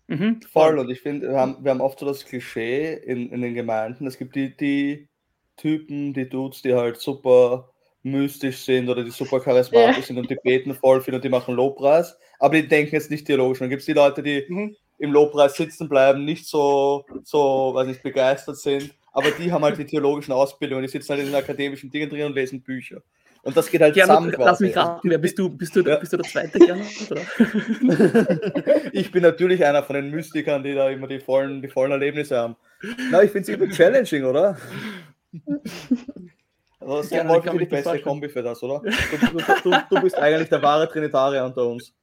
Mhm, 0.08 0.40
voll, 0.42 0.78
und 0.78 0.88
ich 0.88 1.00
finde, 1.00 1.28
wir 1.28 1.36
haben, 1.36 1.62
wir 1.62 1.72
haben 1.72 1.80
oft 1.80 1.98
so 1.98 2.06
das 2.06 2.24
Klischee 2.24 2.94
in, 2.94 3.30
in 3.30 3.42
den 3.42 3.54
Gemeinden, 3.54 4.06
es 4.06 4.18
gibt 4.18 4.36
die, 4.36 4.56
die 4.56 5.08
Typen, 5.56 6.14
die 6.14 6.28
Dudes, 6.28 6.62
die 6.62 6.74
halt 6.74 6.98
super 6.98 7.72
mystisch 8.02 8.64
sind 8.64 8.88
oder 8.88 9.02
die 9.02 9.10
super 9.10 9.40
charismatisch 9.40 9.96
ja. 9.96 10.02
sind 10.02 10.18
und 10.18 10.30
die 10.30 10.36
beten 10.36 10.74
voll 10.74 11.00
viel 11.00 11.14
und 11.14 11.24
die 11.24 11.28
machen 11.28 11.56
Lobpreis, 11.56 12.16
aber 12.38 12.54
die 12.54 12.68
denken 12.68 12.94
jetzt 12.94 13.10
nicht 13.10 13.26
theologisch. 13.26 13.58
Dann 13.58 13.68
gibt 13.68 13.80
es 13.80 13.86
die 13.86 13.94
Leute, 13.94 14.22
die 14.22 14.46
mhm 14.48 14.76
im 14.98 15.12
Lobpreis 15.12 15.54
sitzen 15.54 15.88
bleiben, 15.88 16.24
nicht 16.24 16.46
so, 16.46 17.04
so 17.22 17.72
weiß 17.74 17.86
nicht, 17.86 18.02
begeistert 18.02 18.58
sind, 18.58 18.94
aber 19.12 19.30
die 19.30 19.52
haben 19.52 19.64
halt 19.64 19.78
die 19.78 19.86
theologischen 19.86 20.32
Ausbildungen, 20.32 20.82
die 20.82 20.88
sitzen 20.88 21.10
halt 21.10 21.20
in 21.20 21.26
den 21.26 21.34
akademischen 21.34 21.90
Dingen 21.90 22.10
drin 22.10 22.26
und 22.26 22.34
lesen 22.34 22.62
Bücher. 22.62 23.02
Und 23.42 23.56
das 23.56 23.70
geht 23.70 23.80
halt 23.80 23.94
Gerne, 23.94 24.08
zusammen. 24.08 24.34
Lass 24.38 24.58
mich 24.58 24.76
raten, 24.76 25.08
wer 25.08 25.18
bist 25.18 25.38
du? 25.38 25.48
Bist 25.48 25.76
du, 25.76 25.82
ja. 25.82 25.96
bist 25.96 26.12
du 26.12 26.16
der 26.16 26.26
Zweite, 26.26 26.58
Gernot, 26.58 26.88
ich 28.92 29.12
bin 29.12 29.22
natürlich 29.22 29.64
einer 29.64 29.84
von 29.84 29.94
den 29.94 30.10
Mystikern, 30.10 30.64
die 30.64 30.74
da 30.74 30.90
immer 30.90 31.06
die 31.06 31.20
vollen, 31.20 31.62
die 31.62 31.68
vollen 31.68 31.92
Erlebnisse 31.92 32.36
haben. 32.36 32.56
Na, 33.12 33.22
ich 33.22 33.30
finde 33.30 33.52
es 33.52 33.56
immer 33.56 33.72
challenging, 33.72 34.24
oder? 34.24 34.58
Also 36.78 36.96
das 36.98 37.10
ja, 37.10 37.34
ist 37.34 37.60
die 37.60 37.64
beste 37.64 38.00
Kombi 38.00 38.28
für 38.28 38.42
das, 38.42 38.62
oder? 38.62 38.80
Du, 38.80 38.90
du, 39.62 39.76
du, 39.90 40.00
bist 40.02 40.16
eigentlich 40.16 40.50
der 40.50 40.62
wahre 40.62 40.88
Trinitarier 40.88 41.44
unter 41.44 41.66
uns. 41.66 41.94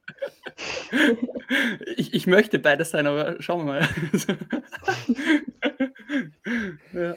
Ich, 1.96 2.12
ich 2.12 2.26
möchte 2.26 2.58
beides 2.58 2.90
sein, 2.90 3.06
aber 3.06 3.40
schauen 3.40 3.66
wir 3.66 3.72
mal. 3.74 3.88
ja. 6.92 7.14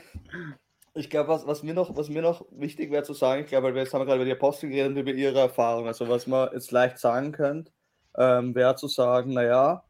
Ich 0.94 1.10
glaube, 1.10 1.30
was, 1.30 1.48
was, 1.48 1.64
mir 1.64 1.74
noch, 1.74 1.96
was 1.96 2.10
mir 2.10 2.22
noch 2.22 2.46
wichtig 2.52 2.92
wäre 2.92 3.04
zu 3.04 3.14
sagen, 3.14 3.42
ich 3.42 3.48
glaube, 3.48 3.74
wir 3.74 3.82
jetzt 3.82 3.94
haben 3.94 4.06
gerade 4.06 4.18
über 4.18 4.26
die 4.26 4.32
Apostel 4.32 4.70
geredet 4.70 4.92
und 4.92 4.98
über 4.98 5.12
ihre 5.12 5.40
Erfahrung. 5.40 5.88
Also 5.88 6.08
was 6.10 6.28
man 6.28 6.50
jetzt 6.54 6.72
leicht 6.72 7.00
sagen 7.00 7.32
könnte, 7.32 7.72
ähm, 8.18 8.54
wäre 8.54 8.76
zu 8.76 8.88
sagen, 8.88 9.34
naja, 9.34 9.84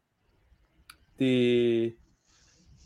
die, 1.18 1.97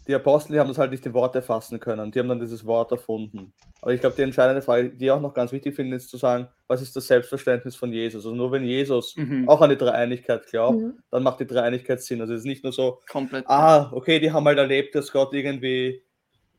die 0.06 0.14
Apostel 0.14 0.54
die 0.54 0.58
haben 0.58 0.68
das 0.68 0.78
halt 0.78 0.90
nicht 0.90 1.06
in 1.06 1.14
Worte 1.14 1.42
fassen 1.42 1.78
können. 1.78 2.10
Die 2.10 2.18
haben 2.18 2.28
dann 2.28 2.40
dieses 2.40 2.66
Wort 2.66 2.90
erfunden. 2.90 3.52
Aber 3.80 3.94
ich 3.94 4.00
glaube, 4.00 4.16
die 4.16 4.22
entscheidende 4.22 4.62
Frage, 4.62 4.90
die 4.90 5.04
ich 5.04 5.10
auch 5.10 5.20
noch 5.20 5.34
ganz 5.34 5.52
wichtig 5.52 5.76
finde, 5.76 5.96
ist 5.96 6.10
zu 6.10 6.16
sagen, 6.16 6.48
was 6.66 6.82
ist 6.82 6.94
das 6.96 7.06
Selbstverständnis 7.06 7.76
von 7.76 7.92
Jesus? 7.92 8.24
Also 8.24 8.34
nur 8.34 8.50
wenn 8.52 8.64
Jesus 8.64 9.16
mhm. 9.16 9.48
auch 9.48 9.60
an 9.60 9.70
die 9.70 9.76
Dreieinigkeit 9.76 10.46
glaubt, 10.46 10.80
mhm. 10.80 10.98
dann 11.10 11.22
macht 11.22 11.40
die 11.40 11.46
Dreieinigkeit 11.46 12.00
Sinn. 12.02 12.20
Also 12.20 12.34
es 12.34 12.40
ist 12.40 12.46
nicht 12.46 12.64
nur 12.64 12.72
so, 12.72 13.00
Komplett. 13.08 13.44
ah, 13.46 13.90
okay, 13.92 14.18
die 14.18 14.32
haben 14.32 14.44
halt 14.46 14.58
erlebt, 14.58 14.94
dass 14.94 15.12
Gott 15.12 15.32
irgendwie 15.34 16.02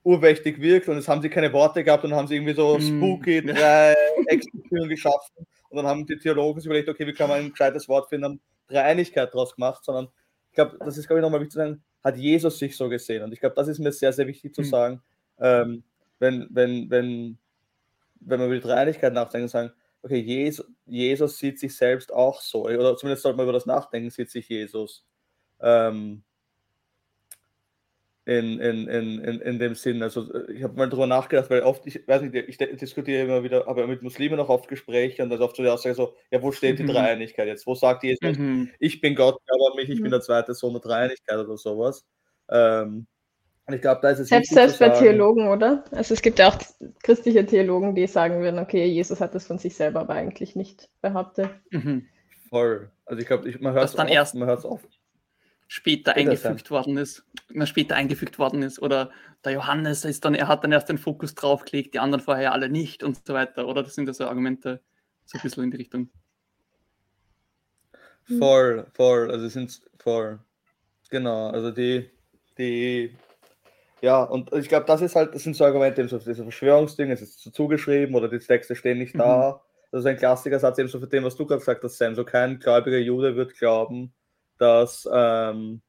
urmächtig 0.04 0.60
wirkt 0.60 0.90
und 0.90 0.96
jetzt 0.96 1.08
haben 1.08 1.22
sie 1.22 1.30
keine 1.30 1.52
Worte 1.54 1.84
gehabt 1.84 2.04
und 2.04 2.14
haben 2.14 2.28
sie 2.28 2.36
irgendwie 2.36 2.54
so 2.54 2.78
mhm. 2.78 2.82
spooky 2.82 3.42
drei 3.42 3.96
Exekutionen 4.28 4.90
geschaffen 4.90 5.48
und 5.70 5.78
dann 5.78 5.88
haben 5.88 6.06
die 6.06 6.18
Theologen 6.18 6.60
sich 6.60 6.66
überlegt, 6.66 6.90
okay, 6.90 7.08
wie 7.08 7.14
kann 7.14 7.30
man 7.30 7.40
ein 7.40 7.52
gescheites 7.52 7.88
Wort 7.88 8.10
finden, 8.10 8.42
Dreieinigkeit 8.68 9.34
draus 9.34 9.56
gemacht, 9.56 9.84
sondern 9.84 10.10
ich 10.50 10.56
glaube, 10.56 10.78
das 10.80 10.98
ist, 10.98 11.08
glaube 11.08 11.20
ich, 11.20 11.24
nochmal 11.24 11.40
wichtig 11.40 11.54
zu 11.54 11.60
sagen, 11.60 11.84
hat 12.04 12.18
Jesus 12.18 12.60
sich 12.60 12.76
so 12.76 12.90
gesehen. 12.90 13.24
Und 13.24 13.34
ich 13.34 13.40
glaube, 13.40 13.56
das 13.56 13.68
ist 13.68 13.80
mir 13.80 13.92
sehr, 13.92 14.14
sehr 14.14 14.28
wichtig 14.28 14.54
zu 14.54 14.62
mhm. 14.62 14.66
sagen, 14.66 15.02
ähm, 15.40 15.84
wenn, 16.20 16.48
wenn, 16.52 16.90
wenn, 16.90 17.38
wenn 18.20 18.40
wir 18.40 18.46
über 18.48 18.56
die 18.56 18.62
Dreieinigkeit 18.62 19.14
nachdenken 19.14 19.44
und 19.44 19.50
sagen, 19.50 19.72
okay, 20.02 20.20
Jesus, 20.20 20.66
Jesus 20.86 21.38
sieht 21.38 21.60
sich 21.60 21.76
selbst 21.76 22.12
auch 22.12 22.42
so, 22.42 22.66
oder 22.66 22.98
zumindest 22.98 23.24
sollte 23.24 23.38
man 23.38 23.46
über 23.46 23.54
das 23.54 23.66
nachdenken, 23.66 24.10
sieht 24.10 24.30
sich 24.30 24.50
Jesus 24.50 25.06
ähm, 25.62 26.24
in, 28.26 28.60
in, 28.60 28.88
in, 28.88 29.20
in, 29.20 29.42
in 29.42 29.60
dem 29.60 29.76
Sinn. 29.76 30.02
Also 30.02 30.34
ich 30.48 30.64
habe 30.64 30.76
mal 30.76 30.88
darüber 30.88 31.08
nachgedacht, 31.08 31.50
weil 31.50 31.62
oft, 31.62 31.86
ich 31.86 32.08
weiß 32.08 32.22
nicht, 32.22 32.36
ich 32.36 32.58
diskutiere 32.58 33.24
immer 33.24 33.44
wieder, 33.44 33.68
aber 33.68 33.86
mit 33.86 34.02
Muslimen 34.02 34.40
auch 34.40 34.50
oft 34.50 34.70
Gespräche 34.70 35.24
und 35.24 35.30
da 35.30 35.36
ist 35.36 35.42
oft 35.42 35.56
so 35.56 35.64
die 35.64 35.70
Aussage 35.70 35.96
so, 35.96 36.16
ja, 36.32 36.42
wo 36.42 36.52
steht 36.52 36.80
die 36.80 36.84
mhm. 36.84 36.88
Dreieinigkeit 36.88 37.48
jetzt? 37.48 37.68
Wo 37.68 37.76
sagt 37.76 38.04
Jesus, 38.04 38.38
mhm. 38.38 38.72
ich 38.80 39.02
bin 39.02 39.16
Gott, 39.16 39.38
aber 39.48 39.76
mich, 39.76 39.90
ich 39.90 40.00
mhm. 40.00 40.04
bin 40.04 40.12
der 40.12 40.22
zweite 40.22 40.54
Sohn 40.54 40.74
der 40.74 40.82
Dreieinigkeit 40.82 41.38
oder 41.38 41.58
sowas. 41.58 42.06
Ähm, 42.50 43.08
und 43.66 43.74
ich 43.74 43.82
glaube, 43.82 44.00
da 44.02 44.10
ist 44.10 44.20
es 44.20 44.30
selbst, 44.30 44.54
selbst 44.54 44.80
bei 44.80 44.90
Theologen, 44.90 45.48
oder? 45.48 45.84
Also 45.92 46.14
es 46.14 46.22
gibt 46.22 46.40
ja 46.40 46.50
auch 46.50 46.58
christliche 47.02 47.46
Theologen, 47.46 47.96
die 47.96 48.08
sagen 48.08 48.42
würden, 48.42 48.60
okay, 48.60 48.86
Jesus 48.86 49.22
hat 49.22 49.36
das 49.36 49.48
von 49.48 49.58
sich 49.58 49.76
selber 49.76 50.02
aber 50.02 50.14
eigentlich 50.14 50.56
nicht 50.56 50.90
behauptet. 51.02 51.50
Mhm. 51.72 52.08
Voll. 52.50 52.90
Also 53.06 53.22
ich 53.22 53.28
glaube, 53.28 53.54
man 53.60 53.74
hört 53.74 53.86
es 53.86 53.96
dann 53.96 54.08
oft, 54.08 54.16
erst 54.16 54.36
man 54.36 54.48
hört 54.48 54.64
oft 54.64 55.03
später 55.74 56.16
eingefügt 56.16 56.70
worden 56.70 56.98
ist, 56.98 57.26
später 57.64 57.96
eingefügt 57.96 58.38
worden 58.38 58.62
ist. 58.62 58.80
Oder 58.80 59.10
der 59.44 59.54
Johannes 59.54 60.06
ist 60.06 60.24
dann, 60.24 60.36
er 60.36 60.48
hat 60.48 60.64
dann 60.64 60.72
erst 60.72 60.88
den 60.88 61.00
Fokus 61.00 61.34
draufgelegt, 61.34 61.96
die 61.96 62.00
anderen 62.00 62.24
vorher 62.24 62.52
alle 62.52 62.70
nicht 62.70 63.02
und 63.02 63.26
so 63.26 63.34
weiter. 63.34 63.68
Oder 63.68 63.82
das 63.82 63.96
sind 63.96 64.06
ja 64.06 64.14
so 64.14 64.28
Argumente 64.28 64.82
so 65.26 65.40
ein 65.40 65.42
bisschen 65.42 65.64
in 65.64 65.72
die 65.72 65.78
Richtung. 65.78 66.10
Voll, 68.38 68.86
voll, 68.94 69.32
also 69.32 69.48
sind 69.48 69.82
voll. 69.98 70.40
Genau, 71.10 71.50
also 71.50 71.72
die, 71.72 72.08
die, 72.60 73.18
ja, 74.02 74.22
und 74.24 74.54
ich 74.54 74.70
glaube, 74.70 74.86
das 74.86 75.02
ist 75.02 75.16
halt, 75.16 75.34
das 75.34 75.42
sind 75.42 75.56
so 75.56 75.66
Argumente, 75.66 76.08
so 76.08 76.20
diese 76.20 76.44
Verschwörungsdinge, 76.44 77.14
es 77.14 77.22
ist 77.24 77.42
so 77.42 77.50
zugeschrieben 77.50 78.14
oder 78.14 78.30
die 78.30 78.38
Texte 78.38 78.76
stehen 78.76 79.00
nicht 79.00 79.18
da. 79.18 79.54
Mhm. 79.54 79.88
das 79.92 80.02
ist 80.02 80.06
ein 80.06 80.18
Klassikersatz 80.18 80.78
eben 80.78 80.88
so 80.88 81.00
für 81.00 81.08
dem, 81.08 81.24
was 81.24 81.36
du 81.36 81.48
gerade 81.48 81.62
gesagt 81.62 81.84
hast, 81.84 81.98
Sam. 81.98 82.14
So 82.14 82.24
kein 82.24 82.60
gläubiger 82.60 83.00
Jude 83.00 83.36
wird 83.36 83.58
glauben, 83.58 84.14
dass, 84.64 85.08
ähm, 85.12 85.82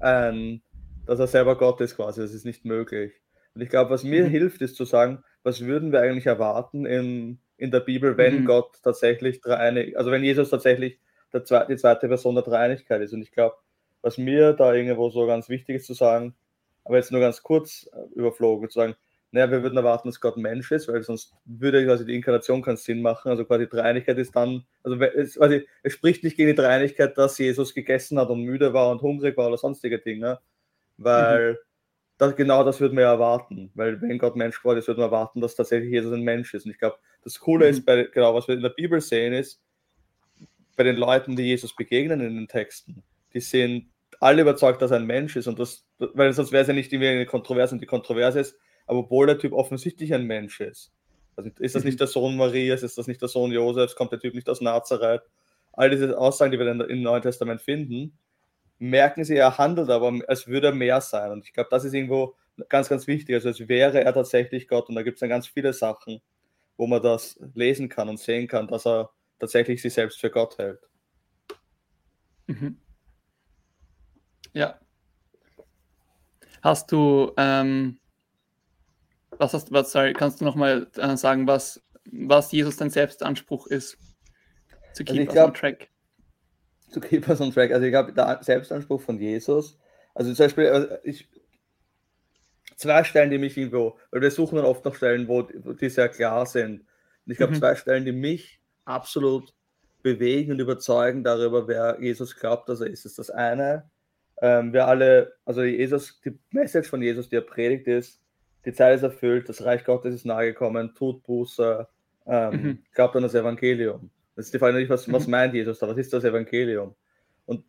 ein, 0.00 0.62
dass 1.06 1.18
er 1.18 1.26
selber 1.26 1.56
Gott 1.56 1.80
ist 1.80 1.96
quasi. 1.96 2.20
Das 2.20 2.34
ist 2.34 2.44
nicht 2.44 2.66
möglich. 2.66 3.14
Und 3.54 3.62
ich 3.62 3.70
glaube, 3.70 3.90
was 3.90 4.04
mir 4.04 4.26
mhm. 4.26 4.28
hilft, 4.28 4.60
ist 4.60 4.76
zu 4.76 4.84
sagen, 4.84 5.24
was 5.42 5.62
würden 5.62 5.90
wir 5.90 6.02
eigentlich 6.02 6.26
erwarten 6.26 6.84
in, 6.84 7.40
in 7.56 7.70
der 7.70 7.80
Bibel, 7.80 8.18
wenn 8.18 8.42
mhm. 8.42 8.44
Gott 8.44 8.76
tatsächlich 8.82 9.40
dreieinig, 9.40 9.96
also 9.96 10.10
wenn 10.10 10.22
Jesus 10.22 10.50
tatsächlich 10.50 11.00
der 11.32 11.44
zweite, 11.44 11.72
die 11.72 11.78
zweite 11.78 12.06
Person 12.06 12.34
der 12.34 12.44
Dreieinigkeit 12.44 13.00
ist. 13.00 13.14
Und 13.14 13.22
ich 13.22 13.32
glaube, 13.32 13.56
was 14.02 14.18
mir 14.18 14.52
da 14.52 14.74
irgendwo 14.74 15.08
so 15.08 15.26
ganz 15.26 15.48
wichtig 15.48 15.76
ist 15.76 15.86
zu 15.86 15.94
sagen, 15.94 16.34
aber 16.84 16.96
jetzt 16.96 17.12
nur 17.12 17.22
ganz 17.22 17.42
kurz 17.42 17.88
äh, 17.94 18.14
überflogen, 18.14 18.68
zu 18.68 18.78
sagen, 18.78 18.94
naja, 19.30 19.50
wir 19.50 19.62
würden 19.62 19.76
erwarten, 19.76 20.08
dass 20.08 20.20
Gott 20.20 20.38
Mensch 20.38 20.72
ist, 20.72 20.88
weil 20.88 21.02
sonst 21.02 21.34
würde 21.44 21.84
quasi 21.84 22.06
die 22.06 22.14
Inkarnation 22.14 22.62
keinen 22.62 22.78
Sinn 22.78 23.02
machen. 23.02 23.28
Also 23.28 23.44
quasi 23.44 23.64
die 23.64 23.70
Dreieinigkeit 23.70 24.16
ist 24.16 24.34
dann, 24.34 24.64
also 24.82 24.98
es, 25.00 25.34
quasi, 25.34 25.66
es 25.82 25.92
spricht 25.92 26.24
nicht 26.24 26.36
gegen 26.36 26.48
die 26.48 26.54
Dreieinigkeit, 26.54 27.18
dass 27.18 27.36
Jesus 27.36 27.74
gegessen 27.74 28.18
hat 28.18 28.30
und 28.30 28.42
müde 28.42 28.72
war 28.72 28.90
und 28.90 29.02
hungrig 29.02 29.36
war 29.36 29.48
oder 29.48 29.58
sonstige 29.58 29.98
Dinge, 29.98 30.40
weil 30.96 31.52
mhm. 31.52 31.56
das, 32.16 32.36
genau 32.36 32.64
das 32.64 32.80
würden 32.80 32.96
wir 32.96 33.04
erwarten. 33.04 33.70
Weil 33.74 34.00
wenn 34.00 34.18
Gott 34.18 34.34
Mensch 34.34 34.58
geworden 34.58 34.78
ist, 34.78 34.88
würden 34.88 35.00
wir 35.00 35.06
erwarten, 35.06 35.42
dass 35.42 35.54
tatsächlich 35.54 35.90
Jesus 35.90 36.12
ein 36.12 36.22
Mensch 36.22 36.54
ist. 36.54 36.64
Und 36.64 36.70
ich 36.70 36.78
glaube, 36.78 36.96
das 37.22 37.38
Coole 37.38 37.66
mhm. 37.66 37.70
ist, 37.70 37.84
bei, 37.84 38.04
genau 38.04 38.34
was 38.34 38.48
wir 38.48 38.54
in 38.54 38.62
der 38.62 38.70
Bibel 38.70 39.00
sehen, 39.02 39.34
ist, 39.34 39.60
bei 40.74 40.84
den 40.84 40.96
Leuten, 40.96 41.36
die 41.36 41.42
Jesus 41.42 41.76
begegnen 41.76 42.20
in 42.20 42.36
den 42.36 42.48
Texten, 42.48 43.02
die 43.34 43.40
sind 43.40 43.90
alle 44.20 44.42
überzeugt, 44.42 44.80
dass 44.80 44.90
er 44.90 44.98
ein 44.98 45.06
Mensch 45.06 45.36
ist 45.36 45.48
und 45.48 45.58
das, 45.58 45.84
weil 45.98 46.32
sonst 46.32 46.50
wäre 46.50 46.62
es 46.62 46.68
ja 46.68 46.74
nicht 46.74 46.92
irgendwie 46.92 47.08
eine 47.08 47.26
Kontroverse 47.26 47.74
und 47.74 47.80
die 47.80 47.86
Kontroverse 47.86 48.40
ist, 48.40 48.58
aber 48.88 49.00
obwohl 49.00 49.26
der 49.26 49.38
Typ 49.38 49.52
offensichtlich 49.52 50.12
ein 50.14 50.24
Mensch 50.24 50.60
ist. 50.60 50.92
Also 51.36 51.50
ist 51.60 51.76
das 51.76 51.84
nicht 51.84 51.94
mhm. 51.94 51.98
der 51.98 52.06
Sohn 52.08 52.36
Marias, 52.36 52.82
ist 52.82 52.98
das 52.98 53.06
nicht 53.06 53.22
der 53.22 53.28
Sohn 53.28 53.52
Josefs, 53.52 53.94
kommt 53.94 54.10
der 54.10 54.18
Typ 54.18 54.34
nicht 54.34 54.48
aus 54.48 54.60
Nazareth? 54.60 55.22
All 55.72 55.90
diese 55.90 56.18
Aussagen, 56.18 56.50
die 56.50 56.58
wir 56.58 56.66
dann 56.66 56.80
im 56.80 57.02
Neuen 57.02 57.22
Testament 57.22 57.60
finden, 57.60 58.18
merken 58.78 59.22
sie, 59.24 59.36
er 59.36 59.58
handelt 59.58 59.90
aber, 59.90 60.12
als 60.26 60.48
würde 60.48 60.68
er 60.68 60.74
mehr 60.74 61.00
sein. 61.00 61.30
Und 61.30 61.44
ich 61.44 61.52
glaube, 61.52 61.68
das 61.70 61.84
ist 61.84 61.94
irgendwo 61.94 62.34
ganz, 62.68 62.88
ganz 62.88 63.06
wichtig. 63.06 63.36
Also 63.36 63.48
als 63.48 63.68
wäre 63.68 64.02
er 64.02 64.12
tatsächlich 64.12 64.66
Gott. 64.66 64.88
Und 64.88 64.96
da 64.96 65.02
gibt 65.02 65.16
es 65.16 65.20
dann 65.20 65.28
ganz 65.28 65.46
viele 65.46 65.72
Sachen, 65.72 66.20
wo 66.76 66.86
man 66.86 67.02
das 67.02 67.38
lesen 67.54 67.88
kann 67.88 68.08
und 68.08 68.18
sehen 68.18 68.48
kann, 68.48 68.66
dass 68.66 68.86
er 68.86 69.10
tatsächlich 69.38 69.80
sich 69.82 69.94
selbst 69.94 70.18
für 70.20 70.30
Gott 70.30 70.58
hält. 70.58 70.80
Mhm. 72.46 72.78
Ja. 74.54 74.80
Hast 76.62 76.90
du 76.90 77.32
ähm, 77.36 77.98
was 79.38 79.54
hast 79.54 79.72
was, 79.72 79.92
sorry, 79.92 80.12
kannst 80.12 80.40
du 80.40 80.44
nochmal 80.44 80.86
äh, 80.96 81.16
sagen, 81.16 81.46
was, 81.46 81.82
was 82.10 82.52
Jesus 82.52 82.76
dein 82.76 82.90
Selbstanspruch 82.90 83.66
ist? 83.66 83.96
Zu 84.92 85.04
also 85.04 85.14
keep 85.14 85.20
also 85.20 85.22
us 85.28 85.32
glaub, 85.32 85.48
on 85.48 85.54
track. 85.54 85.88
Zu 86.90 87.00
keep 87.00 87.28
us 87.28 87.40
on 87.40 87.52
track. 87.52 87.70
Also 87.72 87.84
ich 87.86 87.92
glaube, 87.92 88.12
der 88.12 88.38
Selbstanspruch 88.42 89.00
von 89.00 89.18
Jesus, 89.18 89.78
also 90.14 90.32
zum 90.32 90.46
Beispiel, 90.46 90.68
also 90.68 90.88
ich, 91.04 91.28
zwei 92.76 93.04
Stellen, 93.04 93.30
die 93.30 93.38
mich 93.38 93.56
irgendwo, 93.56 93.98
weil 94.10 94.22
wir 94.22 94.30
suchen 94.30 94.56
dann 94.56 94.64
oft 94.64 94.84
noch 94.84 94.94
Stellen, 94.94 95.28
wo, 95.28 95.42
die 95.42 95.88
sehr 95.88 96.08
klar 96.08 96.46
sind. 96.46 96.80
Und 97.26 97.32
ich 97.32 97.36
glaube, 97.36 97.54
mhm. 97.54 97.58
zwei 97.58 97.74
Stellen, 97.74 98.04
die 98.04 98.12
mich 98.12 98.60
absolut 98.84 99.52
bewegen 100.02 100.52
und 100.52 100.60
überzeugen 100.60 101.24
darüber, 101.24 101.68
wer 101.68 101.98
Jesus 102.00 102.36
glaubt, 102.36 102.68
dass 102.68 102.80
er 102.80 102.88
ist. 102.88 103.04
Ist 103.04 103.18
das 103.18 103.30
eine. 103.30 103.90
Ähm, 104.40 104.72
wir 104.72 104.86
alle, 104.86 105.34
also 105.44 105.62
Jesus, 105.62 106.20
die 106.24 106.38
Message 106.50 106.88
von 106.88 107.02
Jesus, 107.02 107.28
die 107.28 107.36
er 107.36 107.42
predigt, 107.42 107.88
ist, 107.88 108.20
die 108.64 108.72
Zeit 108.72 108.96
ist 108.96 109.02
erfüllt, 109.02 109.48
das 109.48 109.64
Reich 109.64 109.84
Gottes 109.84 110.14
ist 110.14 110.26
nahegekommen, 110.26 110.94
tut 110.94 111.22
Buße, 111.24 111.86
ähm, 112.26 112.50
mhm. 112.50 112.78
glaubt 112.92 113.16
an 113.16 113.22
das 113.22 113.34
Evangelium. 113.34 114.10
Das 114.36 114.46
ist 114.46 114.54
die 114.54 114.58
Frage 114.58 114.76
nicht, 114.76 114.90
was, 114.90 115.06
mhm. 115.06 115.12
was 115.12 115.26
meint 115.26 115.54
Jesus 115.54 115.78
da, 115.78 115.88
was 115.88 115.96
ist 115.96 116.12
das 116.12 116.24
Evangelium? 116.24 116.94
Und 117.46 117.64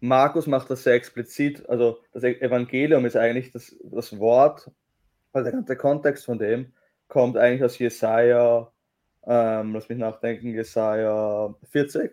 Markus 0.00 0.46
macht 0.46 0.70
das 0.70 0.82
sehr 0.82 0.94
explizit, 0.94 1.68
also 1.68 2.00
das 2.12 2.24
Evangelium 2.24 3.06
ist 3.06 3.16
eigentlich 3.16 3.50
das, 3.50 3.76
das 3.82 4.18
Wort, 4.18 4.70
also 5.32 5.44
der 5.44 5.52
ganze 5.52 5.76
Kontext 5.76 6.24
von 6.24 6.38
dem 6.38 6.72
kommt 7.08 7.36
eigentlich 7.36 7.64
aus 7.64 7.78
Jesaja, 7.78 8.70
ähm, 9.26 9.74
lass 9.74 9.88
mich 9.88 9.98
nachdenken, 9.98 10.54
Jesaja 10.54 11.54
40. 11.70 12.12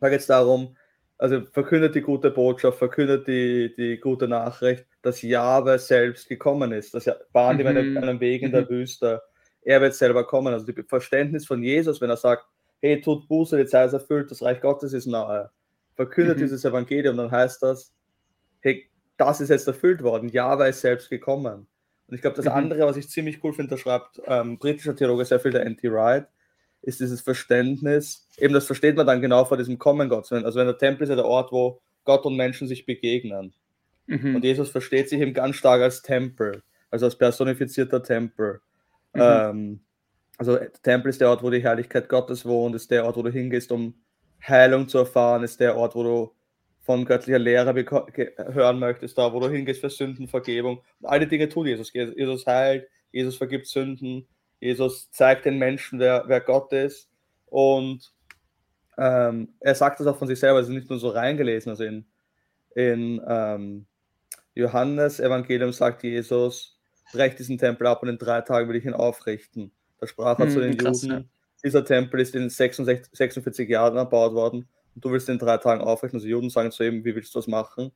Da 0.00 0.08
geht 0.08 0.20
es 0.20 0.26
darum, 0.26 0.76
also 1.18 1.42
verkündet 1.46 1.94
die 1.94 2.02
gute 2.02 2.30
Botschaft, 2.30 2.78
verkündet 2.78 3.26
die, 3.26 3.74
die 3.76 3.98
gute 3.98 4.28
Nachricht, 4.28 4.86
dass 5.02 5.22
Jahwe 5.22 5.78
selbst 5.78 6.28
gekommen 6.28 6.72
ist. 6.72 6.94
Das 6.94 7.10
bahnt 7.32 7.60
ihm 7.60 7.66
einen, 7.66 7.98
einen 7.98 8.20
Weg 8.20 8.42
in 8.42 8.52
der 8.52 8.62
mhm. 8.62 8.70
Wüste. 8.70 9.22
Er 9.62 9.80
wird 9.80 9.94
selber 9.94 10.24
kommen. 10.26 10.54
Also 10.54 10.66
das 10.66 10.84
Verständnis 10.88 11.46
von 11.46 11.62
Jesus, 11.62 12.00
wenn 12.00 12.10
er 12.10 12.16
sagt, 12.16 12.44
hey, 12.80 13.00
tut 13.00 13.28
Buße, 13.28 13.56
die 13.56 13.66
Zeit 13.66 13.88
ist 13.88 13.92
erfüllt, 13.92 14.30
das 14.30 14.42
Reich 14.42 14.60
Gottes 14.60 14.92
ist 14.92 15.06
nahe. 15.06 15.50
Verkündet 15.94 16.38
mhm. 16.38 16.42
dieses 16.42 16.64
Evangelium, 16.64 17.16
dann 17.16 17.30
heißt 17.30 17.62
das, 17.62 17.92
hey, 18.60 18.88
das 19.16 19.40
ist 19.40 19.50
jetzt 19.50 19.66
erfüllt 19.66 20.02
worden. 20.02 20.28
Jahwe 20.28 20.68
ist 20.68 20.80
selbst 20.80 21.10
gekommen. 21.10 21.66
Und 22.08 22.14
ich 22.14 22.20
glaube, 22.20 22.36
das 22.36 22.46
mhm. 22.46 22.52
andere, 22.52 22.86
was 22.86 22.96
ich 22.96 23.08
ziemlich 23.08 23.42
cool 23.44 23.52
finde, 23.52 23.70
da 23.70 23.78
schreibt 23.78 24.20
ähm, 24.26 24.58
britischer 24.58 24.96
Theologe 24.96 25.24
sehr 25.24 25.40
viel 25.40 25.52
der 25.52 25.64
N.T. 25.66 25.90
Wright, 25.92 26.26
ist 26.82 27.00
dieses 27.00 27.20
Verständnis, 27.20 28.28
eben 28.38 28.54
das 28.54 28.66
versteht 28.66 28.96
man 28.96 29.06
dann 29.06 29.20
genau 29.20 29.44
vor 29.44 29.56
diesem 29.56 29.78
Kommen 29.78 30.08
Gottes. 30.08 30.32
Also 30.32 30.58
wenn 30.58 30.66
der 30.66 30.78
Tempel 30.78 31.04
ist 31.04 31.10
ja 31.10 31.16
der 31.16 31.24
Ort, 31.24 31.52
wo 31.52 31.80
Gott 32.04 32.26
und 32.26 32.36
Menschen 32.36 32.66
sich 32.66 32.84
begegnen. 32.84 33.54
Mhm. 34.06 34.36
Und 34.36 34.44
Jesus 34.44 34.70
versteht 34.70 35.08
sich 35.08 35.20
eben 35.20 35.34
ganz 35.34 35.56
stark 35.56 35.82
als 35.82 36.02
Tempel, 36.02 36.62
also 36.90 37.06
als 37.06 37.16
personifizierter 37.16 38.02
Tempel. 38.02 38.60
Mhm. 39.14 39.20
Ähm, 39.22 39.80
also 40.38 40.58
Tempel 40.82 41.10
ist 41.10 41.20
der 41.20 41.28
Ort, 41.28 41.42
wo 41.42 41.50
die 41.50 41.62
Herrlichkeit 41.62 42.08
Gottes 42.08 42.44
wohnt, 42.44 42.74
ist 42.74 42.90
der 42.90 43.04
Ort, 43.04 43.16
wo 43.16 43.22
du 43.22 43.30
hingehst, 43.30 43.70
um 43.70 43.94
Heilung 44.46 44.88
zu 44.88 44.98
erfahren, 44.98 45.44
ist 45.44 45.60
der 45.60 45.76
Ort, 45.76 45.94
wo 45.94 46.02
du 46.02 46.32
von 46.80 47.04
göttlicher 47.04 47.38
Lehre 47.38 47.72
hören 48.52 48.78
möchtest, 48.80 49.16
da 49.16 49.32
wo 49.32 49.38
du 49.38 49.48
hingehst 49.48 49.80
für 49.80 49.90
Sündenvergebung. 49.90 50.82
Und 51.00 51.08
alle 51.08 51.28
Dinge 51.28 51.48
tut 51.48 51.68
Jesus. 51.68 51.92
Jesus 51.92 52.46
heilt, 52.46 52.88
Jesus 53.12 53.36
vergibt 53.36 53.68
Sünden, 53.68 54.26
Jesus 54.58 55.10
zeigt 55.12 55.44
den 55.44 55.58
Menschen, 55.58 56.00
wer, 56.00 56.24
wer 56.26 56.40
Gott 56.40 56.72
ist. 56.72 57.08
Und 57.46 58.12
ähm, 58.98 59.54
er 59.60 59.74
sagt 59.74 60.00
das 60.00 60.06
auch 60.06 60.18
von 60.18 60.28
sich 60.28 60.40
selber, 60.40 60.58
es 60.58 60.68
ist 60.68 60.74
nicht 60.74 60.90
nur 60.90 60.98
so 60.98 61.10
reingelesen. 61.10 61.70
Also 61.70 61.84
in, 61.84 62.06
in 62.74 63.20
ähm, 63.28 63.86
Johannes 64.54 65.20
Evangelium 65.20 65.72
sagt 65.72 66.02
Jesus, 66.02 66.78
brecht 67.12 67.38
diesen 67.38 67.58
Tempel 67.58 67.86
ab 67.86 68.02
und 68.02 68.08
in 68.08 68.18
drei 68.18 68.40
Tagen 68.40 68.68
will 68.68 68.76
ich 68.76 68.84
ihn 68.84 68.94
aufrichten. 68.94 69.72
Da 69.98 70.06
sprach 70.06 70.38
er 70.38 70.46
hm, 70.46 70.52
zu 70.52 70.60
den 70.60 70.76
krass, 70.76 71.02
Juden, 71.02 71.14
ja. 71.14 71.24
dieser 71.64 71.84
Tempel 71.84 72.20
ist 72.20 72.34
in 72.34 72.48
66, 72.48 73.12
46 73.12 73.68
Jahren 73.68 73.96
erbaut 73.96 74.34
worden 74.34 74.68
und 74.94 75.04
du 75.04 75.10
willst 75.10 75.28
ihn 75.28 75.34
in 75.34 75.38
drei 75.38 75.56
Tagen 75.58 75.80
aufrichten. 75.80 76.18
Also 76.18 76.28
Juden 76.28 76.50
sagen 76.50 76.70
zu 76.70 76.84
ihm, 76.84 77.04
wie 77.04 77.14
willst 77.14 77.34
du 77.34 77.38
das 77.38 77.46
machen? 77.46 77.92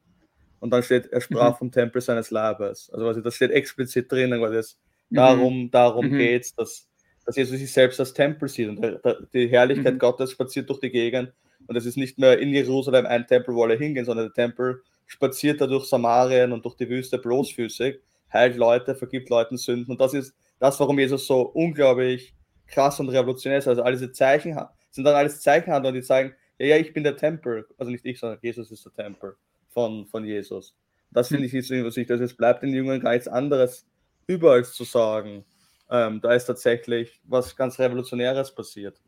Und 0.60 0.70
dann 0.70 0.82
steht, 0.82 1.06
er 1.06 1.20
sprach 1.20 1.52
mhm. 1.52 1.58
vom 1.58 1.72
Tempel 1.72 2.00
seines 2.00 2.30
Leibes. 2.30 2.90
Also 2.92 3.04
quasi, 3.04 3.22
das 3.22 3.34
steht 3.34 3.50
explizit 3.50 4.10
drinnen, 4.10 4.40
weil 4.40 4.52
das 4.52 4.78
Mhm. 5.10 5.16
Darum, 5.16 5.70
darum 5.70 6.08
mhm. 6.08 6.18
geht 6.18 6.42
es, 6.42 6.54
dass, 6.54 6.88
dass 7.24 7.36
Jesus 7.36 7.58
sich 7.58 7.72
selbst 7.72 8.00
als 8.00 8.12
Tempel 8.12 8.48
sieht 8.48 8.68
und 8.68 8.82
der, 8.82 8.98
der, 8.98 9.18
die 9.32 9.48
Herrlichkeit 9.48 9.94
mhm. 9.94 9.98
Gottes 9.98 10.32
spaziert 10.32 10.68
durch 10.68 10.80
die 10.80 10.90
Gegend 10.90 11.32
und 11.66 11.76
es 11.76 11.86
ist 11.86 11.96
nicht 11.96 12.18
mehr 12.18 12.38
in 12.38 12.50
Jerusalem 12.50 13.06
ein 13.06 13.26
Tempel, 13.26 13.54
wo 13.54 13.64
alle 13.64 13.76
hingehen, 13.76 14.04
sondern 14.04 14.26
der 14.26 14.34
Tempel 14.34 14.82
spaziert 15.06 15.60
da 15.60 15.66
durch 15.66 15.86
Samarien 15.86 16.52
und 16.52 16.64
durch 16.64 16.76
die 16.76 16.88
Wüste 16.88 17.18
bloßfüßig, 17.18 18.00
heilt 18.32 18.56
Leute, 18.56 18.94
vergibt 18.94 19.30
Leuten 19.30 19.56
Sünden 19.56 19.92
und 19.92 20.00
das 20.00 20.14
ist 20.14 20.34
das, 20.58 20.78
warum 20.80 20.98
Jesus 20.98 21.26
so 21.26 21.42
unglaublich 21.42 22.34
krass 22.66 22.98
und 23.00 23.08
revolutionär 23.08 23.58
ist. 23.58 23.68
Also 23.68 23.82
all 23.82 23.92
diese 23.92 24.12
Zeichen 24.12 24.58
sind 24.90 25.04
dann 25.04 25.14
alles 25.14 25.40
Zeichenhandler, 25.40 25.92
die 25.92 26.02
sagen, 26.02 26.34
ja, 26.58 26.66
ja, 26.66 26.76
ich 26.76 26.92
bin 26.92 27.04
der 27.04 27.16
Tempel. 27.16 27.66
Also 27.78 27.90
nicht 27.90 28.04
ich, 28.04 28.18
sondern 28.18 28.38
Jesus 28.42 28.70
ist 28.70 28.84
der 28.84 28.92
Tempel 28.92 29.36
von, 29.68 30.06
von 30.06 30.24
Jesus. 30.24 30.74
Das 31.10 31.28
finde 31.28 31.46
ich 31.46 31.54
ist 31.54 31.70
wichtig. 31.70 32.10
Also 32.10 32.24
es 32.24 32.34
bleibt 32.34 32.62
den 32.62 32.72
Jüngern 32.72 33.00
gar 33.00 33.12
nichts 33.12 33.28
anderes 33.28 33.86
überall 34.26 34.64
zu 34.64 34.84
sagen, 34.84 35.44
ähm, 35.90 36.20
da 36.20 36.32
ist 36.32 36.46
tatsächlich 36.46 37.20
was 37.24 37.54
ganz 37.54 37.78
Revolutionäres 37.78 38.52
passiert. 38.52 39.00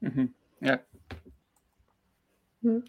Mhm. 0.00 0.34
Ja. 0.60 0.80
Mhm. 2.60 2.84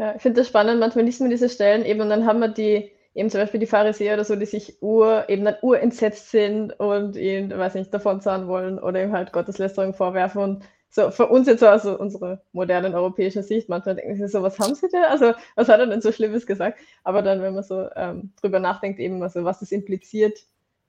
Ja, 0.00 0.14
ich 0.16 0.22
finde 0.22 0.40
das 0.40 0.48
spannend, 0.48 0.80
manchmal 0.80 1.04
liest 1.04 1.20
man 1.20 1.28
diese 1.28 1.50
Stellen 1.50 1.84
eben 1.84 2.00
und 2.00 2.08
dann 2.08 2.24
haben 2.24 2.40
wir 2.40 2.48
die, 2.48 2.90
eben 3.14 3.28
zum 3.28 3.38
Beispiel 3.38 3.60
die 3.60 3.66
Pharisäer 3.66 4.14
oder 4.14 4.24
so, 4.24 4.34
die 4.34 4.46
sich 4.46 4.82
ur, 4.82 5.28
eben 5.28 5.44
dann 5.44 5.56
urentsetzt 5.60 6.30
sind 6.30 6.72
und 6.80 7.16
ihn, 7.16 7.50
weiß 7.50 7.74
nicht, 7.74 7.92
davon 7.92 8.22
zahlen 8.22 8.48
wollen 8.48 8.78
oder 8.78 9.02
ihm 9.02 9.12
halt 9.12 9.30
Gotteslästerung 9.30 9.92
vorwerfen 9.92 10.40
und 10.40 10.64
so 10.88 11.10
für 11.10 11.26
uns 11.28 11.48
jetzt 11.48 11.60
so 11.60 11.68
aus 11.68 11.84
unserer 11.84 12.40
modernen 12.52 12.94
europäischen 12.94 13.42
Sicht, 13.42 13.68
manchmal 13.68 13.96
denken 13.96 14.16
sie 14.16 14.26
so, 14.26 14.42
was 14.42 14.58
haben 14.58 14.74
sie 14.74 14.88
denn? 14.88 15.04
Also, 15.04 15.34
was 15.54 15.68
hat 15.68 15.80
er 15.80 15.86
denn 15.86 16.00
so 16.00 16.12
Schlimmes 16.12 16.46
gesagt? 16.46 16.80
Aber 17.04 17.20
dann, 17.20 17.42
wenn 17.42 17.52
man 17.52 17.62
so 17.62 17.86
ähm, 17.94 18.32
drüber 18.40 18.58
nachdenkt, 18.58 19.00
eben, 19.00 19.22
also 19.22 19.44
was 19.44 19.60
das 19.60 19.70
impliziert, 19.70 20.38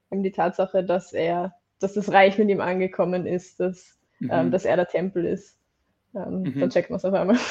eben 0.09 0.23
die 0.23 0.31
Tatsache, 0.31 0.85
dass 0.85 1.11
er, 1.11 1.53
dass 1.79 1.95
das 1.95 2.13
Reich 2.13 2.37
mit 2.37 2.47
ihm 2.47 2.61
angekommen 2.61 3.25
ist, 3.25 3.59
dass, 3.59 3.99
ähm, 4.21 4.27
mhm. 4.27 4.31
ähm, 4.31 4.51
dass 4.51 4.63
er 4.63 4.77
der 4.77 4.87
Tempel 4.87 5.25
ist, 5.25 5.57
ähm, 6.15 6.43
mhm. 6.43 6.61
dann 6.61 6.69
checkt 6.69 6.89
man 6.89 6.95
es 6.95 7.03
auf 7.03 7.13
einmal. 7.13 7.37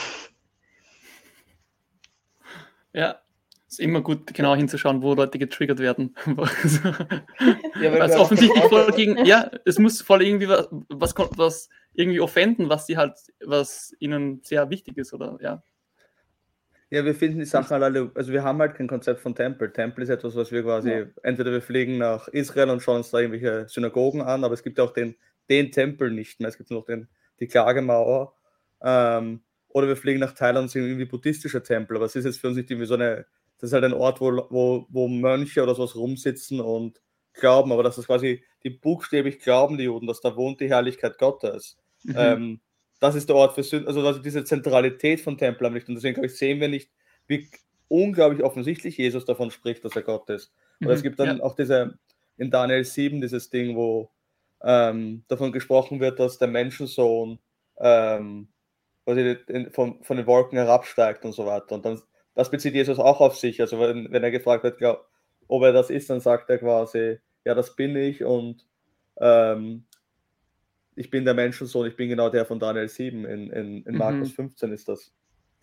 Ja, 2.92 3.20
Es 3.66 3.74
ist 3.74 3.80
immer 3.80 4.00
gut, 4.02 4.32
genau 4.34 4.54
hinzuschauen, 4.56 5.02
wo 5.02 5.14
Leute 5.14 5.38
getriggert 5.38 5.78
werden. 5.78 6.14
Ja, 7.80 7.92
weil 7.92 8.02
es 8.10 8.16
offensichtlich 8.16 8.64
voll 8.64 8.90
gegen, 8.92 9.16
ja, 9.24 9.50
es 9.64 9.78
muss 9.78 10.02
voll 10.02 10.22
irgendwie 10.22 10.48
was, 10.48 10.68
was, 10.88 11.14
was 11.36 11.68
irgendwie 11.94 12.20
offenden, 12.20 12.68
was 12.68 12.86
sie 12.86 12.96
halt, 12.96 13.14
was 13.44 13.94
ihnen 14.00 14.40
sehr 14.42 14.68
wichtig 14.70 14.98
ist, 14.98 15.14
oder 15.14 15.38
ja. 15.40 15.62
Ja, 16.90 17.04
wir 17.04 17.14
finden 17.14 17.38
die 17.38 17.44
Sachen 17.44 17.70
halt 17.70 17.84
alle, 17.84 18.10
also 18.16 18.32
wir 18.32 18.42
haben 18.42 18.58
halt 18.58 18.74
kein 18.74 18.88
Konzept 18.88 19.20
von 19.20 19.34
Tempel. 19.34 19.72
Tempel 19.72 20.02
ist 20.02 20.10
etwas, 20.10 20.34
was 20.34 20.50
wir 20.50 20.62
quasi, 20.64 20.90
Ja. 20.90 21.06
entweder 21.22 21.52
wir 21.52 21.62
fliegen 21.62 21.98
nach 21.98 22.26
Israel 22.28 22.68
und 22.70 22.82
schauen 22.82 22.96
uns 22.98 23.10
da 23.10 23.18
irgendwelche 23.20 23.68
Synagogen 23.68 24.20
an, 24.22 24.42
aber 24.44 24.54
es 24.54 24.64
gibt 24.64 24.80
auch 24.80 24.92
den, 24.92 25.14
den 25.48 25.70
Tempel 25.70 26.10
nicht 26.10 26.40
mehr. 26.40 26.48
Es 26.48 26.58
gibt 26.58 26.70
nur 26.70 26.80
noch 26.80 26.86
den, 26.86 27.08
die 27.38 27.46
Klagemauer. 27.46 28.34
Ähm, 28.82 29.42
oder 29.70 29.88
wir 29.88 29.96
fliegen 29.96 30.20
nach 30.20 30.32
Thailand 30.34 30.64
und 30.64 30.68
sehen 30.70 30.84
irgendwie 30.84 31.04
buddhistische 31.06 31.62
Tempel, 31.62 31.96
aber 31.96 32.06
es 32.06 32.16
ist 32.16 32.24
jetzt 32.24 32.40
für 32.40 32.48
uns 32.48 32.56
nicht 32.56 32.70
irgendwie 32.70 32.86
so 32.86 32.94
eine, 32.94 33.26
das 33.58 33.70
ist 33.70 33.72
halt 33.74 33.84
ein 33.84 33.92
Ort, 33.94 34.20
wo, 34.20 34.46
wo, 34.50 34.86
wo 34.90 35.08
Mönche 35.08 35.62
oder 35.62 35.74
sowas 35.74 35.96
rumsitzen 35.96 36.60
und 36.60 37.00
glauben, 37.34 37.72
aber 37.72 37.82
das 37.82 37.98
ist 37.98 38.06
quasi, 38.06 38.42
die 38.64 38.70
buchstäblich 38.70 39.40
glauben 39.40 39.78
die 39.78 39.84
Juden, 39.84 40.06
dass 40.06 40.20
da 40.20 40.36
wohnt 40.36 40.60
die 40.60 40.68
Herrlichkeit 40.68 41.18
Gottes. 41.18 41.78
Mhm. 42.02 42.14
Ähm, 42.16 42.60
das 43.00 43.14
ist 43.14 43.28
der 43.28 43.36
Ort 43.36 43.54
für 43.54 43.62
Sünden, 43.62 43.88
also, 43.88 44.06
also 44.06 44.20
diese 44.20 44.44
Zentralität 44.44 45.20
von 45.20 45.38
Tempel 45.38 45.66
haben 45.66 45.74
nicht. 45.74 45.88
Und 45.88 45.94
deswegen 45.94 46.14
glaube 46.14 46.26
ich, 46.26 46.36
sehen 46.36 46.60
wir 46.60 46.68
nicht, 46.68 46.90
wie 47.26 47.48
unglaublich 47.88 48.42
offensichtlich 48.42 48.96
Jesus 48.98 49.24
davon 49.24 49.50
spricht, 49.50 49.84
dass 49.84 49.96
er 49.96 50.02
Gott 50.02 50.28
ist. 50.30 50.52
Und 50.82 50.90
es 50.90 51.02
Mhm, 51.02 51.02
gibt 51.02 51.18
dann 51.18 51.38
ja. 51.38 51.40
auch 51.40 51.54
diese, 51.54 51.98
in 52.36 52.50
Daniel 52.50 52.84
7, 52.84 53.20
dieses 53.20 53.50
Ding, 53.50 53.76
wo 53.76 54.10
ähm, 54.62 55.24
davon 55.28 55.52
gesprochen 55.52 56.00
wird, 56.00 56.18
dass 56.20 56.38
der 56.38 56.48
Menschensohn 56.48 57.38
ähm, 57.78 58.48
quasi 59.14 59.70
von, 59.72 60.02
von 60.02 60.16
den 60.16 60.26
Wolken 60.26 60.58
herabsteigt 60.58 61.24
und 61.24 61.32
so 61.32 61.46
weiter. 61.46 61.74
Und 61.74 61.84
dann, 61.84 62.00
das 62.34 62.50
bezieht 62.50 62.74
Jesus 62.74 62.98
auch 62.98 63.20
auf 63.20 63.36
sich. 63.36 63.60
Also 63.60 63.78
wenn, 63.80 64.10
wenn 64.12 64.22
er 64.22 64.30
gefragt 64.30 64.64
wird, 64.64 64.78
glaub, 64.78 65.06
ob 65.48 65.62
er 65.62 65.72
das 65.72 65.90
ist, 65.90 66.10
dann 66.10 66.20
sagt 66.20 66.48
er 66.50 66.58
quasi, 66.58 67.18
ja, 67.44 67.54
das 67.54 67.74
bin 67.74 67.96
ich 67.96 68.22
und 68.24 68.66
ähm, 69.20 69.84
ich 70.96 71.10
bin 71.10 71.24
der 71.24 71.34
Menschensohn, 71.34 71.86
ich 71.86 71.96
bin 71.96 72.08
genau 72.08 72.28
der 72.28 72.44
von 72.44 72.58
Daniel 72.60 72.88
7. 72.88 73.24
In, 73.24 73.50
in, 73.50 73.82
in 73.84 73.92
Mhm. 73.92 73.98
Markus 73.98 74.32
15 74.32 74.72
ist 74.72 74.88
das, 74.88 75.12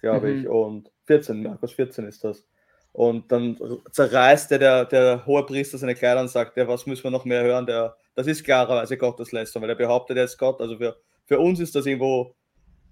glaube 0.02 0.28
Mhm. 0.34 0.40
ich. 0.42 0.48
Und 0.48 0.92
14, 1.06 1.44
Markus 1.44 1.74
14 1.74 2.06
ist 2.06 2.24
das. 2.24 2.46
Und 2.94 3.32
dann 3.32 3.58
zerreißt 3.92 4.50
der, 4.52 4.60
der, 4.60 4.86
der 4.86 5.26
hohe 5.28 5.46
Priester 5.46 5.78
seine 5.78 5.94
Kleider 5.94 6.22
und 6.22 6.30
sagt, 6.30 6.58
ja, 6.58 6.68
was 6.68 6.88
müssen 6.88 7.04
wir 7.04 7.12
noch 7.12 7.26
mehr 7.26 7.44
hören? 7.44 7.68
Der, 7.68 7.96
das 8.16 8.26
ist 8.26 8.44
klarerweise 8.44 8.98
Gotteslästerung, 8.98 9.64
weil 9.64 9.70
er 9.70 9.76
behauptet, 9.76 10.18
er 10.18 10.24
ist 10.24 10.38
Gott. 10.40 10.60
Also 10.60 10.78
für, 10.78 10.98
für 11.26 11.40
uns 11.40 11.60
ist 11.60 11.76
das 11.76 11.86
irgendwo, 11.86 12.34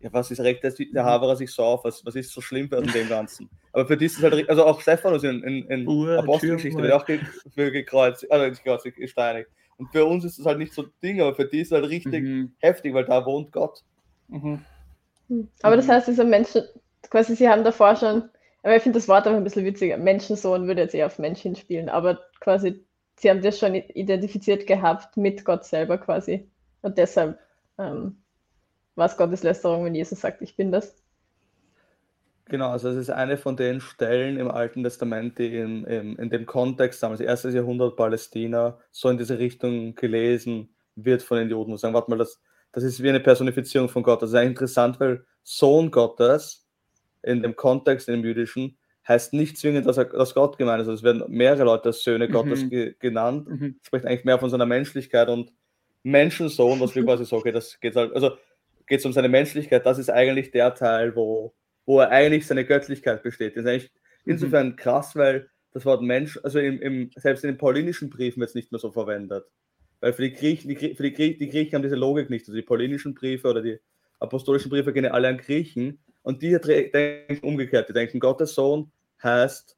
ja, 0.05 0.13
was 0.13 0.29
ist 0.29 0.39
recht, 0.39 0.63
der, 0.63 0.71
der 0.71 1.03
Haverer 1.03 1.35
sich 1.35 1.51
so 1.51 1.63
auf, 1.63 1.83
was, 1.83 2.05
was 2.05 2.13
ist 2.13 2.31
so 2.31 2.39
schlimm 2.39 2.69
an 2.73 2.83
dem 2.83 3.09
Ganzen? 3.09 3.49
Aber 3.71 3.87
für 3.87 3.97
die 3.97 4.05
ist 4.05 4.19
es 4.19 4.23
halt, 4.23 4.47
also 4.47 4.63
auch 4.63 4.79
Stephanus 4.79 5.23
in, 5.23 5.41
in, 5.41 5.67
in 5.67 6.09
Apostelgeschichte 6.19 6.79
wird 6.79 6.93
auch 6.93 7.07
ge, 7.07 7.19
für 7.55 7.71
gekreuzt, 7.71 8.31
also 8.31 8.47
nicht 8.47 8.63
gekreuzt, 8.63 8.85
gesteinigt. 8.95 9.49
Und 9.77 9.91
für 9.91 10.05
uns 10.05 10.23
ist 10.23 10.37
es 10.37 10.45
halt 10.45 10.59
nicht 10.59 10.75
so 10.75 10.83
Ding, 11.01 11.21
aber 11.21 11.33
für 11.33 11.45
die 11.45 11.61
ist 11.61 11.71
es 11.71 11.71
halt 11.71 11.89
richtig 11.89 12.21
Mhm. 12.21 12.53
heftig, 12.59 12.93
weil 12.93 13.05
da 13.05 13.25
wohnt 13.25 13.51
Gott. 13.51 13.81
Mhm. 14.27 14.63
Hm. 15.27 15.47
Aber 15.63 15.75
das 15.75 15.87
Mhm. 15.87 15.91
heißt, 15.93 16.07
diese 16.07 16.23
Menschen, 16.23 16.61
quasi, 17.09 17.35
sie 17.35 17.49
haben 17.49 17.63
davor 17.63 17.95
schon, 17.95 18.29
aber 18.61 18.75
ich 18.75 18.83
finde 18.83 18.99
das 18.99 19.07
Wort 19.07 19.27
auch 19.27 19.33
ein 19.33 19.43
bisschen 19.43 19.65
witziger. 19.65 19.97
Menschensohn 19.97 20.67
würde 20.67 20.83
jetzt 20.83 20.93
eher 20.93 21.07
auf 21.07 21.17
Mensch 21.17 21.41
hinspielen, 21.41 21.89
aber 21.89 22.19
quasi, 22.41 22.85
sie 23.15 23.31
haben 23.31 23.41
das 23.41 23.57
schon 23.57 23.73
identifiziert 23.73 24.67
gehabt 24.67 25.17
mit 25.17 25.43
Gott 25.45 25.65
selber 25.65 25.97
quasi. 25.97 26.47
Und 26.83 26.99
deshalb 26.99 27.39
ähm, 27.79 28.17
war 28.95 29.05
es 29.07 29.17
Gotteslästerung, 29.17 29.85
wenn 29.85 29.95
Jesus 29.95 30.21
sagt, 30.21 30.41
ich 30.41 30.55
bin 30.55 30.71
das. 30.71 30.95
Genau, 32.47 32.69
also 32.69 32.89
es 32.89 32.97
ist 32.97 33.09
eine 33.09 33.37
von 33.37 33.57
den 33.57 33.81
Stellen 33.81 34.37
im 34.37 34.51
Alten 34.51 34.83
Testament, 34.83 35.39
die 35.39 35.57
in, 35.57 35.83
in, 35.85 36.15
in 36.17 36.29
dem 36.29 36.45
Kontext, 36.45 37.01
damals 37.01 37.19
erstes 37.19 37.55
Jahrhundert 37.55 37.95
Palästina, 37.95 38.77
so 38.91 39.09
in 39.09 39.17
diese 39.17 39.39
Richtung 39.39 39.95
gelesen 39.95 40.69
wird 40.95 41.23
von 41.23 41.37
den 41.37 41.49
Juden 41.49 41.71
und 41.71 41.79
sagen, 41.79 41.95
warte 41.95 42.11
mal, 42.11 42.17
das, 42.17 42.39
das 42.71 42.83
ist 42.83 43.01
wie 43.01 43.09
eine 43.09 43.19
Personifizierung 43.19 43.89
von 43.89 44.03
Gott. 44.03 44.21
Das 44.21 44.31
ist 44.31 44.39
interessant, 44.39 44.99
weil 44.99 45.25
Sohn 45.43 45.89
Gottes 45.89 46.67
in 47.23 47.41
dem 47.41 47.55
Kontext, 47.55 48.07
in 48.09 48.21
dem 48.21 48.25
jüdischen, 48.25 48.77
heißt 49.07 49.33
nicht 49.33 49.57
zwingend, 49.57 49.87
dass, 49.87 49.97
er, 49.97 50.05
dass 50.05 50.35
Gott 50.35 50.57
gemeint 50.57 50.81
ist. 50.81 50.87
Also 50.87 50.99
es 50.99 51.03
werden 51.03 51.23
mehrere 51.27 51.63
Leute 51.63 51.85
als 51.89 52.03
Söhne 52.03 52.27
Mhm. 52.27 52.31
Gottes 52.31 52.69
ge, 52.69 52.95
genannt, 52.99 53.47
Mhm. 53.49 53.79
spricht 53.81 54.05
eigentlich 54.05 54.25
mehr 54.25 54.37
von 54.37 54.51
seiner 54.51 54.65
Menschlichkeit 54.67 55.29
und 55.29 55.51
Menschensohn, 56.03 56.79
was 56.79 56.93
wir 56.95 57.03
quasi 57.03 57.25
so, 57.25 57.37
okay, 57.37 57.51
das 57.51 57.79
geht 57.79 57.95
halt, 57.95 58.13
also 58.13 58.37
geht 58.87 58.99
es 58.99 59.05
um 59.05 59.13
seine 59.13 59.29
Menschlichkeit, 59.29 59.85
das 59.85 59.97
ist 59.97 60.09
eigentlich 60.09 60.51
der 60.51 60.73
Teil, 60.75 61.15
wo, 61.15 61.53
wo 61.85 61.99
er 61.99 62.09
eigentlich 62.11 62.45
seine 62.47 62.65
Göttlichkeit 62.65 63.23
besteht. 63.23 63.55
Das 63.55 63.63
ist 63.65 63.69
eigentlich 63.69 63.91
Mhm. 64.25 64.31
insofern 64.31 64.75
krass, 64.75 65.15
weil 65.15 65.49
das 65.71 65.85
Wort 65.85 66.01
Mensch, 66.01 66.39
also 66.43 66.57
im, 66.59 66.81
im, 66.81 67.11
selbst 67.15 67.43
in 67.43 67.51
den 67.51 67.57
paulinischen 67.57 68.09
Briefen 68.09 68.39
wird 68.39 68.49
es 68.49 68.55
nicht 68.55 68.71
mehr 68.71 68.79
so 68.79 68.91
verwendet. 68.91 69.45
Weil 69.99 70.13
für 70.13 70.23
die 70.23 70.33
Griechen, 70.33 70.69
die, 70.69 70.75
für 70.95 71.03
die, 71.03 71.13
Grie- 71.13 71.37
die 71.37 71.49
Griechen 71.49 71.73
haben 71.75 71.83
diese 71.83 71.95
Logik 71.95 72.29
nicht. 72.29 72.43
Also 72.47 72.53
die 72.55 72.61
paulinischen 72.63 73.13
Briefe 73.13 73.47
oder 73.49 73.61
die 73.61 73.77
apostolischen 74.19 74.69
Briefe 74.69 74.93
gehen 74.93 75.03
ja 75.03 75.11
alle 75.11 75.27
an 75.27 75.37
Griechen 75.37 75.99
und 76.23 76.41
die 76.41 76.57
denken 76.59 77.45
umgekehrt. 77.45 77.89
Die 77.89 77.93
denken, 77.93 78.19
Gottes 78.19 78.55
Sohn 78.55 78.91
heißt 79.21 79.77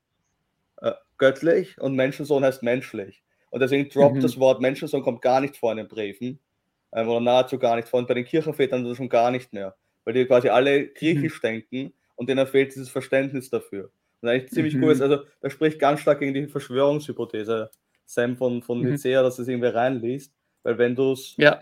äh, 0.81 0.91
göttlich 1.17 1.79
und 1.81 1.95
Menschensohn 1.95 2.43
heißt 2.43 2.63
menschlich. 2.63 3.23
Und 3.49 3.61
deswegen 3.61 3.89
droppt 3.89 4.17
Mhm. 4.17 4.21
das 4.21 4.39
Wort 4.39 4.61
Menschensohn 4.61 5.01
kommt 5.01 5.21
gar 5.21 5.41
nicht 5.41 5.57
vor 5.57 5.71
in 5.71 5.77
den 5.77 5.87
Briefen. 5.87 6.39
Ähm, 6.93 7.09
oder 7.09 7.19
nahezu 7.19 7.59
gar 7.59 7.75
nicht 7.75 7.87
vor. 7.87 7.99
Und 7.99 8.07
bei 8.07 8.13
den 8.13 8.25
Kirchenvätern 8.25 8.83
dann 8.83 8.95
schon 8.95 9.09
gar 9.09 9.31
nicht 9.31 9.53
mehr. 9.53 9.75
Weil 10.05 10.13
die 10.13 10.25
quasi 10.25 10.49
alle 10.49 10.87
griechisch 10.87 11.41
denken 11.41 11.93
und 12.15 12.29
denen 12.29 12.47
fehlt 12.47 12.73
dieses 12.73 12.89
Verständnis 12.89 13.49
dafür. 13.49 13.91
Und 14.21 14.29
eigentlich 14.29 14.51
ziemlich 14.51 14.75
Mhm. 14.75 14.83
cool 14.83 14.91
ist, 14.93 15.01
also 15.01 15.23
das 15.41 15.53
spricht 15.53 15.79
ganz 15.79 15.99
stark 15.99 16.19
gegen 16.19 16.33
die 16.33 16.47
Verschwörungshypothese, 16.47 17.69
Sam 18.05 18.37
von, 18.37 18.61
von 18.63 18.81
Mhm. 18.81 18.91
Nicea, 18.91 19.21
dass 19.21 19.37
es 19.37 19.47
irgendwie 19.47 19.67
reinliest. 19.67 20.33
Weil 20.63 20.77
wenn 20.77 20.95
du 20.95 21.11
es, 21.11 21.35
Ja, 21.37 21.59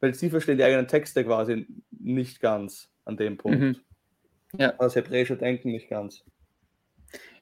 weil 0.00 0.14
sie 0.14 0.30
verstehen 0.30 0.56
die 0.56 0.64
eigenen 0.64 0.88
Texte 0.88 1.24
quasi 1.24 1.66
nicht 1.90 2.40
ganz 2.40 2.90
an 3.04 3.16
dem 3.16 3.36
Punkt. 3.36 3.60
Mhm. 3.60 3.76
Ja. 4.58 4.72
Das 4.78 4.96
hebräische 4.96 5.36
Denken 5.36 5.70
nicht 5.72 5.88
ganz. 5.88 6.24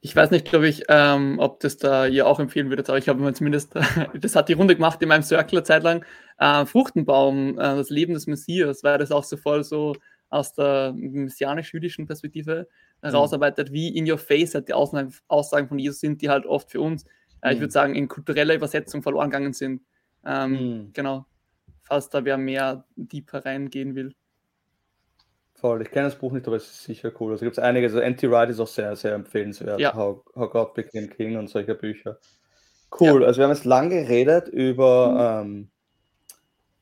Ich 0.01 0.15
weiß 0.15 0.31
nicht, 0.31 0.47
glaube 0.47 0.69
ich, 0.69 0.85
ähm, 0.89 1.39
ob 1.41 1.59
das 1.61 1.77
da 1.77 2.07
ihr 2.07 2.27
auch 2.27 2.39
empfehlen 2.39 2.69
würdet, 2.71 2.89
aber 2.89 2.99
ich 2.99 3.09
habe 3.09 3.21
mir 3.21 3.33
zumindest, 3.35 3.75
das 4.15 4.37
hat 4.37 4.49
die 4.49 4.53
Runde 4.53 4.77
gemacht 4.77 5.03
in 5.03 5.09
meinem 5.09 5.23
Circle 5.23 5.59
eine 5.59 5.65
Zeit 5.65 5.83
lang, 5.83 6.05
äh, 6.39 6.65
Fruchtenbaum, 6.67 7.59
äh, 7.59 7.63
das 7.63 7.91
Leben 7.91 8.15
des 8.15 8.27
Messias, 8.29 8.85
weil 8.85 8.99
das 8.99 9.11
auch 9.11 9.25
so 9.25 9.37
voll 9.37 9.65
so 9.65 9.95
aus 10.31 10.53
der 10.53 10.93
messianisch-jüdischen 10.95 12.07
Perspektive 12.07 12.69
herausarbeitet, 13.03 13.73
wie 13.73 13.89
in 13.97 14.11
your 14.11 14.19
face 14.19 14.55
halt 14.55 14.69
die 14.69 14.75
Aussagen, 14.75 15.13
Aussagen 15.29 15.69
von 15.69 15.79
Jesus 15.79 16.01
sind, 16.01 16.21
die 16.23 16.29
halt 16.29 16.47
oft 16.47 16.71
für 16.71 16.81
uns, 16.81 17.05
äh, 17.43 17.51
ich 17.53 17.57
Mhm. 17.57 17.61
würde 17.63 17.73
sagen, 17.73 17.95
in 17.95 18.09
kultureller 18.09 18.55
Übersetzung 18.55 19.03
verloren 19.03 19.31
gegangen 19.31 19.53
sind. 19.53 19.83
Ähm, 20.25 20.53
Mhm. 20.53 20.91
Genau. 20.93 21.27
Falls 21.83 22.09
da 22.11 22.25
wer 22.25 22.37
mehr 22.37 22.85
deeper 22.97 23.45
reingehen 23.45 23.95
will. 23.95 24.15
Voll, 25.61 25.83
ich 25.83 25.91
kenne 25.91 26.07
das 26.07 26.17
Buch 26.17 26.31
nicht, 26.31 26.47
aber 26.47 26.57
es 26.57 26.67
ist 26.67 26.85
sicher 26.85 27.11
cool. 27.19 27.33
Also 27.33 27.45
gibt 27.45 27.59
es 27.59 27.63
einige, 27.63 27.87
also 27.87 28.01
Anti-Wright 28.01 28.51
ist 28.51 28.61
auch 28.61 28.69
sehr, 28.69 28.95
sehr 28.95 29.15
empfehlenswert. 29.15 29.81
Ja. 29.81 29.93
How, 29.93 30.25
How 30.37 30.51
God 30.51 30.75
Became 30.75 31.09
King 31.09 31.37
und 31.37 31.49
solche 31.49 31.75
Bücher. 31.75 32.19
Cool, 32.99 33.25
also 33.25 33.39
wir 33.39 33.45
haben 33.45 33.53
jetzt 33.53 33.65
lang 33.65 33.91
geredet 33.91 34.49
über 34.49 35.43
ähm, 35.43 35.69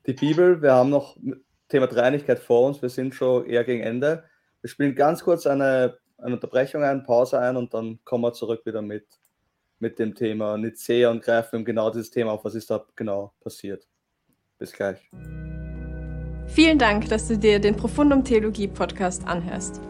die 0.07 0.13
Bibel. 0.13 0.61
Wir 0.61 0.75
haben 0.75 0.91
noch 0.91 1.17
Thema 1.69 1.87
Dreinigkeit 1.87 2.39
vor 2.39 2.67
uns. 2.67 2.83
Wir 2.83 2.91
sind 2.91 3.15
schon 3.15 3.47
eher 3.47 3.65
gegen 3.65 3.83
Ende. 3.83 4.25
Wir 4.61 4.69
spielen 4.69 4.95
ganz 4.95 5.25
kurz 5.25 5.47
eine, 5.47 5.97
eine 6.19 6.35
Unterbrechung 6.35 6.83
ein, 6.83 7.03
Pause 7.03 7.39
ein 7.41 7.57
und 7.57 7.73
dann 7.73 7.99
kommen 8.05 8.25
wir 8.25 8.35
zurück 8.35 8.67
wieder 8.67 8.83
mit, 8.83 9.07
mit 9.79 9.99
dem 9.99 10.15
Thema 10.15 10.59
Nicea 10.59 11.11
und 11.11 11.23
greifen 11.23 11.65
genau 11.65 11.91
dieses 11.91 12.11
Thema 12.11 12.33
auf. 12.33 12.45
Was 12.45 12.55
ist 12.55 12.71
da 12.71 12.85
genau 12.95 13.33
passiert? 13.41 13.89
Bis 14.59 14.73
gleich. 14.73 14.99
Vielen 16.49 16.79
Dank, 16.79 17.09
dass 17.09 17.29
du 17.29 17.37
dir 17.37 17.59
den 17.59 17.77
Profundum 17.77 18.25
Theologie 18.25 18.69
Podcast 18.69 19.27
anhörst. 19.27 19.81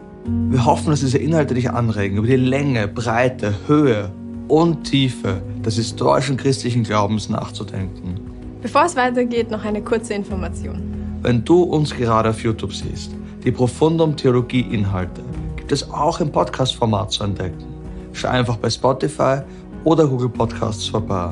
Wir 0.49 0.65
hoffen, 0.65 0.89
dass 0.89 0.99
diese 0.99 1.17
Inhalte 1.17 1.53
dich 1.53 1.69
anregen, 1.69 2.17
über 2.17 2.27
die 2.27 2.35
Länge, 2.35 2.87
Breite, 2.87 3.53
Höhe 3.67 4.11
und 4.47 4.83
Tiefe 4.83 5.41
des 5.65 5.75
historischen 5.75 6.35
christlichen 6.35 6.83
Glaubens 6.83 7.29
nachzudenken. 7.29 8.19
Bevor 8.61 8.85
es 8.85 8.95
weitergeht, 8.95 9.51
noch 9.51 9.63
eine 9.63 9.81
kurze 9.81 10.15
Information. 10.15 10.81
Wenn 11.21 11.45
du 11.45 11.63
uns 11.63 11.95
gerade 11.95 12.29
auf 12.29 12.43
YouTube 12.43 12.73
siehst, 12.73 13.11
die 13.43 13.51
Profundum 13.51 14.17
Theologie 14.17 14.61
Inhalte 14.61 15.21
gibt 15.55 15.71
es 15.71 15.89
auch 15.91 16.19
im 16.19 16.31
Podcast-Format 16.31 17.11
zu 17.11 17.23
entdecken. 17.23 17.63
Schau 18.13 18.29
einfach 18.29 18.57
bei 18.57 18.69
Spotify 18.69 19.41
oder 19.83 20.07
Google 20.07 20.29
Podcasts 20.29 20.87
vorbei. 20.87 21.29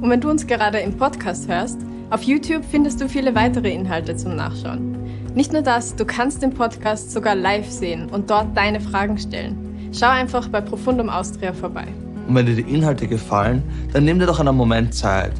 Und 0.00 0.10
wenn 0.10 0.20
du 0.20 0.30
uns 0.30 0.46
gerade 0.46 0.78
im 0.78 0.96
Podcast 0.96 1.46
hörst, 1.46 1.78
auf 2.08 2.22
YouTube 2.22 2.64
findest 2.70 3.00
du 3.00 3.08
viele 3.08 3.34
weitere 3.34 3.72
Inhalte 3.72 4.14
zum 4.16 4.36
Nachschauen. 4.36 4.96
Nicht 5.34 5.52
nur 5.52 5.62
das, 5.62 5.96
du 5.96 6.04
kannst 6.04 6.40
den 6.40 6.54
Podcast 6.54 7.10
sogar 7.10 7.34
live 7.34 7.68
sehen 7.68 8.08
und 8.08 8.30
dort 8.30 8.56
deine 8.56 8.80
Fragen 8.80 9.18
stellen. 9.18 9.90
Schau 9.92 10.08
einfach 10.08 10.48
bei 10.48 10.60
Profundum 10.60 11.08
Austria 11.08 11.52
vorbei. 11.52 11.86
Und 12.28 12.34
wenn 12.36 12.46
dir 12.46 12.54
die 12.54 12.72
Inhalte 12.72 13.08
gefallen, 13.08 13.62
dann 13.92 14.04
nimm 14.04 14.20
dir 14.20 14.26
doch 14.26 14.38
einen 14.38 14.56
Moment 14.56 14.94
Zeit, 14.94 15.32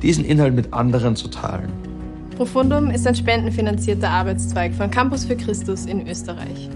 diesen 0.00 0.24
Inhalt 0.24 0.54
mit 0.54 0.72
anderen 0.72 1.14
zu 1.14 1.28
teilen. 1.28 1.70
Profundum 2.36 2.90
ist 2.90 3.06
ein 3.06 3.14
spendenfinanzierter 3.14 4.08
Arbeitszweig 4.08 4.74
von 4.74 4.90
Campus 4.90 5.26
für 5.26 5.36
Christus 5.36 5.84
in 5.84 6.08
Österreich. 6.08 6.70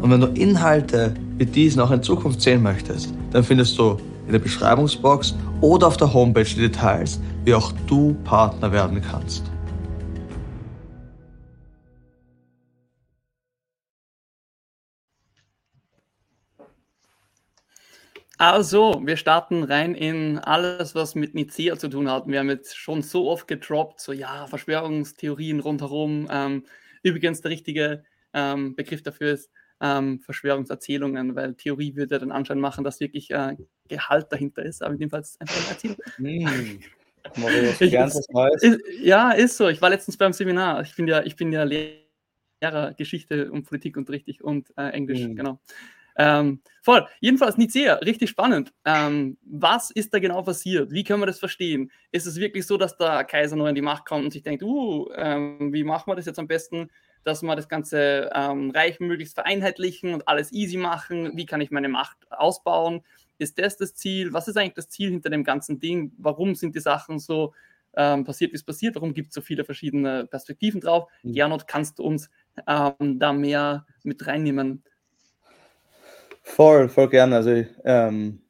Und 0.00 0.10
wenn 0.10 0.20
du 0.20 0.28
Inhalte 0.28 1.14
wie 1.36 1.44
diesen 1.44 1.80
auch 1.80 1.90
in 1.90 2.02
Zukunft 2.02 2.40
sehen 2.40 2.62
möchtest, 2.62 3.12
dann 3.30 3.44
findest 3.44 3.78
du 3.78 3.98
in 4.30 4.34
der 4.34 4.38
Beschreibungsbox 4.38 5.34
oder 5.60 5.88
auf 5.88 5.96
der 5.96 6.14
Homepage 6.14 6.44
die 6.44 6.60
Details, 6.60 7.18
wie 7.44 7.52
auch 7.52 7.72
du 7.88 8.14
Partner 8.22 8.70
werden 8.70 9.02
kannst. 9.02 9.50
Also, 18.38 19.02
wir 19.04 19.16
starten 19.16 19.64
rein 19.64 19.96
in 19.96 20.38
alles, 20.38 20.94
was 20.94 21.16
mit 21.16 21.34
Nicea 21.34 21.76
zu 21.76 21.88
tun 21.88 22.08
hat. 22.08 22.28
Wir 22.28 22.38
haben 22.38 22.48
jetzt 22.48 22.76
schon 22.76 23.02
so 23.02 23.28
oft 23.28 23.48
gedroppt, 23.48 24.00
so 24.00 24.12
ja, 24.12 24.46
Verschwörungstheorien 24.46 25.58
rundherum. 25.58 26.28
Ähm, 26.30 26.64
übrigens, 27.02 27.40
der 27.40 27.50
richtige 27.50 28.04
ähm, 28.32 28.76
Begriff 28.76 29.02
dafür 29.02 29.32
ist 29.32 29.50
ähm, 29.80 30.20
Verschwörungserzählungen, 30.20 31.34
weil 31.34 31.54
Theorie 31.54 31.96
würde 31.96 32.20
dann 32.20 32.30
anscheinend 32.30 32.62
machen, 32.62 32.84
dass 32.84 33.00
wirklich 33.00 33.32
äh, 33.32 33.56
Gehalt 33.90 34.26
dahinter 34.30 34.64
ist, 34.64 34.82
aber 34.82 34.94
in 34.94 35.00
dem 35.00 35.10
Fall 35.10 35.20
ist 35.20 35.30
es 35.30 35.40
einfach 35.40 35.60
eine 35.60 35.70
Erzählung. 35.70 35.96
Mm. 36.18 36.80
Ich, 37.80 37.92
ist, 38.62 38.80
ja, 39.02 39.30
ist 39.32 39.56
so. 39.58 39.68
Ich 39.68 39.82
war 39.82 39.90
letztens 39.90 40.16
beim 40.16 40.32
Seminar. 40.32 40.80
Ich 40.82 40.96
bin 40.96 41.06
ja, 41.06 41.22
ich 41.22 41.36
bin 41.36 41.52
ja 41.52 41.64
Lehrer 41.64 42.94
Geschichte 42.96 43.52
und 43.52 43.64
Politik 43.64 43.96
unterrichtig 43.98 44.42
und 44.42 44.72
äh, 44.78 44.88
Englisch, 44.90 45.20
mm. 45.20 45.34
genau. 45.34 45.60
Ähm, 46.16 46.60
voll. 46.82 47.06
Jedenfalls 47.20 47.56
Nicea, 47.56 47.94
richtig 47.94 48.30
spannend. 48.30 48.72
Ähm, 48.84 49.38
was 49.42 49.90
ist 49.90 50.12
da 50.12 50.18
genau 50.18 50.42
passiert? 50.42 50.90
Wie 50.92 51.04
können 51.04 51.22
wir 51.22 51.26
das 51.26 51.38
verstehen? 51.38 51.90
Ist 52.12 52.26
es 52.26 52.36
wirklich 52.36 52.66
so, 52.66 52.76
dass 52.76 52.96
der 52.96 53.24
Kaiser 53.24 53.56
neu 53.56 53.68
in 53.68 53.74
die 53.74 53.82
Macht 53.82 54.06
kommt 54.06 54.24
und 54.24 54.30
sich 54.30 54.42
denkt, 54.42 54.62
uh, 54.62 55.08
ähm, 55.14 55.72
wie 55.72 55.84
machen 55.84 56.10
wir 56.10 56.16
das 56.16 56.26
jetzt 56.26 56.38
am 56.38 56.48
besten, 56.48 56.90
dass 57.24 57.42
wir 57.42 57.56
das 57.56 57.68
ganze 57.68 58.30
ähm, 58.34 58.70
Reich 58.70 59.00
möglichst 59.00 59.34
vereinheitlichen 59.34 60.14
und 60.14 60.28
alles 60.28 60.52
easy 60.52 60.76
machen? 60.76 61.36
Wie 61.36 61.46
kann 61.46 61.60
ich 61.60 61.70
meine 61.70 61.88
Macht 61.88 62.18
ausbauen? 62.30 63.02
Ist 63.40 63.58
das 63.58 63.76
das 63.76 63.94
Ziel? 63.94 64.32
Was 64.32 64.48
ist 64.48 64.56
eigentlich 64.56 64.74
das 64.74 64.88
Ziel 64.88 65.10
hinter 65.10 65.30
dem 65.30 65.44
ganzen 65.44 65.80
Ding? 65.80 66.12
Warum 66.18 66.54
sind 66.54 66.74
die 66.74 66.80
Sachen 66.80 67.18
so 67.18 67.54
ähm, 67.96 68.24
passiert, 68.24 68.52
wie 68.52 68.56
es 68.56 68.64
passiert? 68.64 68.94
Warum 68.96 69.14
gibt 69.14 69.28
es 69.28 69.34
so 69.34 69.40
viele 69.40 69.64
verschiedene 69.64 70.26
Perspektiven 70.26 70.80
drauf? 70.80 71.08
Mhm. 71.22 71.32
Gernot, 71.32 71.66
kannst 71.66 71.98
du 71.98 72.04
uns 72.04 72.30
ähm, 72.66 73.18
da 73.18 73.32
mehr 73.32 73.86
mit 74.02 74.26
reinnehmen? 74.26 74.82
Voll, 76.42 76.88
voll 76.88 77.08
gerne. 77.08 77.36
Also 77.36 77.64
ähm, 77.84 78.42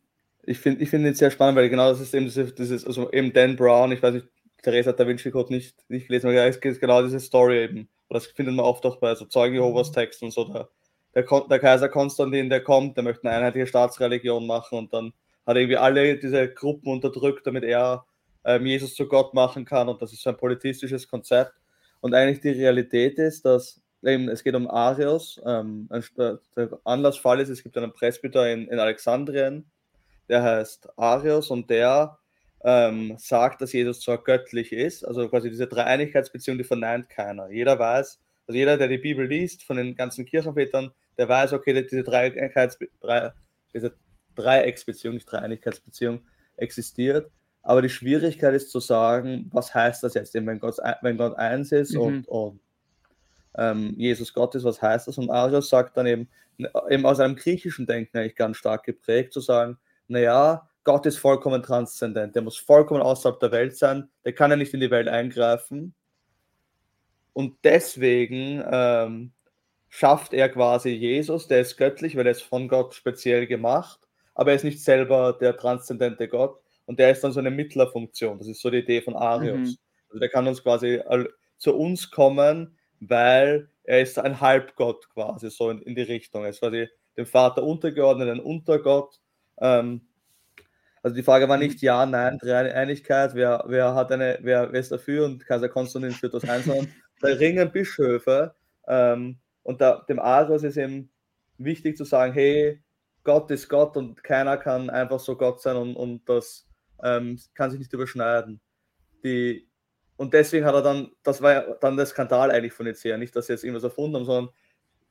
ich 0.44 0.58
finde 0.58 0.82
ich 0.82 0.90
find 0.90 1.06
es 1.06 1.18
sehr 1.18 1.30
spannend, 1.30 1.56
weil 1.56 1.68
genau 1.68 1.90
das 1.90 2.00
ist 2.00 2.14
eben 2.14 2.24
dieses, 2.24 2.54
dieses, 2.54 2.86
also 2.86 3.10
eben 3.12 3.32
Dan 3.32 3.56
Brown, 3.56 3.92
ich 3.92 4.02
weiß 4.02 4.14
nicht, 4.14 4.28
Theresa 4.62 4.90
hat 4.90 5.00
Da 5.00 5.06
Vinci 5.06 5.30
Code 5.30 5.52
nicht, 5.52 5.76
nicht 5.88 6.08
gelesen, 6.08 6.28
aber 6.28 6.44
es 6.46 6.60
geht 6.60 6.80
genau 6.80 7.02
diese 7.02 7.20
Story 7.20 7.62
eben. 7.62 7.88
Und 8.08 8.14
das 8.14 8.26
findet 8.26 8.54
man 8.54 8.66
oft 8.66 8.84
auch 8.84 8.96
bei 8.96 9.14
so 9.14 9.24
Zeugen 9.24 9.54
Jehovas 9.54 9.92
Texten 9.92 10.26
und 10.26 10.32
so. 10.32 10.66
Der, 11.14 11.22
der, 11.24 11.40
der, 11.48 11.58
Kaiser 11.58 11.88
Konstantin, 11.88 12.48
der 12.48 12.62
kommt, 12.62 12.96
der 12.96 13.04
möchte 13.04 13.28
eine 13.28 13.36
einheitliche 13.36 13.66
Staatsreligion 13.66 14.46
machen 14.46 14.78
und 14.78 14.92
dann 14.92 15.12
hat 15.46 15.56
irgendwie 15.56 15.76
alle 15.76 16.16
diese 16.16 16.48
Gruppen 16.48 16.92
unterdrückt, 16.92 17.46
damit 17.46 17.64
er 17.64 18.04
ähm, 18.44 18.66
Jesus 18.66 18.94
zu 18.94 19.06
Gott 19.06 19.34
machen 19.34 19.64
kann. 19.64 19.88
Und 19.88 20.00
das 20.00 20.12
ist 20.12 20.22
so 20.22 20.30
ein 20.30 20.36
politistisches 20.36 21.08
Konzept. 21.08 21.52
Und 22.00 22.14
eigentlich 22.14 22.40
die 22.40 22.50
Realität 22.50 23.18
ist, 23.18 23.44
dass 23.44 23.80
eben, 24.02 24.28
es 24.28 24.44
geht 24.44 24.54
um 24.54 24.68
Arius. 24.70 25.40
Ähm, 25.44 25.88
der 26.16 26.38
Anlassfall 26.84 27.40
ist, 27.40 27.48
es 27.48 27.62
gibt 27.62 27.76
einen 27.76 27.92
Presbyter 27.92 28.50
in, 28.50 28.68
in 28.68 28.78
Alexandrien, 28.78 29.70
der 30.28 30.42
heißt 30.42 30.88
Arius 30.96 31.50
und 31.50 31.68
der 31.68 32.18
ähm, 32.62 33.16
sagt, 33.18 33.62
dass 33.62 33.72
Jesus 33.72 34.00
zwar 34.00 34.22
göttlich 34.22 34.72
ist, 34.72 35.04
also 35.04 35.28
quasi 35.28 35.50
diese 35.50 35.66
Dreieinigkeitsbeziehung, 35.66 36.58
die 36.58 36.64
verneint 36.64 37.08
keiner. 37.08 37.50
Jeder 37.50 37.78
weiß, 37.78 38.20
also 38.50 38.58
jeder, 38.58 38.76
der 38.76 38.88
die 38.88 38.98
Bibel 38.98 39.26
liest, 39.26 39.62
von 39.62 39.76
den 39.76 39.94
ganzen 39.94 40.26
Kirchenvätern, 40.26 40.90
der 41.16 41.28
weiß, 41.28 41.52
okay, 41.52 41.72
diese, 41.72 42.02
Dreieinigkeits, 42.02 42.80
drei, 43.00 43.30
diese 43.72 43.94
Dreiecksbeziehung, 44.34 45.14
nicht 45.14 45.30
Dreieinigkeitsbeziehung, 45.30 46.22
existiert. 46.56 47.30
Aber 47.62 47.80
die 47.80 47.88
Schwierigkeit 47.88 48.52
ist 48.54 48.72
zu 48.72 48.80
sagen, 48.80 49.48
was 49.52 49.72
heißt 49.72 50.02
das 50.02 50.14
jetzt, 50.14 50.34
wenn 50.34 50.58
Gott, 50.58 50.78
wenn 51.00 51.16
Gott 51.16 51.36
eins 51.38 51.70
ist 51.70 51.94
mhm. 51.94 52.00
und, 52.00 52.28
und 52.28 52.60
ähm, 53.56 53.94
Jesus 53.96 54.34
Gott 54.34 54.56
ist, 54.56 54.64
was 54.64 54.82
heißt 54.82 55.06
das? 55.06 55.16
Und 55.16 55.30
Arius 55.30 55.68
sagt 55.68 55.96
dann 55.96 56.08
eben, 56.08 56.28
eben 56.88 57.06
aus 57.06 57.20
einem 57.20 57.36
griechischen 57.36 57.86
Denken 57.86 58.18
eigentlich 58.18 58.34
ganz 58.34 58.56
stark 58.56 58.82
geprägt, 58.82 59.32
zu 59.32 59.40
sagen, 59.40 59.78
naja, 60.08 60.68
Gott 60.82 61.06
ist 61.06 61.18
vollkommen 61.18 61.62
transzendent, 61.62 62.34
der 62.34 62.42
muss 62.42 62.56
vollkommen 62.56 63.02
außerhalb 63.02 63.38
der 63.38 63.52
Welt 63.52 63.76
sein, 63.76 64.08
der 64.24 64.32
kann 64.32 64.50
ja 64.50 64.56
nicht 64.56 64.74
in 64.74 64.80
die 64.80 64.90
Welt 64.90 65.06
eingreifen. 65.06 65.94
Und 67.32 67.56
deswegen 67.64 68.62
ähm, 68.70 69.32
schafft 69.88 70.32
er 70.32 70.48
quasi 70.48 70.90
Jesus, 70.90 71.48
der 71.48 71.60
ist 71.60 71.76
göttlich, 71.76 72.16
weil 72.16 72.26
er 72.26 72.32
ist 72.32 72.42
von 72.42 72.68
Gott 72.68 72.94
speziell 72.94 73.46
gemacht, 73.46 74.00
aber 74.34 74.50
er 74.50 74.56
ist 74.56 74.64
nicht 74.64 74.82
selber 74.82 75.36
der 75.38 75.56
transzendente 75.56 76.28
Gott 76.28 76.60
und 76.86 76.98
der 76.98 77.10
ist 77.10 77.22
dann 77.22 77.32
so 77.32 77.40
eine 77.40 77.50
Mittlerfunktion. 77.50 78.38
Das 78.38 78.48
ist 78.48 78.60
so 78.60 78.70
die 78.70 78.78
Idee 78.78 79.02
von 79.02 79.16
Arius. 79.16 79.70
Mhm. 79.70 79.76
Also 80.08 80.18
der 80.20 80.28
kann 80.28 80.46
uns 80.46 80.62
quasi 80.62 81.00
zu 81.58 81.76
uns 81.76 82.10
kommen, 82.10 82.76
weil 83.00 83.68
er 83.84 84.00
ist 84.00 84.18
ein 84.18 84.40
Halbgott 84.40 85.08
quasi, 85.10 85.50
so 85.50 85.70
in, 85.70 85.82
in 85.82 85.94
die 85.94 86.02
Richtung. 86.02 86.44
Er 86.44 86.50
ist 86.50 86.60
quasi 86.60 86.88
dem 87.16 87.26
Vater 87.26 87.62
untergeordnet, 87.62 88.28
ein 88.28 88.40
Untergott. 88.40 89.20
Ähm, 89.60 90.08
also 91.02 91.16
die 91.16 91.22
Frage 91.22 91.48
war 91.48 91.56
mhm. 91.56 91.64
nicht 91.64 91.82
ja, 91.82 92.04
nein, 92.06 92.38
Dreieinigkeit, 92.38 93.34
wer, 93.34 93.64
wer 93.66 93.94
hat 93.94 94.12
eine, 94.12 94.38
wer, 94.42 94.72
wer 94.72 94.80
ist 94.80 94.92
dafür 94.92 95.24
und 95.24 95.46
Kaiser 95.46 95.68
Konstantin 95.68 96.12
führt 96.12 96.34
das 96.34 96.48
ein, 96.48 96.62
sondern 96.62 96.88
da 97.20 97.28
ringen 97.28 97.72
Bischöfe 97.72 98.54
ähm, 98.86 99.38
und 99.62 99.80
da, 99.80 100.04
dem 100.08 100.18
Arius 100.18 100.62
ist 100.62 100.76
eben 100.76 101.10
wichtig 101.58 101.96
zu 101.96 102.04
sagen, 102.04 102.32
hey, 102.32 102.82
Gott 103.24 103.50
ist 103.50 103.68
Gott 103.68 103.96
und 103.96 104.22
keiner 104.24 104.56
kann 104.56 104.90
einfach 104.90 105.20
so 105.20 105.36
Gott 105.36 105.60
sein 105.60 105.76
und, 105.76 105.96
und 105.96 106.28
das 106.28 106.66
ähm, 107.02 107.38
kann 107.54 107.70
sich 107.70 107.78
nicht 107.78 107.92
überschneiden. 107.92 108.60
Die, 109.24 109.68
und 110.16 110.34
deswegen 110.34 110.64
hat 110.64 110.74
er 110.74 110.82
dann, 110.82 111.10
das 111.22 111.42
war 111.42 111.52
ja 111.52 111.74
dann 111.80 111.96
der 111.96 112.06
Skandal 112.06 112.50
eigentlich 112.50 112.72
von 112.72 112.86
Nicea, 112.86 113.16
nicht, 113.16 113.36
dass 113.36 113.46
sie 113.46 113.52
jetzt 113.52 113.64
irgendwas 113.64 113.84
erfunden 113.84 114.16
haben, 114.16 114.24
sondern 114.24 114.54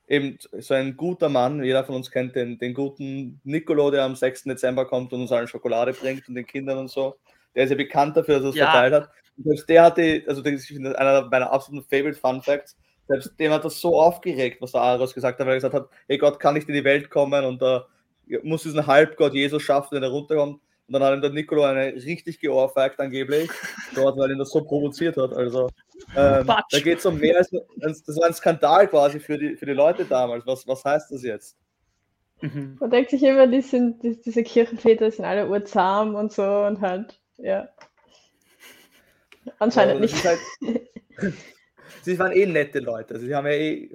eben 0.09 0.37
so 0.59 0.73
ein 0.73 0.97
guter 0.97 1.29
Mann, 1.29 1.63
jeder 1.63 1.83
von 1.83 1.95
uns 1.95 2.09
kennt 2.09 2.35
den, 2.35 2.57
den 2.57 2.73
guten 2.73 3.39
Nicolo, 3.43 3.91
der 3.91 4.03
am 4.03 4.15
6. 4.15 4.43
Dezember 4.43 4.85
kommt 4.85 5.13
und 5.13 5.21
uns 5.21 5.31
allen 5.31 5.47
Schokolade 5.47 5.93
bringt 5.93 6.27
und 6.27 6.35
den 6.35 6.47
Kindern 6.47 6.79
und 6.79 6.89
so. 6.89 7.15
Der 7.55 7.63
ist 7.63 7.69
ja 7.69 7.75
bekannt 7.75 8.17
dafür, 8.17 8.35
dass 8.35 8.43
er 8.43 8.49
es 8.49 8.55
ja. 8.55 8.71
verteilt 8.71 8.93
hat. 8.93 9.09
Und 9.37 9.45
selbst 9.45 9.69
der 9.69 9.83
hatte, 9.83 10.23
also 10.27 10.41
das 10.41 10.53
ist 10.53 10.71
einer 10.71 11.27
meiner 11.29 11.51
absoluten 11.51 11.87
Favorite 11.87 12.19
Fun 12.19 12.41
Facts, 12.41 12.75
selbst 13.07 13.39
dem 13.39 13.51
hat 13.51 13.65
das 13.65 13.79
so 13.79 13.99
aufgeregt, 13.99 14.61
was 14.61 14.71
der 14.71 14.81
Aros 14.81 15.13
gesagt 15.13 15.39
hat, 15.39 15.45
weil 15.45 15.53
er 15.53 15.57
gesagt 15.57 15.73
hat, 15.73 15.89
hey 16.07 16.17
Gott 16.17 16.39
kann 16.39 16.55
nicht 16.55 16.67
in 16.67 16.75
die 16.75 16.83
Welt 16.83 17.09
kommen 17.09 17.45
und 17.45 17.61
da 17.61 17.87
uh, 18.29 18.37
muss 18.43 18.63
diesen 18.63 18.85
Halbgott 18.85 19.33
Jesus 19.33 19.63
schaffen, 19.63 19.95
wenn 19.95 20.03
er 20.03 20.09
runterkommt. 20.09 20.61
Und 20.89 20.93
dann 20.93 21.03
hat 21.03 21.13
ihm 21.13 21.21
der 21.21 21.29
Nicolo 21.29 21.65
eine 21.65 21.93
richtig 21.93 22.39
geohrfeigt 22.39 22.99
angeblich, 22.99 23.47
dort, 23.95 24.17
weil 24.17 24.31
ihn 24.31 24.39
das 24.39 24.49
so 24.49 24.63
provoziert 24.63 25.17
hat. 25.17 25.33
Also 25.33 25.69
ähm, 26.15 26.47
da 26.47 26.79
geht 26.79 26.97
es 26.97 27.05
um 27.05 27.19
mehr 27.19 27.37
als, 27.37 27.51
das 27.51 28.17
war 28.17 28.27
ein 28.27 28.33
Skandal 28.33 28.87
quasi 28.87 29.19
für 29.19 29.37
die, 29.37 29.55
für 29.55 29.67
die 29.67 29.73
Leute 29.73 30.05
damals. 30.05 30.47
Was, 30.47 30.67
was 30.67 30.83
heißt 30.83 31.11
das 31.11 31.21
jetzt? 31.21 31.55
Mhm. 32.41 32.77
Man 32.79 32.89
denkt 32.89 33.11
sich 33.11 33.21
immer, 33.21 33.45
die 33.45 33.61
sind, 33.61 34.01
die, 34.01 34.19
diese 34.19 34.41
Kirchenväter 34.41 35.11
sind 35.11 35.25
alle 35.25 35.47
urzahm 35.47 36.15
und 36.15 36.31
so 36.31 36.43
und 36.43 36.81
halt, 36.81 37.19
ja. 37.37 37.69
Anscheinend 39.59 40.01
nicht. 40.01 40.25
Halt, 40.25 40.39
sie 42.01 42.17
waren 42.17 42.31
eh 42.31 42.47
nette 42.47 42.79
Leute. 42.79 43.13
Also 43.13 43.27
sie 43.27 43.35
haben 43.35 43.45
ja 43.45 43.53
eh 43.53 43.91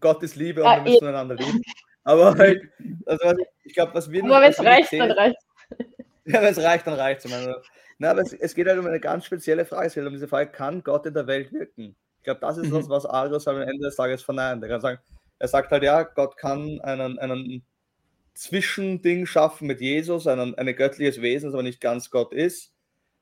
Gottes 0.00 0.34
Liebe 0.34 0.62
und 0.62 0.66
ah, 0.66 0.76
wir 0.76 0.92
müssen 0.92 1.04
eh. 1.04 1.08
einander 1.08 1.34
lieben. 1.34 1.60
Aber 2.04 2.38
halt, 2.38 2.62
also 3.04 3.34
ich 3.64 3.74
glaube, 3.74 3.92
was 3.92 4.10
wir 4.10 4.24
Aber 4.24 4.40
wenn 4.40 4.50
es 4.50 4.64
reicht, 4.64 4.94
dann 4.94 5.10
reicht 5.10 5.36
Ja, 6.32 6.42
wenn 6.42 6.52
es 6.52 6.62
reicht, 6.62 6.86
dann 6.86 6.94
reicht 6.94 7.24
es. 7.24 7.32
Na, 7.98 8.10
aber 8.10 8.20
es, 8.20 8.34
es, 8.34 8.54
geht 8.54 8.66
halt 8.68 8.78
um 8.78 8.86
eine 8.86 9.00
ganz 9.00 9.24
spezielle 9.24 9.64
Frage. 9.64 9.86
Es 9.86 9.94
geht 9.94 10.04
um 10.04 10.12
diese 10.12 10.28
Frage, 10.28 10.50
kann 10.50 10.84
Gott 10.84 11.06
in 11.06 11.14
der 11.14 11.26
Welt 11.26 11.52
wirken? 11.52 11.96
Ich 12.18 12.24
glaube, 12.24 12.40
das 12.40 12.58
ist 12.58 12.68
mhm. 12.68 12.74
das, 12.74 12.88
was 12.88 13.06
Arius 13.06 13.48
am 13.48 13.60
Ende 13.60 13.86
des 13.86 13.96
Tages 13.96 14.22
verneint. 14.22 14.62
Er 14.62 14.68
kann 14.68 14.80
sagen, 14.80 14.98
er 15.38 15.48
sagt 15.48 15.70
halt, 15.70 15.82
ja, 15.82 16.02
Gott 16.02 16.36
kann 16.36 16.80
einen, 16.82 17.18
einen 17.18 17.64
Zwischending 18.34 19.26
schaffen 19.26 19.66
mit 19.66 19.80
Jesus, 19.80 20.26
ein, 20.26 20.54
ein 20.54 20.76
göttliches 20.76 21.22
Wesen, 21.22 21.46
das 21.46 21.54
aber 21.54 21.62
nicht 21.62 21.80
ganz 21.80 22.10
Gott 22.10 22.32
ist, 22.32 22.72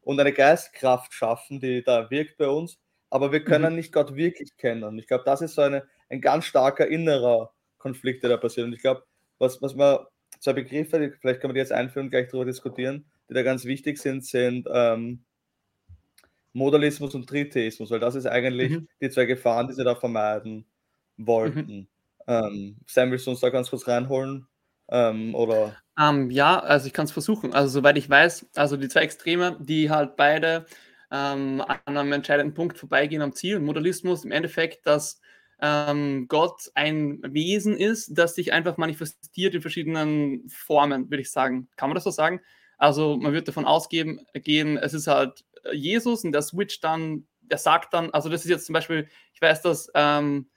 und 0.02 0.20
eine 0.20 0.32
Geistkraft 0.32 1.14
schaffen, 1.14 1.60
die 1.60 1.82
da 1.82 2.10
wirkt 2.10 2.36
bei 2.36 2.48
uns, 2.48 2.78
aber 3.08 3.32
wir 3.32 3.44
können 3.44 3.70
mhm. 3.70 3.76
nicht 3.76 3.92
Gott 3.92 4.14
wirklich 4.16 4.56
kennen. 4.56 4.98
Ich 4.98 5.06
glaube, 5.06 5.24
das 5.24 5.42
ist 5.42 5.54
so 5.54 5.62
eine, 5.62 5.84
ein 6.10 6.20
ganz 6.20 6.44
starker 6.44 6.86
innerer 6.86 7.52
Konflikt, 7.78 8.22
der 8.22 8.30
da 8.30 8.36
passiert. 8.36 8.66
Und 8.66 8.72
ich 8.72 8.82
glaube, 8.82 9.04
was, 9.38 9.62
was 9.62 9.74
man 9.74 9.98
zwei 10.40 10.52
Begriffe, 10.52 11.12
vielleicht 11.20 11.40
kann 11.40 11.48
man 11.48 11.54
die 11.54 11.60
jetzt 11.60 11.72
einführen 11.72 12.06
und 12.06 12.10
gleich 12.10 12.28
darüber 12.28 12.44
diskutieren, 12.44 13.04
die 13.28 13.34
da 13.34 13.42
ganz 13.42 13.64
wichtig 13.64 13.98
sind, 13.98 14.24
sind 14.24 14.68
ähm, 14.72 15.24
Modalismus 16.52 17.14
und 17.14 17.28
Tritheismus, 17.28 17.90
weil 17.90 18.00
das 18.00 18.14
ist 18.14 18.26
eigentlich 18.26 18.72
mhm. 18.72 18.88
die 19.00 19.10
zwei 19.10 19.26
Gefahren, 19.26 19.68
die 19.68 19.74
sie 19.74 19.84
da 19.84 19.94
vermeiden 19.94 20.64
wollten. 21.16 21.76
Mhm. 21.80 21.86
Ähm, 22.26 22.76
Sam, 22.86 23.10
willst 23.10 23.26
du 23.26 23.30
uns 23.30 23.40
da 23.40 23.50
ganz 23.50 23.70
kurz 23.70 23.86
reinholen? 23.86 24.46
Ähm, 24.88 25.34
oder? 25.34 25.76
Um, 25.98 26.22
ähm, 26.22 26.30
ja, 26.30 26.58
also 26.58 26.86
ich 26.86 26.92
kann 26.92 27.06
es 27.06 27.12
versuchen. 27.12 27.52
Also 27.52 27.68
soweit 27.68 27.98
ich 27.98 28.08
weiß, 28.08 28.46
also 28.54 28.76
die 28.76 28.88
zwei 28.88 29.00
Extreme, 29.00 29.56
die 29.60 29.90
halt 29.90 30.16
beide 30.16 30.66
ähm, 31.10 31.62
an 31.66 31.96
einem 31.96 32.12
entscheidenden 32.12 32.54
Punkt 32.54 32.78
vorbeigehen 32.78 33.22
am 33.22 33.32
Ziel. 33.32 33.60
Modalismus 33.60 34.24
im 34.24 34.32
Endeffekt, 34.32 34.86
dass 34.86 35.20
ähm, 35.60 36.26
Gott 36.28 36.70
ein 36.74 37.20
Wesen 37.22 37.76
ist, 37.76 38.16
das 38.16 38.34
sich 38.34 38.52
einfach 38.52 38.76
manifestiert 38.76 39.54
in 39.54 39.62
verschiedenen 39.62 40.48
Formen, 40.48 41.10
würde 41.10 41.22
ich 41.22 41.30
sagen. 41.30 41.68
Kann 41.76 41.88
man 41.88 41.94
das 41.94 42.04
so 42.04 42.10
sagen? 42.10 42.40
Also 42.78 43.16
man 43.16 43.32
würde 43.32 43.46
davon 43.46 43.64
ausgehen, 43.64 44.20
gehen, 44.34 44.76
es 44.76 44.92
ist 44.92 45.06
halt 45.06 45.44
Jesus 45.72 46.24
und 46.24 46.32
der 46.32 46.42
switcht 46.42 46.84
dann, 46.84 47.26
der 47.40 47.58
sagt 47.58 47.94
dann, 47.94 48.10
also 48.10 48.28
das 48.28 48.44
ist 48.44 48.50
jetzt 48.50 48.66
zum 48.66 48.74
Beispiel, 48.74 49.08
ich 49.32 49.40
weiß, 49.40 49.62
dass 49.62 49.90
ähm, 49.94 50.50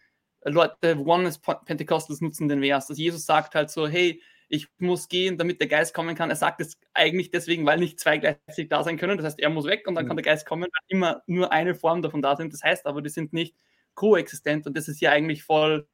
Leute, 0.43 0.97
One 0.97 1.31
Pentecostals 1.65 2.21
nutzen 2.21 2.49
den 2.49 2.61
Vers, 2.61 2.87
dass 2.87 2.97
Jesus 2.97 3.25
sagt 3.25 3.55
halt 3.55 3.69
so, 3.69 3.87
hey, 3.87 4.21
ich 4.49 4.67
muss 4.79 5.07
gehen, 5.07 5.37
damit 5.37 5.59
der 5.59 5.67
Geist 5.67 5.93
kommen 5.93 6.15
kann. 6.15 6.29
Er 6.31 6.35
sagt 6.35 6.59
es 6.59 6.77
eigentlich 6.93 7.29
deswegen, 7.29 7.65
weil 7.65 7.77
nicht 7.77 7.99
zwei 7.99 8.17
gleichzeitig 8.17 8.67
da 8.67 8.83
sein 8.83 8.97
können. 8.97 9.17
Das 9.17 9.25
heißt, 9.25 9.39
er 9.39 9.49
muss 9.49 9.65
weg 9.65 9.87
und 9.87 9.93
dann 9.95 10.07
kann 10.07 10.17
der 10.17 10.25
Geist 10.25 10.47
kommen, 10.47 10.63
weil 10.63 10.69
immer 10.87 11.21
nur 11.27 11.51
eine 11.51 11.75
Form 11.75 12.01
davon 12.01 12.23
da 12.23 12.35
sind. 12.35 12.51
Das 12.51 12.63
heißt 12.63 12.87
aber, 12.87 13.01
die 13.03 13.09
sind 13.09 13.31
nicht 13.31 13.55
koexistent 13.99 14.65
und 14.65 14.77
das 14.77 14.87
ist 14.87 15.01
ja 15.01 15.11
eigentlich 15.11 15.43
voll, 15.43 15.85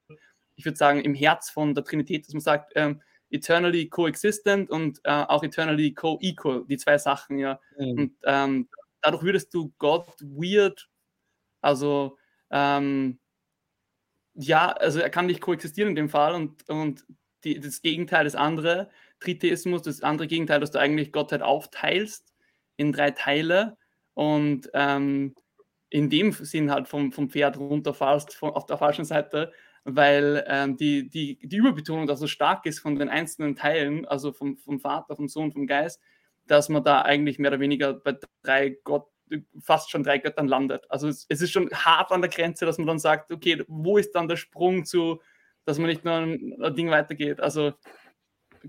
ich 0.55 0.63
würde 0.63 0.77
sagen, 0.77 1.01
im 1.01 1.15
Herz 1.15 1.49
von 1.49 1.73
der 1.73 1.83
Trinität, 1.83 2.27
dass 2.27 2.33
man 2.35 2.41
sagt, 2.41 2.73
ähm, 2.75 3.01
eternally 3.31 3.89
coexistent 3.89 4.69
und 4.69 4.99
äh, 5.05 5.09
auch 5.09 5.43
eternally 5.43 5.91
co-equal, 5.91 6.65
die 6.69 6.77
zwei 6.77 6.99
Sachen, 6.99 7.39
ja. 7.39 7.59
Mhm. 7.79 7.97
Und 7.97 8.15
ähm, 8.25 8.69
dadurch 9.01 9.23
würdest 9.23 9.51
du 9.55 9.73
Gott 9.79 10.07
weird, 10.21 10.87
also 11.61 12.19
ähm, 12.51 13.17
ja, 14.35 14.71
also 14.71 14.99
er 14.99 15.09
kann 15.09 15.25
nicht 15.25 15.41
koexistieren 15.41 15.89
in 15.89 15.95
dem 15.95 16.09
Fall 16.09 16.35
und, 16.35 16.69
und 16.69 17.07
die, 17.43 17.59
das 17.59 17.81
Gegenteil, 17.81 18.25
das 18.25 18.35
andere, 18.35 18.91
Tritheismus, 19.19 19.81
das 19.81 20.03
andere 20.03 20.27
Gegenteil, 20.27 20.59
dass 20.59 20.69
du 20.69 20.79
eigentlich 20.79 21.11
Gottheit 21.11 21.41
aufteilst 21.41 22.35
in 22.77 22.91
drei 22.91 23.09
Teile 23.09 23.77
und 24.13 24.69
ähm, 24.75 25.33
in 25.89 26.09
dem 26.09 26.31
Sinn 26.31 26.71
halt 26.71 26.87
vom, 26.87 27.11
vom 27.11 27.29
Pferd 27.29 27.57
runterfallst, 27.57 28.33
von, 28.33 28.51
auf 28.51 28.65
der 28.65 28.77
falschen 28.77 29.05
Seite, 29.05 29.51
weil 29.83 30.43
ähm, 30.47 30.77
die, 30.77 31.09
die, 31.09 31.37
die 31.41 31.57
Überbetonung 31.57 32.07
da 32.07 32.15
so 32.15 32.27
stark 32.27 32.65
ist 32.65 32.79
von 32.79 32.95
den 32.95 33.09
einzelnen 33.09 33.55
Teilen, 33.55 34.05
also 34.05 34.33
vom, 34.33 34.57
vom 34.57 34.79
Vater, 34.79 35.15
vom 35.15 35.27
Sohn, 35.27 35.51
vom 35.51 35.67
Geist, 35.67 36.01
dass 36.47 36.69
man 36.69 36.83
da 36.83 37.03
eigentlich 37.03 37.39
mehr 37.39 37.51
oder 37.51 37.59
weniger 37.59 37.93
bei 37.93 38.17
drei 38.41 38.77
Gott, 38.83 39.07
fast 39.59 39.89
schon 39.91 40.03
drei 40.03 40.17
Göttern 40.17 40.47
landet. 40.47 40.89
Also 40.89 41.07
es, 41.07 41.25
es, 41.29 41.41
ist 41.41 41.51
schon 41.51 41.69
hart 41.71 42.11
an 42.11 42.21
der 42.21 42.29
Grenze, 42.29 42.65
dass 42.65 42.77
man 42.77 42.87
dann 42.87 42.99
sagt, 42.99 43.31
okay, 43.31 43.63
wo 43.67 43.97
ist 43.97 44.13
dann 44.13 44.27
der 44.27 44.37
Sprung 44.37 44.85
zu, 44.85 45.21
dass 45.65 45.77
man 45.77 45.87
nicht 45.87 46.03
nur 46.03 46.13
ein, 46.13 46.55
ein 46.61 46.75
Ding 46.75 46.89
weitergeht. 46.89 47.39
Also 47.39 47.73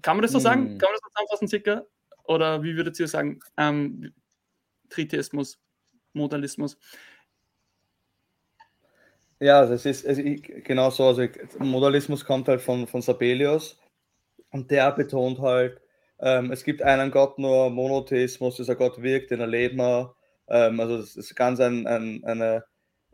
kann 0.02 0.16
man 0.16 0.22
das 0.22 0.32
so 0.32 0.38
sagen? 0.38 0.70
Hm. 0.70 0.78
Kann 0.78 0.88
man 0.88 0.94
das 0.94 1.00
so 1.02 1.10
zusammenfassen, 1.10 1.48
circa? 1.48 1.82
Oder 2.24 2.62
wie 2.62 2.76
würdet 2.76 2.98
ihr 2.98 3.08
sagen? 3.08 3.40
Ähm, 3.56 4.12
Tritheismus, 4.88 5.58
Modalismus. 6.16 6.78
Ja, 9.38 9.66
das 9.66 9.84
ist 9.84 10.06
also 10.06 10.22
ich, 10.22 10.42
genau 10.64 10.90
so. 10.90 11.04
Also 11.08 11.26
Modalismus 11.58 12.24
kommt 12.24 12.48
halt 12.48 12.60
von, 12.60 12.86
von 12.86 13.02
Sabelius 13.02 13.78
und 14.50 14.70
der 14.70 14.90
betont 14.92 15.38
halt, 15.40 15.80
ähm, 16.20 16.50
es 16.52 16.64
gibt 16.64 16.82
einen 16.82 17.10
Gott, 17.10 17.38
nur 17.38 17.70
Monotheismus, 17.70 18.56
dieser 18.56 18.76
Gott 18.76 19.02
wirkt, 19.02 19.30
den 19.30 19.40
erleben 19.40 19.76
wir. 19.76 20.14
Ähm, 20.48 20.80
also 20.80 20.96
das 20.98 21.16
ist 21.16 21.34
ganz 21.34 21.60
ein, 21.60 21.86
ein, 21.86 22.24
eine, 22.24 22.64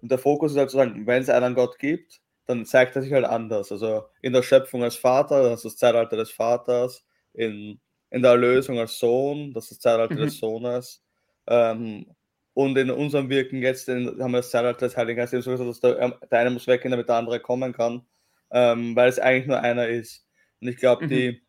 und 0.01 0.11
der 0.11 0.19
Fokus 0.19 0.53
ist 0.53 0.59
halt 0.59 0.71
zu 0.71 0.77
sagen, 0.77 1.07
wenn 1.07 1.23
es 1.23 1.29
einen 1.29 1.55
Gott 1.55 1.79
gibt, 1.79 2.21
dann 2.47 2.65
zeigt 2.67 2.95
er 2.97 3.03
sich 3.03 3.13
halt 3.13 3.25
anders. 3.25 3.73
Also 3.73 4.05
in 4.21 4.33
der 4.33 4.43
Schöpfung 4.43 4.83
als 4.85 4.97
Vater, 4.97 5.43
das 5.43 5.65
ist 5.65 5.65
das 5.65 5.77
Zeitalter 5.77 6.17
des 6.17 6.31
Vaters, 6.31 7.05
in, 7.35 7.81
in 8.11 8.23
der 8.23 8.33
Erlösung 8.33 8.79
als 8.79 8.99
Sohn, 8.99 9.53
das 9.53 9.65
ist 9.65 9.73
das 9.73 9.79
Zeitalter 9.81 10.15
mhm. 10.15 10.25
des 10.25 10.39
Sohnes. 10.39 11.03
Ähm, 11.49 12.07
und 12.55 12.77
in 12.77 12.91
unserem 12.91 13.29
Wirken 13.31 13.63
jetzt 13.63 13.89
in, 13.89 14.07
haben 14.21 14.33
wir 14.33 14.39
das 14.39 14.51
Zeitalter 14.51 14.87
des 14.87 14.97
Heiligen 14.97 15.19
Geistes, 15.19 15.45
dass 15.45 15.81
der, 15.81 15.99
ähm, 15.99 16.15
der 16.31 16.39
eine 16.39 16.51
muss 16.51 16.67
weggehen, 16.67 16.91
damit 16.91 17.09
der 17.09 17.17
andere 17.17 17.41
kommen 17.41 17.73
kann, 17.73 18.05
ähm, 18.51 18.95
weil 18.95 19.09
es 19.09 19.19
eigentlich 19.19 19.47
nur 19.47 19.61
einer 19.61 19.89
ist. 19.89 20.27
Und 20.61 20.69
ich 20.69 20.77
glaube, 20.77 21.07
mhm. 21.07 21.09
die, 21.09 21.43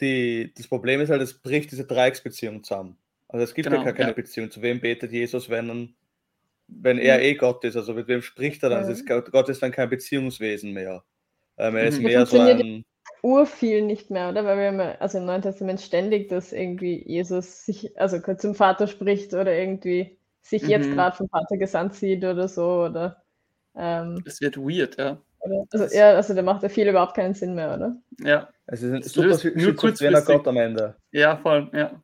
die, 0.00 0.54
das 0.56 0.66
Problem 0.66 1.00
ist 1.00 1.10
halt, 1.10 1.20
es 1.20 1.34
bricht 1.34 1.70
diese 1.70 1.84
Dreiecksbeziehung 1.84 2.64
zusammen. 2.64 2.96
Also 3.28 3.44
es 3.44 3.54
gibt 3.54 3.68
genau, 3.68 3.80
ja 3.80 3.84
gar 3.84 3.92
keine 3.92 4.10
ja. 4.10 4.14
Beziehung. 4.14 4.50
Zu 4.50 4.62
wem 4.62 4.80
betet 4.80 5.12
Jesus, 5.12 5.50
wenn, 5.50 5.94
wenn 6.66 6.98
er 6.98 7.18
mhm. 7.18 7.24
eh 7.24 7.34
Gott 7.34 7.62
ist? 7.64 7.76
Also 7.76 7.92
mit 7.94 8.08
wem 8.08 8.22
spricht 8.22 8.62
er 8.62 8.70
dann? 8.70 8.84
Ja. 8.84 8.90
Ist, 8.90 9.06
Gott 9.06 9.48
ist 9.48 9.62
dann 9.62 9.72
kein 9.72 9.90
Beziehungswesen 9.90 10.72
mehr. 10.72 11.04
Ähm, 11.58 11.76
er 11.76 11.86
ist 11.86 11.98
mhm. 11.98 12.04
mehr 12.04 12.26
so 12.26 12.40
ein... 12.40 12.84
Urviel 13.22 13.82
nicht 13.82 14.10
mehr, 14.10 14.30
oder? 14.30 14.44
Weil 14.44 14.58
wir 14.58 14.66
haben 14.68 14.96
also 15.00 15.18
im 15.18 15.26
Neuen 15.26 15.42
Testament 15.42 15.80
ständig, 15.80 16.28
dass 16.28 16.52
irgendwie 16.52 17.02
Jesus 17.06 17.64
sich, 17.64 17.98
also 17.98 18.18
zum 18.34 18.54
Vater 18.54 18.86
spricht 18.86 19.34
oder 19.34 19.52
irgendwie 19.52 20.18
sich 20.42 20.62
mhm. 20.62 20.70
jetzt 20.70 20.90
gerade 20.92 21.16
vom 21.16 21.28
Vater 21.28 21.56
gesandt 21.56 21.94
sieht 21.94 22.24
oder 22.24 22.48
so, 22.48 22.84
oder? 22.84 23.22
Ähm, 23.76 24.22
es 24.24 24.40
wird 24.40 24.56
weird, 24.56 24.96
ja. 24.98 25.18
Oder, 25.40 25.64
also, 25.70 25.96
ja, 25.96 26.14
also 26.14 26.34
der 26.34 26.42
macht 26.42 26.62
ja 26.62 26.68
viel 26.68 26.88
überhaupt 26.88 27.14
keinen 27.14 27.34
Sinn 27.34 27.54
mehr, 27.54 27.74
oder? 27.74 27.96
Ja. 28.22 28.48
Es 28.66 28.82
ist 28.82 28.92
ein 28.92 29.02
super 29.02 29.36
nur 29.58 29.74
kurzfristig 29.74 30.24
Gott 30.24 30.46
am 30.46 30.56
Ende. 30.56 30.94
Ja, 31.12 31.36
voll, 31.36 31.68
ja. 31.72 32.00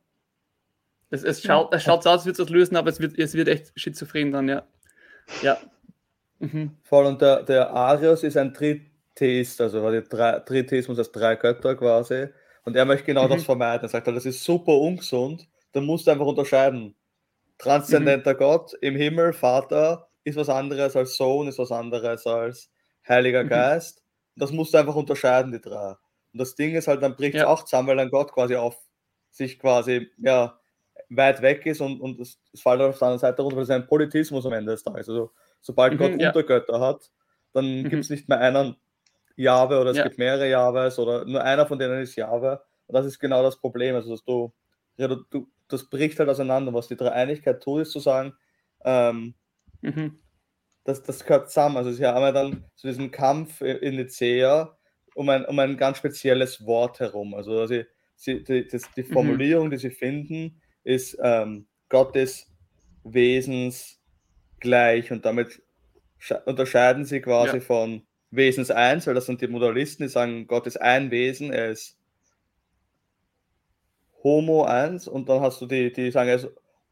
Es, 1.10 1.22
es 1.22 1.42
schaut, 1.42 1.72
es 1.72 1.84
schaut 1.84 2.02
so 2.02 2.10
aus, 2.10 2.16
als 2.18 2.26
würde 2.26 2.42
es 2.42 2.48
lösen, 2.48 2.76
aber 2.76 2.90
es 2.90 2.98
wird, 2.98 3.18
es 3.18 3.34
wird 3.34 3.48
echt 3.48 3.72
schizophren 3.76 4.32
dann, 4.32 4.48
ja. 4.48 4.62
Ja. 5.42 5.58
Mhm. 6.40 6.72
Voll, 6.82 7.06
und 7.06 7.22
der, 7.22 7.42
der 7.44 7.70
Arius 7.70 8.22
ist 8.22 8.36
ein 8.36 8.52
Tritheist, 9.16 9.60
also 9.60 10.00
Tritheismus 10.46 10.98
als 10.98 11.10
drei 11.10 11.36
Götter 11.36 11.74
quasi. 11.74 12.28
Und 12.64 12.76
er 12.76 12.84
möchte 12.84 13.06
genau 13.06 13.24
mhm. 13.24 13.30
das 13.30 13.44
vermeiden. 13.44 13.86
Er 13.86 13.88
sagt, 13.88 14.06
das 14.06 14.26
ist 14.26 14.44
super 14.44 14.72
ungesund, 14.72 15.48
dann 15.72 15.84
musst 15.84 16.06
du 16.06 16.10
einfach 16.10 16.26
unterscheiden. 16.26 16.94
Transzendenter 17.58 18.34
mhm. 18.34 18.38
Gott 18.38 18.72
im 18.80 18.96
Himmel, 18.96 19.32
Vater, 19.32 20.08
ist 20.24 20.36
was 20.36 20.48
anderes 20.48 20.96
als 20.96 21.16
Sohn, 21.16 21.48
ist 21.48 21.58
was 21.58 21.72
anderes 21.72 22.26
als 22.26 22.70
Heiliger 23.08 23.44
mhm. 23.44 23.48
Geist. 23.48 24.02
Das 24.36 24.52
musst 24.52 24.74
du 24.74 24.78
einfach 24.78 24.96
unterscheiden, 24.96 25.52
die 25.52 25.60
drei. 25.60 25.94
Und 26.32 26.40
das 26.40 26.54
Ding 26.54 26.74
ist 26.74 26.88
halt, 26.88 27.02
dann 27.02 27.16
bricht 27.16 27.34
es 27.34 27.42
ja. 27.42 27.46
auch 27.46 27.62
zusammen, 27.62 27.88
weil 27.88 27.96
dann 27.96 28.10
Gott 28.10 28.32
quasi 28.32 28.56
auf 28.56 28.76
sich 29.30 29.58
quasi, 29.58 30.10
ja, 30.18 30.58
weit 31.08 31.40
weg 31.40 31.64
ist 31.66 31.80
und, 31.80 32.00
und 32.00 32.20
es, 32.20 32.38
es 32.52 32.60
fällt 32.60 32.80
auf 32.80 32.98
der 32.98 33.08
anderen 33.08 33.20
Seite 33.20 33.42
runter, 33.42 33.56
weil 33.56 33.62
es 33.62 33.70
ein 33.70 33.86
Politismus 33.86 34.44
am 34.44 34.52
Ende 34.52 34.72
des 34.72 34.82
Tages. 34.82 35.08
Also 35.08 35.30
sobald 35.60 35.94
mhm, 35.94 35.98
Gott 35.98 36.20
ja. 36.20 36.28
Untergötter 36.28 36.80
hat, 36.80 37.10
dann 37.52 37.82
mhm. 37.82 37.88
gibt 37.88 38.04
es 38.04 38.10
nicht 38.10 38.28
mehr 38.28 38.40
einen 38.40 38.76
Jahwe 39.36 39.80
oder 39.80 39.90
es 39.90 39.98
ja. 39.98 40.04
gibt 40.04 40.18
mehrere 40.18 40.48
Jahwes 40.48 40.98
oder 40.98 41.24
nur 41.24 41.42
einer 41.42 41.66
von 41.66 41.78
denen 41.78 42.02
ist 42.02 42.16
Jahwe. 42.16 42.60
Und 42.86 42.94
das 42.94 43.06
ist 43.06 43.18
genau 43.18 43.42
das 43.42 43.58
Problem. 43.58 43.94
Also 43.94 44.10
dass 44.10 44.24
du, 44.24 44.52
ja, 44.96 45.08
du, 45.08 45.16
du 45.30 45.48
das 45.68 45.88
bricht 45.88 46.18
halt 46.18 46.28
auseinander. 46.28 46.72
Was 46.72 46.88
die 46.88 46.96
Dreieinigkeit 46.96 47.62
tut, 47.62 47.82
ist 47.82 47.92
zu 47.92 48.00
sagen, 48.00 48.34
ähm, 48.84 49.34
mhm. 49.82 50.18
das, 50.84 51.02
das 51.02 51.24
gehört 51.24 51.50
zusammen. 51.50 51.76
Also 51.76 51.92
sie 51.92 52.06
haben 52.06 52.34
dann 52.34 52.64
zu 52.74 52.86
diesem 52.86 53.10
Kampf 53.10 53.60
in 53.60 53.96
Nicea 53.96 54.76
um 55.14 55.28
ein, 55.28 55.44
um 55.46 55.58
ein 55.58 55.76
ganz 55.76 55.98
spezielles 55.98 56.64
Wort 56.66 57.00
herum. 57.00 57.34
Also 57.34 57.66
sie, 57.66 57.86
sie, 58.14 58.44
die, 58.44 58.66
das, 58.66 58.82
die 58.96 59.02
mhm. 59.02 59.12
Formulierung, 59.12 59.66
mhm. 59.66 59.70
die 59.70 59.78
sie 59.78 59.90
finden, 59.90 60.60
ist 60.84 61.18
ähm, 61.22 61.66
Gottes 61.88 62.52
Wesens 63.02 64.00
gleich 64.60 65.12
und 65.12 65.24
damit 65.24 65.62
unterscheiden 66.44 67.04
sie 67.04 67.20
quasi 67.20 67.56
ja. 67.56 67.60
von 67.60 68.06
Wesens 68.36 68.70
1, 68.70 69.06
weil 69.06 69.14
das 69.14 69.26
sind 69.26 69.40
die 69.40 69.48
Modalisten, 69.48 70.06
die 70.06 70.12
sagen, 70.12 70.46
Gott 70.46 70.66
ist 70.66 70.80
ein 70.80 71.10
Wesen, 71.10 71.52
er 71.52 71.70
ist 71.70 71.98
Homo 74.22 74.64
1 74.64 75.08
und 75.08 75.28
dann 75.28 75.40
hast 75.40 75.60
du 75.60 75.66
die, 75.66 75.92
die 75.92 76.10
sagen, 76.10 76.28
er 76.28 76.36
ist 76.36 76.48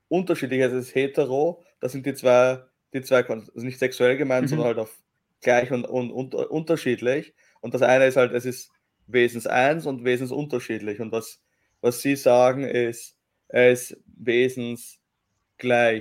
unterschiedlich, 0.08 0.60
er 0.60 0.72
ist 0.72 0.94
hetero, 0.94 1.62
das 1.80 1.92
sind 1.92 2.06
die 2.06 2.14
zwei, 2.14 2.62
die 2.92 3.02
zwei, 3.02 3.24
also 3.24 3.50
nicht 3.54 3.78
sexuell 3.78 4.16
gemeint, 4.16 4.46
mhm. 4.46 4.48
sondern 4.48 4.66
halt 4.68 4.78
auf 4.78 4.96
gleich 5.40 5.70
und, 5.70 5.84
und, 5.84 6.10
und, 6.10 6.34
unterschiedlich 6.34 7.34
und 7.60 7.74
das 7.74 7.82
eine 7.82 8.06
ist 8.06 8.16
halt, 8.16 8.32
es 8.32 8.44
ist 8.44 8.70
Wesens 9.06 9.46
1 9.46 9.86
und 9.86 10.04
Wesens 10.04 10.32
unterschiedlich 10.32 11.00
und 11.00 11.12
was, 11.12 11.42
was 11.80 12.00
sie 12.00 12.16
sagen 12.16 12.64
ist, 12.64 13.16
er 13.54 13.70
ist 13.70 13.96
wesensgleich. 14.16 14.98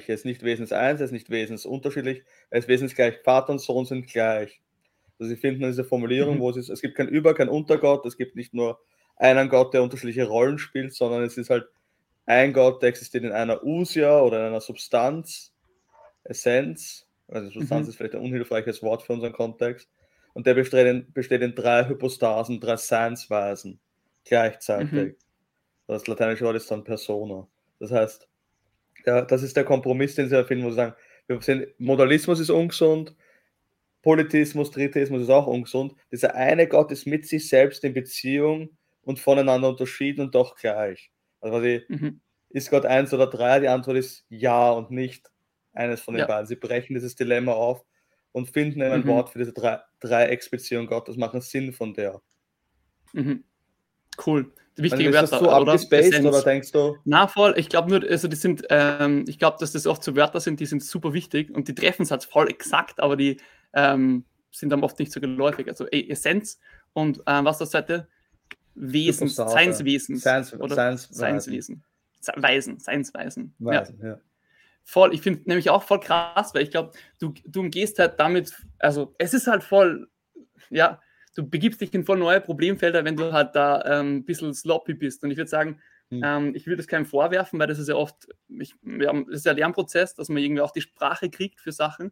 Er 0.10 0.16
ist 0.16 0.26
nicht 0.26 0.42
wesens 0.42 0.72
eins, 0.72 1.00
er 1.00 1.06
ist 1.06 1.12
nicht 1.12 1.30
wesensunterschiedlich, 1.30 2.24
er 2.50 2.58
ist 2.58 2.68
wesensgleich. 2.68 3.20
Vater 3.24 3.52
und 3.52 3.60
Sohn 3.60 3.86
sind 3.86 4.08
gleich. 4.08 4.63
Also 5.24 5.36
sie 5.36 5.40
finden 5.40 5.62
diese 5.64 5.86
Formulierung, 5.86 6.36
mhm. 6.36 6.40
wo 6.42 6.50
es 6.50 6.58
ist, 6.58 6.68
es 6.68 6.82
gibt 6.82 6.96
kein 6.96 7.08
Über, 7.08 7.34
kein 7.34 7.48
Untergott, 7.48 8.06
es 8.06 8.18
gibt 8.18 8.36
nicht 8.36 8.54
nur 8.54 8.82
einen 9.16 9.48
Gott, 9.48 9.74
der 9.74 9.82
unterschiedliche 9.82 10.28
Rollen 10.28 10.58
spielt, 10.58 10.94
sondern 10.94 11.24
es 11.24 11.38
ist 11.38 11.50
halt 11.50 11.66
ein 12.26 12.52
Gott, 12.52 12.82
der 12.82 12.90
existiert 12.90 13.24
in 13.24 13.32
einer 13.32 13.64
Usia 13.64 14.20
oder 14.20 14.42
in 14.42 14.48
einer 14.48 14.60
Substanz, 14.60 15.54
Essenz. 16.26 17.08
Also 17.30 17.50
Substanz 17.52 17.86
mhm. 17.86 17.90
ist 17.90 17.96
vielleicht 17.96 18.16
ein 18.16 18.22
unhilfreiches 18.22 18.84
Wort 18.84 19.02
für 19.02 19.14
unseren 19.14 19.32
Kontext. 19.32 19.90
Und 20.34 20.46
der 20.46 20.56
besteht 20.56 20.88
in, 20.88 21.14
besteht 21.14 21.42
in 21.42 21.56
drei 21.56 21.88
Hypostasen, 21.88 22.60
drei 22.60 22.76
Seinsweisen 22.76 23.80
gleichzeitig. 24.26 24.92
Mhm. 24.92 25.16
Das 25.88 26.06
lateinische 26.06 26.44
Wort 26.44 26.58
ist 26.58 26.70
dann 26.70 26.84
Persona. 26.84 27.48
Das 27.80 27.92
heißt, 27.92 28.28
ja, 29.06 29.22
das 29.22 29.42
ist 29.42 29.56
der 29.56 29.64
Kompromiss, 29.64 30.16
den 30.16 30.28
sie 30.28 30.36
erfinden, 30.36 30.66
wo 30.66 30.70
sie 30.70 30.76
sagen, 30.76 30.96
wir 31.28 31.42
sind, 31.42 31.68
Modalismus 31.78 32.42
ist 32.42 32.50
ungesund, 32.50 33.16
Politismus, 34.04 34.70
Tritheismus 34.70 35.24
ist 35.24 35.30
auch 35.30 35.48
ungesund. 35.48 35.96
Dieser 36.12 36.36
eine 36.36 36.68
Gott 36.68 36.92
ist 36.92 37.08
mit 37.08 37.26
sich 37.26 37.50
selbst 37.50 37.84
in 37.84 37.94
Beziehung 37.94 38.70
und 39.02 39.18
voneinander 39.18 39.70
unterschieden 39.70 40.22
und 40.22 40.36
doch 40.36 40.56
gleich. 40.56 41.10
Also 41.42 41.62
die, 41.62 41.84
mhm. 41.88 42.20
ist 42.50 42.70
Gott 42.70 42.86
eins 42.86 43.14
oder 43.14 43.28
drei? 43.28 43.62
Die 43.62 43.70
Antwort 43.70 43.98
ist 43.98 44.26
ja 44.30 44.72
und 44.72 44.92
nicht 44.92 45.32
eines 45.74 46.02
von 46.02 46.14
den 46.14 46.22
ja. 46.22 46.28
beiden. 46.28 46.48
Sie 46.48 46.58
brechen 46.58 46.94
dieses 46.94 47.16
Dilemma 47.16 47.54
auf 47.54 47.84
und 48.34 48.50
finden 48.50 48.82
ein 48.82 49.02
Mhm. 49.02 49.08
Wort 49.08 49.30
für 49.30 49.40
diese 49.40 49.54
drei, 49.54 49.80
Dreiecksbeziehung 50.02 50.86
Gottes, 50.86 51.16
machen 51.16 51.42
Sinn 51.42 51.72
von 51.72 51.94
der. 51.94 52.22
Mhm. 53.14 53.46
Cool. 54.26 54.52
Also 54.76 54.84
Wichtige 54.84 55.10
ist 55.10 55.16
das 55.16 55.32
Wörter, 55.34 55.46
so 55.46 55.62
oder? 55.62 55.74
Essenz. 55.76 56.26
oder 56.26 56.42
denkst 56.42 56.72
du? 56.72 56.98
Na 57.06 57.28
voll, 57.28 57.54
ich 57.58 57.70
glaube 57.70 57.90
nur, 57.90 58.10
also 58.10 58.28
die 58.28 58.36
sind, 58.36 58.64
ähm, 58.70 59.24
ich 59.28 59.38
glaube, 59.38 59.58
dass 59.60 59.72
das 59.72 59.86
oft 59.86 60.04
so 60.04 60.16
Wörter 60.16 60.40
sind, 60.40 60.60
die 60.60 60.66
sind 60.66 60.84
super 60.84 61.14
wichtig 61.14 61.52
und 61.52 61.68
die 61.68 61.76
treffen 61.76 62.02
es 62.02 62.12
halt 62.12 62.24
voll 62.24 62.50
exakt, 62.50 63.00
aber 63.00 63.16
die 63.16 63.38
ähm, 63.74 64.26
sind 64.52 64.70
dann 64.70 64.84
oft 64.84 65.00
nicht 65.00 65.12
so 65.12 65.20
geläufig. 65.20 65.68
Also 65.68 65.88
Essenz 65.88 66.60
und 66.94 67.22
ähm, 67.28 67.46
was 67.46 67.58
das 67.58 67.72
zweite? 67.72 68.08
Wesens, 68.76 69.36
Superstar, 69.36 69.50
Seinswesens. 69.50 70.22
Seins, 70.22 70.54
oder 70.54 70.76
Seins, 70.76 71.08
Seinswesen. 71.10 71.84
Se- 72.20 72.34
Weisen, 72.36 72.80
Seinsweisen. 72.80 73.54
Ja. 73.60 73.66
Weisen, 73.66 74.00
ja. 74.04 74.20
Voll, 74.84 75.14
ich 75.14 75.22
finde 75.22 75.44
nämlich 75.46 75.70
auch 75.70 75.84
voll 75.84 76.00
krass, 76.00 76.54
weil 76.54 76.64
ich 76.64 76.72
glaube, 76.72 76.92
du, 77.20 77.34
du 77.46 77.62
umgehst 77.62 78.00
halt 78.00 78.20
damit, 78.20 78.54
also 78.80 79.16
es 79.18 79.34
ist 79.34 79.48
halt 79.48 79.64
voll, 79.64 80.10
ja, 80.70 81.00
du 81.36 81.48
begibst 81.48 81.82
dich 81.82 81.94
in 81.94 82.04
voll 82.04 82.18
neue 82.18 82.42
Problemfelder, 82.42 83.06
wenn 83.06 83.16
du 83.16 83.32
halt 83.32 83.56
da 83.56 83.84
ähm, 83.86 84.18
ein 84.18 84.26
bisschen 84.26 84.54
sloppy 84.54 84.94
bist. 84.94 85.24
Und 85.24 85.32
ich 85.32 85.38
würde 85.38 85.50
sagen, 85.50 85.80
Hm. 86.10 86.22
ähm, 86.24 86.56
ich 86.56 86.68
würde 86.68 86.82
es 86.82 86.88
keinem 86.88 87.06
vorwerfen, 87.06 87.58
weil 87.60 87.68
das 87.68 87.80
ist 87.80 87.88
ja 87.88 87.96
oft, 87.96 88.28
ich, 88.50 88.76
wir 88.82 89.08
haben, 89.08 89.26
das 89.28 89.38
ist 89.38 89.46
ja 89.46 89.52
ein 89.54 89.58
Lernprozess, 89.58 90.16
dass 90.16 90.28
man 90.28 90.44
irgendwie 90.44 90.62
auch 90.62 90.72
die 90.72 90.82
Sprache 90.82 91.30
kriegt 91.30 91.62
für 91.62 91.72
Sachen. 91.72 92.12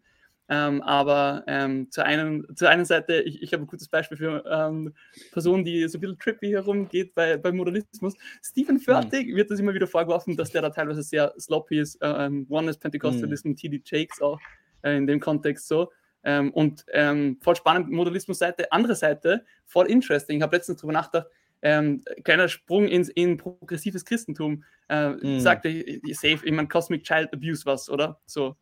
Ähm, 0.50 0.82
aber 0.82 1.44
ähm, 1.48 1.90
zur, 1.92 2.04
einen, 2.04 2.46
zur 2.56 2.70
einen 2.70 2.84
Seite, 2.84 3.22
ich, 3.22 3.42
ich 3.42 3.54
habe 3.54 3.64
ein 3.64 3.68
gutes 3.68 3.88
Beispiel 3.88 4.18
für 4.18 4.44
ähm, 4.50 4.94
Personen, 5.32 5.64
die 5.64 5.88
so 5.88 5.98
ein 5.98 6.02
bisschen 6.02 6.20
trippy 6.20 6.50
herumgeht 6.50 7.16
bei, 7.16 7.38
beim 7.38 7.56
Modernismus. 7.56 8.16
Stephen 8.44 8.80
Fertig 8.80 9.34
wird 9.34 9.50
das 9.50 9.60
immer 9.60 9.74
wieder 9.74 9.88
vorgeworfen, 9.88 10.36
dass 10.36 10.52
der 10.52 10.62
da 10.62 10.70
teilweise 10.70 11.04
sehr 11.04 11.34
sloppy 11.40 11.80
ist. 11.80 11.98
Ähm, 12.02 12.48
Oneness 12.50 12.78
Pentecostalism, 12.78 13.56
TD 13.56 13.82
Jakes 13.86 14.22
auch 14.22 14.40
äh, 14.82 14.98
in 14.98 15.08
dem 15.08 15.20
Kontext 15.20 15.68
so. 15.68 15.92
Ähm, 16.24 16.52
und 16.52 16.86
ähm, 16.92 17.38
voll 17.42 17.56
spannend, 17.56 17.90
Modernismus-Seite. 17.90 18.72
Andere 18.72 18.96
Seite, 18.96 19.46
voll 19.66 19.88
interesting. 19.90 20.38
Ich 20.38 20.44
habe 20.44 20.56
letztens 20.56 20.80
darüber 20.80 20.94
nachgedacht, 20.94 21.28
ähm, 21.64 22.04
kleiner 22.24 22.48
Sprung 22.48 22.88
ins, 22.88 23.10
in 23.10 23.38
progressives 23.38 24.06
Christentum. 24.06 24.64
Äh, 24.90 25.10
Mm. 25.12 25.40
Sagte 25.40 25.70
safe, 26.12 26.40
ich 26.44 26.52
meine, 26.52 26.68
Cosmic 26.68 27.04
Child 27.04 27.34
Abuse 27.34 27.66
was, 27.66 27.90
oder? 27.90 28.20
So, 28.26 28.56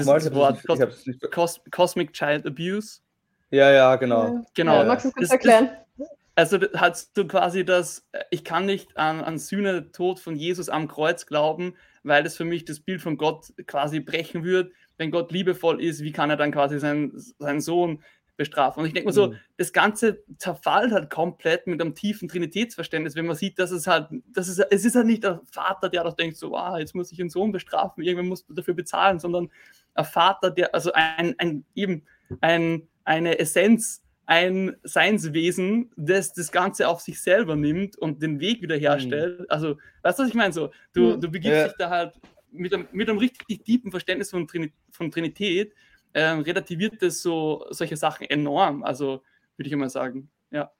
Nochmal, 0.00 0.18
das 0.18 0.26
ich 0.26 0.34
Wort, 0.34 1.06
nicht- 1.06 1.30
Cos 1.30 1.60
Cosmic 1.70 2.12
Child 2.12 2.46
Abuse. 2.46 3.00
Ja, 3.50 3.70
ja, 3.70 3.96
genau. 3.96 4.44
Genau. 4.54 4.76
Ja, 4.78 4.84
magst 4.84 5.06
du 5.06 5.10
kurz 5.12 5.28
Das- 5.28 5.38
das- 5.38 5.46
erklären? 5.52 5.70
Also 6.34 6.58
hast 6.74 7.14
du 7.16 7.26
quasi 7.26 7.62
das, 7.64 8.06
äh, 8.12 8.24
ich 8.30 8.42
kann 8.42 8.64
nicht 8.64 8.96
an, 8.96 9.20
an 9.20 9.38
Sühne, 9.38 9.92
Tod 9.92 10.18
von 10.18 10.34
Jesus 10.34 10.70
am 10.70 10.88
Kreuz 10.88 11.26
glauben, 11.26 11.74
weil 12.04 12.22
das 12.22 12.36
für 12.38 12.46
mich 12.46 12.64
das 12.64 12.80
Bild 12.80 13.02
von 13.02 13.18
Gott 13.18 13.52
quasi 13.66 14.00
brechen 14.00 14.42
wird. 14.42 14.72
Wenn 14.96 15.10
Gott 15.10 15.30
liebevoll 15.30 15.82
ist, 15.82 16.00
wie 16.02 16.12
kann 16.12 16.30
er 16.30 16.36
dann 16.36 16.50
quasi 16.52 16.78
seinen, 16.78 17.12
seinen 17.38 17.60
Sohn 17.60 18.02
bestrafen? 18.42 18.80
Und 18.80 18.86
ich 18.86 18.92
denke 18.94 19.08
mir 19.08 19.12
so, 19.12 19.28
Mhm. 19.28 19.36
das 19.56 19.72
Ganze 19.72 20.22
zerfällt 20.38 20.92
halt 20.92 21.10
komplett 21.10 21.66
mit 21.66 21.80
einem 21.80 21.94
tiefen 21.94 22.28
Trinitätsverständnis, 22.28 23.14
wenn 23.16 23.26
man 23.26 23.36
sieht, 23.36 23.58
dass 23.58 23.70
es 23.70 23.86
halt, 23.86 24.08
das 24.32 24.48
ist, 24.48 24.58
es 24.70 24.84
ist 24.84 24.94
halt 24.96 25.06
nicht 25.06 25.24
der 25.24 25.40
Vater, 25.50 25.88
der 25.88 26.04
das 26.04 26.16
denkt, 26.16 26.36
so, 26.36 26.56
ah, 26.56 26.78
jetzt 26.78 26.94
muss 26.94 27.10
ich 27.12 27.20
einen 27.20 27.30
Sohn 27.30 27.52
bestrafen, 27.52 28.02
irgendwann 28.02 28.28
muss 28.28 28.44
du 28.46 28.54
dafür 28.54 28.74
bezahlen, 28.74 29.18
sondern 29.18 29.50
ein 29.94 30.04
Vater, 30.04 30.50
der, 30.50 30.74
also 30.74 30.92
ein, 30.94 31.34
ein 31.38 31.64
eben 31.74 32.04
ein, 32.40 32.88
eine 33.04 33.38
Essenz, 33.38 34.02
ein 34.26 34.76
Seinswesen, 34.84 35.90
das 35.96 36.32
das 36.32 36.52
Ganze 36.52 36.88
auf 36.88 37.00
sich 37.00 37.20
selber 37.20 37.56
nimmt 37.56 37.98
und 37.98 38.22
den 38.22 38.40
Weg 38.40 38.62
wiederherstellt. 38.62 39.50
Also, 39.50 39.78
weißt 40.02 40.18
du, 40.18 40.22
was 40.22 40.28
ich 40.30 40.34
meine? 40.34 40.52
So, 40.52 40.70
du, 40.92 41.16
Mhm. 41.16 41.20
du 41.20 41.28
begibst 41.30 41.58
Ja. 41.58 41.64
dich 41.68 41.76
da 41.76 41.90
halt 41.90 42.14
mit 42.50 42.72
einem, 42.72 42.86
mit 42.92 43.08
einem 43.08 43.18
richtig 43.18 43.64
tiefen 43.64 43.90
Verständnis 43.90 44.30
von, 44.30 44.46
Trini 44.46 44.72
von 44.90 45.10
Trinität, 45.10 45.74
ähm, 46.14 46.40
relativiert 46.40 47.02
das 47.02 47.22
so 47.22 47.66
solche 47.70 47.96
Sachen 47.96 48.28
enorm. 48.28 48.82
Also, 48.82 49.22
würde 49.56 49.66
ich 49.66 49.72
immer 49.72 49.88
sagen. 49.88 50.30
Ja. 50.50 50.70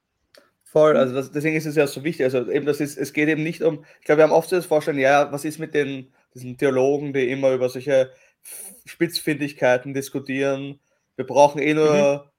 Voll, 0.63 0.97
also 0.97 1.13
das, 1.13 1.31
deswegen 1.31 1.55
ist 1.55 1.65
es 1.65 1.75
ja 1.75 1.85
so 1.85 2.03
wichtig. 2.03 2.25
Also 2.25 2.49
eben, 2.49 2.65
das 2.65 2.79
ist, 2.79 2.97
es 2.97 3.13
geht 3.13 3.29
eben 3.29 3.43
nicht 3.43 3.61
um, 3.61 3.85
ich 3.99 4.05
glaube, 4.05 4.19
wir 4.19 4.23
haben 4.23 4.31
oft 4.31 4.49
so 4.49 4.55
das 4.55 4.65
Vorstellen, 4.65 4.97
ja, 4.97 5.31
was 5.31 5.45
ist 5.45 5.59
mit 5.59 5.73
den 5.73 6.11
diesen 6.33 6.57
Theologen, 6.57 7.13
die 7.13 7.29
immer 7.29 7.53
über 7.53 7.69
solche 7.69 8.11
Spitzfindigkeiten 8.85 9.93
diskutieren. 9.93 10.79
Wir 11.15 11.25
brauchen 11.25 11.61
eh 11.61 11.73
nur 11.73 12.31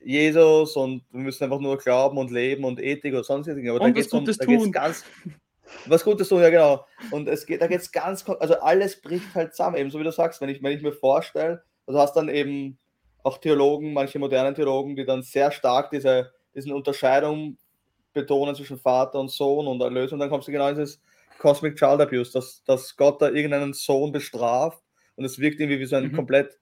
Jesus 0.00 0.76
und 0.76 1.04
wir 1.10 1.20
müssen 1.20 1.44
einfach 1.44 1.60
nur 1.60 1.78
glauben 1.78 2.18
und 2.18 2.30
leben 2.30 2.64
und 2.64 2.80
Ethik 2.80 3.14
oder 3.14 3.24
sonstige 3.24 3.56
Dinge. 3.56 3.70
Aber 3.70 3.80
Und 3.80 3.94
da 3.94 4.00
was 4.00 4.10
geht's 4.10 4.12
um, 4.12 4.24
da 4.24 4.44
geht's 4.44 4.72
ganz 4.72 5.04
was 5.86 6.04
Gutes 6.04 6.28
tun, 6.28 6.40
ja 6.42 6.50
genau. 6.50 6.86
Und 7.12 7.28
es 7.28 7.46
geht, 7.46 7.60
da 7.62 7.66
geht 7.66 7.80
es 7.80 7.92
ganz, 7.92 8.28
also 8.28 8.54
alles 8.60 9.00
bricht 9.00 9.34
halt 9.34 9.54
zusammen, 9.54 9.76
eben 9.76 9.90
so 9.90 9.98
wie 9.98 10.04
du 10.04 10.12
sagst, 10.12 10.40
wenn 10.40 10.48
ich, 10.48 10.62
wenn 10.62 10.76
ich 10.76 10.82
mir 10.82 10.92
vorstelle, 10.92 11.62
also 11.86 11.98
du 11.98 12.02
hast 12.02 12.14
dann 12.14 12.28
eben 12.28 12.78
auch 13.22 13.38
Theologen, 13.38 13.92
manche 13.92 14.18
modernen 14.18 14.54
Theologen, 14.54 14.96
die 14.96 15.04
dann 15.04 15.22
sehr 15.22 15.50
stark 15.50 15.90
diese, 15.90 16.32
diese 16.54 16.74
Unterscheidung 16.74 17.58
betonen 18.12 18.54
zwischen 18.54 18.78
Vater 18.78 19.18
und 19.20 19.30
Sohn 19.30 19.66
und 19.66 19.80
Erlösung, 19.80 20.18
dann 20.18 20.30
kommst 20.30 20.48
du 20.48 20.52
genau 20.52 20.68
in 20.68 20.74
dieses 20.76 21.00
Cosmic 21.38 21.76
Child 21.76 22.00
Abuse, 22.00 22.32
dass, 22.32 22.62
dass 22.64 22.96
Gott 22.96 23.20
da 23.20 23.28
irgendeinen 23.30 23.72
Sohn 23.72 24.12
bestraft 24.12 24.82
und 25.16 25.24
es 25.24 25.38
wirkt 25.38 25.60
irgendwie 25.60 25.80
wie 25.80 25.86
so 25.86 25.96
ein 25.96 26.04
Mhm. 26.04 26.12
komplett 26.12 26.58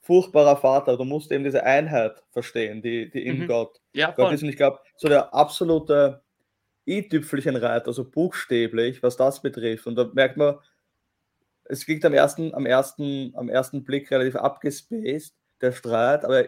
furchtbarer 0.00 0.56
Vater. 0.56 0.96
Du 0.96 1.04
musst 1.04 1.32
eben 1.32 1.44
diese 1.44 1.64
Einheit 1.64 2.22
verstehen, 2.30 2.82
die, 2.82 3.10
die 3.10 3.26
in 3.26 3.40
Mhm. 3.40 3.46
Gott 3.46 3.80
Ja, 3.92 4.10
Gott 4.12 4.32
ist. 4.32 4.42
Und 4.42 4.48
ich 4.48 4.56
glaube, 4.56 4.78
so 4.96 5.08
der 5.08 5.34
absolute 5.34 6.22
i-Tüpfelchenreiter, 6.86 7.88
also 7.88 8.04
buchstäblich, 8.08 9.02
was 9.02 9.16
das 9.16 9.42
betrifft. 9.42 9.86
Und 9.86 9.96
da 9.96 10.10
merkt 10.12 10.36
man, 10.36 10.56
es 11.64 11.84
klingt 11.84 12.04
am 12.04 12.14
ersten, 12.14 12.54
am 12.54 12.64
ersten, 12.64 13.32
am 13.36 13.48
ersten 13.48 13.84
Blick 13.84 14.10
relativ 14.10 14.36
abgespaced, 14.36 15.34
der 15.60 15.72
Streit, 15.72 16.24
aber 16.24 16.44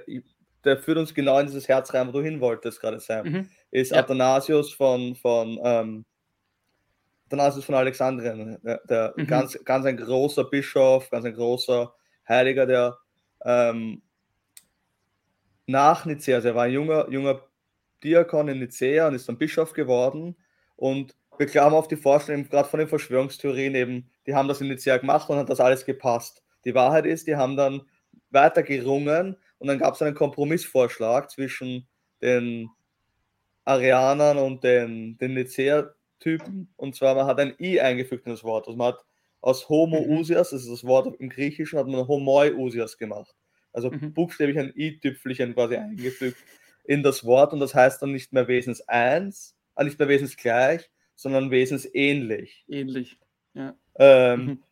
der 0.64 0.78
führt 0.78 0.98
uns 0.98 1.14
genau 1.14 1.38
in 1.38 1.46
dieses 1.46 1.66
Herz 1.68 1.92
rein, 1.94 2.08
wo 2.08 2.12
du 2.12 2.22
hin 2.22 2.40
wolltest 2.40 2.80
gerade 2.80 3.00
sein. 3.00 3.24
Mhm. 3.24 3.50
Ist 3.70 3.92
Ja. 3.92 3.98
Athanasius 3.98 4.72
von, 4.72 5.14
von 5.16 5.58
ähm, 5.62 6.04
Athanasius 7.26 7.64
von 7.64 7.74
Alexandrien, 7.74 8.58
der, 8.62 8.80
der 8.88 9.14
Mhm. 9.16 9.26
ganz, 9.26 9.58
ganz 9.64 9.86
ein 9.86 9.96
großer 9.96 10.44
Bischof, 10.44 11.10
ganz 11.10 11.24
ein 11.24 11.34
großer 11.34 11.92
Heiliger, 12.28 12.66
der 12.66 12.98
ähm, 13.44 14.02
nach 15.66 16.04
Nicea, 16.06 16.36
also 16.36 16.48
er 16.48 16.54
war 16.54 16.64
ein 16.64 16.72
junger, 16.72 17.10
junger 17.10 17.42
Diakon 18.04 18.48
in 18.48 18.58
Nicea 18.60 19.08
und 19.08 19.14
ist 19.14 19.28
dann 19.28 19.38
Bischof 19.38 19.72
geworden. 19.72 20.36
Und 20.76 21.14
wir 21.38 21.46
glauben 21.46 21.74
auf 21.74 21.88
die 21.88 21.96
Vorstellung, 21.96 22.48
gerade 22.48 22.68
von 22.68 22.78
den 22.78 22.88
Verschwörungstheorien 22.88 23.74
eben, 23.74 24.10
die 24.26 24.34
haben 24.34 24.48
das 24.48 24.60
in 24.60 24.68
Nicea 24.68 24.96
gemacht 24.98 25.28
und 25.30 25.36
hat 25.38 25.48
das 25.50 25.60
alles 25.60 25.84
gepasst. 25.84 26.42
Die 26.64 26.74
Wahrheit 26.74 27.06
ist, 27.06 27.26
die 27.26 27.36
haben 27.36 27.56
dann 27.56 27.82
weiter 28.30 28.62
gerungen 28.62 29.36
und 29.58 29.68
dann 29.68 29.78
gab 29.78 29.94
es 29.94 30.02
einen 30.02 30.14
Kompromissvorschlag 30.14 31.30
zwischen 31.30 31.86
den 32.20 32.68
Arianern 33.64 34.38
und 34.38 34.64
den, 34.64 35.18
den 35.18 35.34
Nicea-Typen. 35.34 36.72
Und 36.76 36.94
zwar, 36.96 37.14
man 37.14 37.26
hat 37.26 37.38
ein 37.40 37.54
I 37.60 37.80
eingefügt 37.80 38.26
in 38.26 38.32
das 38.32 38.44
Wort. 38.44 38.66
Also 38.66 38.76
man 38.76 38.88
hat 38.94 39.04
aus 39.40 39.68
Homo 39.68 40.00
Mhm. 40.00 40.18
Usias, 40.18 40.50
das 40.50 40.62
ist 40.62 40.70
das 40.70 40.84
Wort 40.84 41.14
im 41.20 41.28
Griechischen, 41.28 41.78
hat 41.78 41.86
man 41.86 42.08
Homoi 42.08 42.52
Usias 42.52 42.98
gemacht. 42.98 43.34
Also 43.72 43.90
Mhm. 43.90 44.12
buchstäblich 44.14 44.58
ein 44.58 44.72
I-Tüpfelchen 44.74 45.54
quasi 45.54 45.76
eingefügt 45.76 46.38
in 46.88 47.02
das 47.02 47.24
Wort 47.24 47.52
und 47.52 47.60
das 47.60 47.74
heißt 47.74 48.00
dann 48.02 48.12
nicht 48.12 48.32
mehr 48.32 48.48
Wesens 48.48 48.80
eins, 48.88 49.54
äh, 49.76 49.84
nicht 49.84 49.98
mehr 49.98 50.08
wesensgleich, 50.08 50.90
sondern 51.14 51.50
wesensähnlich. 51.50 52.64
Ähnlich. 52.66 53.18
Ähm, 53.54 54.46
Mhm. 54.46 54.62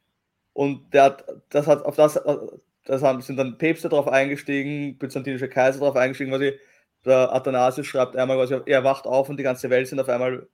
Und 0.54 0.94
der 0.94 1.02
hat, 1.04 1.24
das 1.50 1.66
hat, 1.66 1.84
auf 1.84 1.96
das, 1.96 2.18
das 2.86 3.02
haben, 3.02 3.20
sind 3.20 3.36
dann 3.36 3.58
Päpste 3.58 3.90
drauf 3.90 4.08
eingestiegen, 4.08 4.96
byzantinische 4.96 5.50
Kaiser 5.50 5.80
drauf 5.80 5.96
eingestiegen, 5.96 6.30
quasi, 6.30 6.58
der 7.04 7.34
Athanasius 7.34 7.86
schreibt 7.86 8.16
einmal 8.16 8.38
quasi, 8.38 8.58
er 8.64 8.82
wacht 8.82 9.06
auf 9.06 9.28
und 9.28 9.36
die 9.36 9.42
ganze 9.42 9.68
Welt 9.68 9.86
sind 9.86 10.00
auf 10.00 10.08
einmal 10.08 10.48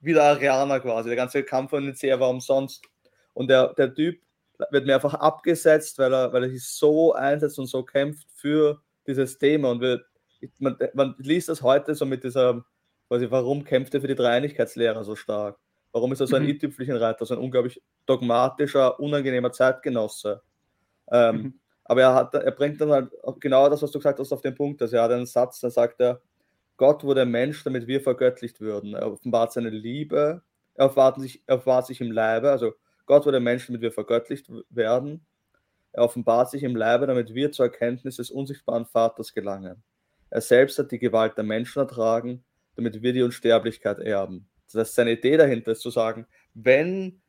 wieder 0.00 0.24
Arianer 0.24 0.80
quasi. 0.80 1.08
Der 1.08 1.16
ganze 1.16 1.42
Kampf 1.42 1.70
von 1.70 1.86
Nicea 1.86 2.20
war 2.20 2.28
umsonst. 2.28 2.84
Und 3.32 3.48
der, 3.48 3.72
der 3.74 3.94
Typ 3.94 4.20
wird 4.70 4.86
mehrfach 4.86 5.14
abgesetzt, 5.14 5.98
weil 5.98 6.12
er, 6.12 6.32
weil 6.34 6.44
er 6.44 6.50
sich 6.50 6.64
so 6.64 7.14
einsetzt 7.14 7.58
und 7.58 7.66
so 7.66 7.82
kämpft 7.82 8.26
für 8.34 8.82
dieses 9.06 9.38
Thema. 9.38 9.70
Und 9.70 9.80
wir, 9.80 10.04
man, 10.58 10.76
man 10.94 11.14
liest 11.18 11.48
das 11.48 11.62
heute 11.62 11.94
so 11.94 12.06
mit 12.06 12.24
dieser, 12.24 12.64
quasi, 13.08 13.30
warum 13.30 13.64
kämpft 13.64 13.94
er 13.94 14.00
für 14.00 14.08
die 14.08 14.14
Dreieinigkeitslehre 14.14 15.04
so 15.04 15.14
stark? 15.16 15.58
Warum 15.92 16.12
ist 16.12 16.20
er 16.20 16.26
so 16.26 16.36
ein 16.36 16.42
Mhm. 16.42 16.48
i-Tüpfelchen 16.50 16.96
Reiter, 16.96 17.24
so 17.26 17.34
ein 17.34 17.40
unglaublich 17.40 17.82
dogmatischer, 18.06 19.00
unangenehmer 19.00 19.52
Zeitgenosse? 19.52 20.42
Ähm, 21.10 21.36
Mhm. 21.36 21.60
Aber 21.84 22.00
er, 22.02 22.14
hat, 22.14 22.34
er 22.34 22.50
bringt 22.52 22.80
dann 22.80 22.90
halt 22.90 23.10
genau 23.40 23.68
das, 23.68 23.82
was 23.82 23.92
du 23.92 23.98
gesagt 24.00 24.18
hast, 24.18 24.32
auf 24.32 24.40
den 24.42 24.54
Punkt. 24.56 24.82
Also 24.82 24.96
er 24.96 25.02
hat 25.04 25.12
einen 25.12 25.26
Satz, 25.26 25.60
da 25.60 25.70
sagt 25.70 26.00
er, 26.00 26.20
Gott 26.78 27.04
wurde 27.04 27.24
Mensch, 27.26 27.62
damit 27.64 27.86
wir 27.86 28.00
vergöttlicht 28.00 28.60
würden. 28.60 28.94
Er 28.94 29.10
offenbart 29.12 29.52
seine 29.52 29.70
Liebe, 29.70 30.42
er 30.74 30.86
offenbart 30.86 31.20
sich, 31.20 31.42
er 31.46 31.56
offenbart 31.56 31.86
sich 31.86 32.00
im 32.00 32.10
Leibe, 32.12 32.50
also 32.50 32.74
Gott 33.06 33.24
wurde 33.26 33.40
Mensch, 33.40 33.66
damit 33.68 33.82
wir 33.82 33.92
vergöttlicht 33.92 34.50
werden. 34.70 35.26
Er 35.92 36.04
offenbart 36.04 36.50
sich 36.50 36.62
im 36.64 36.76
Leibe, 36.76 37.06
damit 37.06 37.34
wir 37.34 37.52
zur 37.52 37.66
Erkenntnis 37.66 38.16
des 38.16 38.30
unsichtbaren 38.30 38.86
Vaters 38.86 39.32
gelangen. 39.34 39.82
Er 40.36 40.42
selbst 40.42 40.78
hat 40.78 40.92
die 40.92 40.98
Gewalt 40.98 41.38
der 41.38 41.44
Menschen 41.44 41.78
ertragen, 41.78 42.44
damit 42.74 43.00
wir 43.00 43.14
die 43.14 43.22
Unsterblichkeit 43.22 44.00
erben. 44.00 44.46
Das 44.66 44.74
heißt, 44.74 44.94
seine 44.96 45.12
Idee 45.12 45.38
dahinter 45.38 45.72
ist 45.72 45.80
zu 45.80 45.88
sagen, 45.88 46.26
wenn 46.52 47.22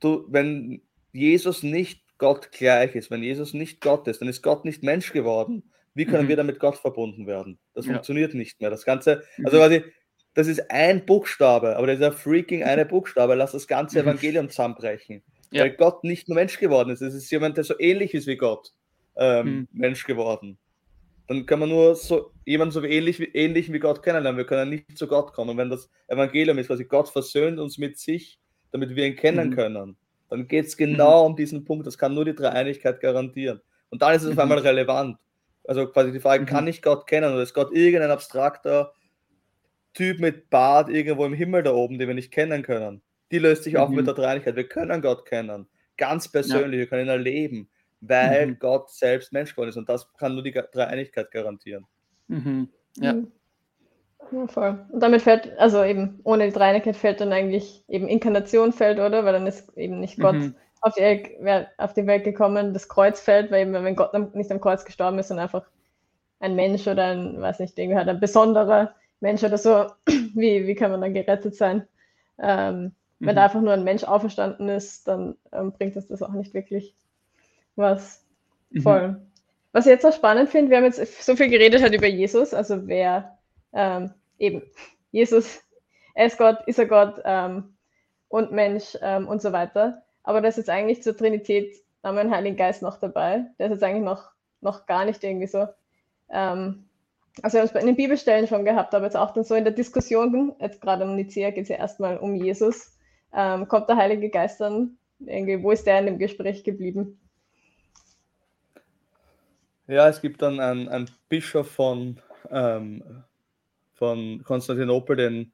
du, 0.00 0.24
wenn 0.28 0.80
Jesus 1.12 1.62
nicht 1.62 2.02
Gott 2.16 2.50
gleich 2.50 2.94
ist. 2.94 3.10
Wenn 3.10 3.22
Jesus 3.22 3.52
nicht 3.52 3.82
Gott 3.82 4.08
ist, 4.08 4.22
dann 4.22 4.28
ist 4.28 4.40
Gott 4.40 4.64
nicht 4.64 4.82
Mensch 4.82 5.12
geworden. 5.12 5.64
Wie 5.92 6.06
können 6.06 6.24
mhm. 6.24 6.28
wir 6.28 6.36
damit 6.36 6.60
Gott 6.60 6.78
verbunden 6.78 7.26
werden? 7.26 7.58
Das 7.74 7.84
ja. 7.84 7.92
funktioniert 7.92 8.32
nicht 8.32 8.58
mehr. 8.58 8.70
Das 8.70 8.86
Ganze, 8.86 9.22
mhm. 9.36 9.44
also 9.44 9.58
quasi, 9.58 9.84
das 10.32 10.46
ist 10.46 10.70
ein 10.70 11.04
Buchstabe, 11.04 11.76
aber 11.76 11.88
dieser 11.88 12.10
freaking 12.10 12.62
eine 12.64 12.86
Buchstabe, 12.86 13.34
lass 13.34 13.52
das 13.52 13.66
ganze 13.66 14.00
mhm. 14.00 14.08
Evangelium 14.08 14.48
zusammenbrechen. 14.48 15.22
Ja. 15.50 15.64
Weil 15.64 15.72
Gott 15.72 16.04
nicht 16.04 16.28
nur 16.30 16.36
Mensch 16.36 16.58
geworden 16.58 16.88
ist. 16.88 17.02
Es 17.02 17.12
ist 17.12 17.30
jemand, 17.30 17.58
der 17.58 17.64
so 17.64 17.78
ähnlich 17.78 18.14
ist 18.14 18.26
wie 18.26 18.38
Gott, 18.38 18.72
ähm, 19.16 19.46
mhm. 19.46 19.68
Mensch 19.72 20.04
geworden. 20.04 20.56
Dann 21.26 21.46
kann 21.46 21.60
man 21.60 21.70
nur 21.70 21.94
so 21.94 22.32
jemanden 22.44 22.72
so 22.72 22.82
ähnlich, 22.82 23.34
ähnlich 23.34 23.72
wie 23.72 23.78
Gott 23.78 24.02
kennenlernen. 24.02 24.36
Wir 24.36 24.44
können 24.44 24.70
nicht 24.70 24.98
zu 24.98 25.06
Gott 25.06 25.32
kommen. 25.32 25.56
Wenn 25.56 25.70
das 25.70 25.90
Evangelium 26.06 26.58
ist, 26.58 26.66
quasi 26.66 26.84
Gott 26.84 27.08
versöhnt 27.08 27.58
uns 27.58 27.78
mit 27.78 27.98
sich, 27.98 28.38
damit 28.72 28.94
wir 28.94 29.06
ihn 29.06 29.16
kennen 29.16 29.50
mhm. 29.50 29.54
können, 29.54 29.96
dann 30.28 30.48
geht 30.48 30.66
es 30.66 30.76
genau 30.76 31.24
mhm. 31.24 31.30
um 31.30 31.36
diesen 31.36 31.64
Punkt. 31.64 31.86
Das 31.86 31.96
kann 31.96 32.14
nur 32.14 32.26
die 32.26 32.34
Dreieinigkeit 32.34 33.00
garantieren. 33.00 33.60
Und 33.88 34.02
dann 34.02 34.14
ist 34.14 34.24
es 34.24 34.32
auf 34.32 34.38
einmal 34.38 34.58
mhm. 34.58 34.66
relevant. 34.66 35.18
Also 35.66 35.86
quasi 35.86 36.12
die 36.12 36.20
Frage, 36.20 36.44
kann 36.44 36.66
ich 36.66 36.82
Gott 36.82 37.06
kennen 37.06 37.32
oder 37.32 37.42
ist 37.42 37.54
Gott 37.54 37.72
irgendein 37.72 38.10
abstrakter 38.10 38.92
Typ 39.94 40.20
mit 40.20 40.50
Bart 40.50 40.90
irgendwo 40.90 41.24
im 41.24 41.32
Himmel 41.32 41.62
da 41.62 41.72
oben, 41.72 41.98
den 41.98 42.08
wir 42.08 42.14
nicht 42.14 42.32
kennen 42.32 42.62
können? 42.62 43.00
Die 43.30 43.38
löst 43.38 43.64
sich 43.64 43.78
auch 43.78 43.88
mit 43.88 44.06
der 44.06 44.12
Dreieinigkeit. 44.12 44.56
Wir 44.56 44.68
können 44.68 45.00
Gott 45.00 45.24
kennen. 45.24 45.66
Ganz 45.96 46.28
persönlich, 46.28 46.72
ja. 46.72 46.78
wir 46.80 46.86
können 46.86 47.06
ihn 47.06 47.08
erleben 47.08 47.70
weil 48.08 48.46
mhm. 48.46 48.58
Gott 48.58 48.90
selbst 48.90 49.32
Mensch 49.32 49.52
geworden 49.52 49.70
ist. 49.70 49.76
Und 49.76 49.88
das 49.88 50.12
kann 50.14 50.34
nur 50.34 50.42
die 50.42 50.52
Dreieinigkeit 50.52 51.30
garantieren. 51.30 51.86
Mhm. 52.28 52.68
Ja. 52.96 53.14
Mhm. 53.14 53.32
Ja, 54.32 54.46
voll. 54.46 54.86
Und 54.90 55.02
damit 55.02 55.22
fällt, 55.22 55.56
also 55.58 55.84
eben 55.84 56.20
ohne 56.24 56.46
die 56.46 56.52
Dreieinigkeit 56.52 56.96
fällt 56.96 57.20
dann 57.20 57.32
eigentlich 57.32 57.84
eben 57.88 58.08
Inkarnation 58.08 58.72
fällt, 58.72 58.98
oder? 58.98 59.24
Weil 59.24 59.34
dann 59.34 59.46
ist 59.46 59.76
eben 59.76 60.00
nicht 60.00 60.18
Gott 60.18 60.36
mhm. 60.36 60.54
auf, 60.80 60.94
die, 60.94 61.30
auf, 61.76 61.92
die, 61.92 62.06
Welt 62.06 62.24
gekommen, 62.24 62.72
das 62.72 62.88
Kreuz 62.88 63.20
fällt, 63.20 63.50
weil 63.50 63.62
eben, 63.62 63.72
wenn 63.72 63.96
Gott 63.96 64.14
nicht 64.34 64.50
am 64.50 64.60
Kreuz 64.60 64.84
gestorben 64.84 65.18
ist, 65.18 65.28
sondern 65.28 65.44
einfach 65.44 65.66
ein 66.40 66.54
Mensch 66.54 66.86
oder 66.86 67.06
ein, 67.06 67.40
weiß 67.40 67.60
nicht, 67.60 67.78
irgendwie 67.78 67.98
halt 67.98 68.08
ein 68.08 68.20
besonderer 68.20 68.94
Mensch 69.20 69.42
oder 69.42 69.58
so, 69.58 69.86
wie, 70.06 70.66
wie 70.66 70.74
kann 70.74 70.90
man 70.90 71.02
dann 71.02 71.14
gerettet 71.14 71.54
sein? 71.54 71.86
Ähm, 72.38 72.92
wenn 73.20 73.36
da 73.36 73.42
mhm. 73.42 73.44
einfach 73.44 73.60
nur 73.60 73.72
ein 73.72 73.84
Mensch 73.84 74.04
auferstanden 74.04 74.68
ist, 74.68 75.06
dann 75.06 75.36
ähm, 75.52 75.72
bringt 75.72 75.96
uns 75.96 76.08
das 76.08 76.22
auch 76.22 76.32
nicht 76.32 76.54
wirklich 76.54 76.94
was. 77.76 78.24
Mhm. 78.70 78.82
Voll. 78.82 79.08
Mhm. 79.08 79.30
Was 79.72 79.86
ich 79.86 79.90
jetzt 79.90 80.06
auch 80.06 80.12
spannend 80.12 80.50
finde, 80.50 80.70
wir 80.70 80.76
haben 80.76 80.84
jetzt 80.84 81.24
so 81.24 81.34
viel 81.34 81.48
geredet 81.48 81.82
halt 81.82 81.94
über 81.94 82.06
Jesus, 82.06 82.54
also 82.54 82.86
wer 82.86 83.38
ähm, 83.72 84.12
eben 84.38 84.62
Jesus, 85.10 85.62
er 86.14 86.26
ist 86.26 86.38
Gott, 86.38 86.58
ist 86.66 86.78
er 86.78 86.86
Gott 86.86 87.20
ähm, 87.24 87.74
und 88.28 88.52
Mensch 88.52 88.96
ähm, 89.02 89.26
und 89.26 89.42
so 89.42 89.52
weiter. 89.52 90.04
Aber 90.22 90.40
das 90.40 90.54
ist 90.54 90.66
jetzt 90.66 90.70
eigentlich 90.70 91.02
zur 91.02 91.16
Trinität, 91.16 91.74
da 92.02 92.08
haben 92.08 92.16
wir 92.16 92.20
einen 92.20 92.34
Heiligen 92.34 92.56
Geist 92.56 92.82
noch 92.82 92.98
dabei. 92.98 93.46
Der 93.58 93.66
ist 93.66 93.72
jetzt 93.72 93.82
eigentlich 93.82 94.04
noch, 94.04 94.30
noch 94.60 94.86
gar 94.86 95.04
nicht 95.04 95.24
irgendwie 95.24 95.48
so. 95.48 95.66
Ähm, 96.30 96.88
also 97.42 97.54
wir 97.56 97.62
haben 97.62 97.68
es 97.68 97.80
in 97.80 97.86
den 97.86 97.96
Bibelstellen 97.96 98.46
schon 98.46 98.64
gehabt, 98.64 98.94
aber 98.94 99.06
jetzt 99.06 99.16
auch 99.16 99.32
dann 99.32 99.44
so 99.44 99.54
in 99.54 99.64
der 99.64 99.72
Diskussion, 99.72 100.54
jetzt 100.60 100.80
gerade 100.80 101.04
um 101.04 101.16
Nicea 101.16 101.50
geht 101.50 101.64
es 101.64 101.68
ja 101.68 101.76
erstmal 101.76 102.18
um 102.18 102.36
Jesus, 102.36 102.96
ähm, 103.32 103.66
kommt 103.66 103.88
der 103.88 103.96
Heilige 103.96 104.30
Geist 104.30 104.60
dann 104.60 104.98
irgendwie, 105.18 105.62
wo 105.62 105.72
ist 105.72 105.86
der 105.86 105.98
in 105.98 106.06
dem 106.06 106.18
Gespräch 106.18 106.62
geblieben? 106.62 107.20
Ja, 109.86 110.08
es 110.08 110.20
gibt 110.20 110.40
dann 110.40 110.60
einen, 110.60 110.88
einen 110.88 111.10
Bischof 111.28 111.70
von, 111.70 112.20
ähm, 112.50 113.24
von 113.92 114.42
Konstantinopel, 114.44 115.16
den 115.16 115.52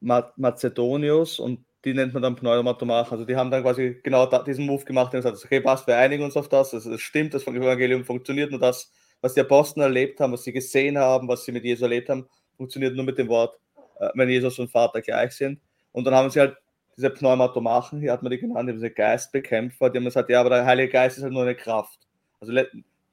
Mazedonius, 0.00 1.40
und 1.40 1.64
die 1.84 1.94
nennt 1.94 2.14
man 2.14 2.22
dann 2.22 2.36
Pneumatomach. 2.36 3.10
Also 3.12 3.24
die 3.24 3.36
haben 3.36 3.50
dann 3.50 3.62
quasi 3.62 4.00
genau 4.02 4.26
da, 4.26 4.42
diesen 4.42 4.66
Move 4.66 4.84
gemacht 4.84 5.14
und 5.14 5.22
gesagt, 5.22 5.42
okay, 5.44 5.60
passt, 5.60 5.86
wir 5.86 5.96
einigen 5.96 6.24
uns 6.24 6.36
auf 6.36 6.48
das. 6.48 6.74
Also 6.74 6.92
es 6.92 7.00
stimmt, 7.00 7.34
das 7.34 7.46
Evangelium 7.46 8.04
funktioniert 8.04 8.50
nur 8.50 8.60
das, 8.60 8.92
was 9.20 9.34
die 9.34 9.40
Apostel 9.40 9.82
erlebt 9.82 10.20
haben, 10.20 10.32
was 10.32 10.44
sie 10.44 10.52
gesehen 10.52 10.98
haben, 10.98 11.28
was 11.28 11.44
sie 11.44 11.52
mit 11.52 11.64
Jesus 11.64 11.82
erlebt 11.82 12.08
haben, 12.08 12.28
funktioniert 12.56 12.94
nur 12.94 13.04
mit 13.04 13.18
dem 13.18 13.28
Wort, 13.28 13.58
äh, 14.00 14.10
wenn 14.14 14.28
Jesus 14.28 14.58
und 14.58 14.70
Vater 14.70 15.00
gleich 15.00 15.32
sind. 15.32 15.60
Und 15.92 16.04
dann 16.04 16.14
haben 16.14 16.30
sie 16.30 16.40
halt 16.40 16.56
diese 16.96 17.10
Pneumatomachen, 17.10 18.00
hier 18.00 18.12
hat 18.12 18.22
man 18.22 18.30
die 18.30 18.38
genannt, 18.38 18.70
diese 18.72 18.90
Geistbekämpfer, 18.90 19.90
die 19.90 19.98
haben 19.98 20.04
gesagt, 20.04 20.30
ja, 20.30 20.40
aber 20.40 20.50
der 20.50 20.66
Heilige 20.66 20.92
Geist 20.92 21.18
ist 21.18 21.22
halt 21.22 21.32
nur 21.32 21.42
eine 21.42 21.54
Kraft. 21.54 22.00
Also 22.40 22.52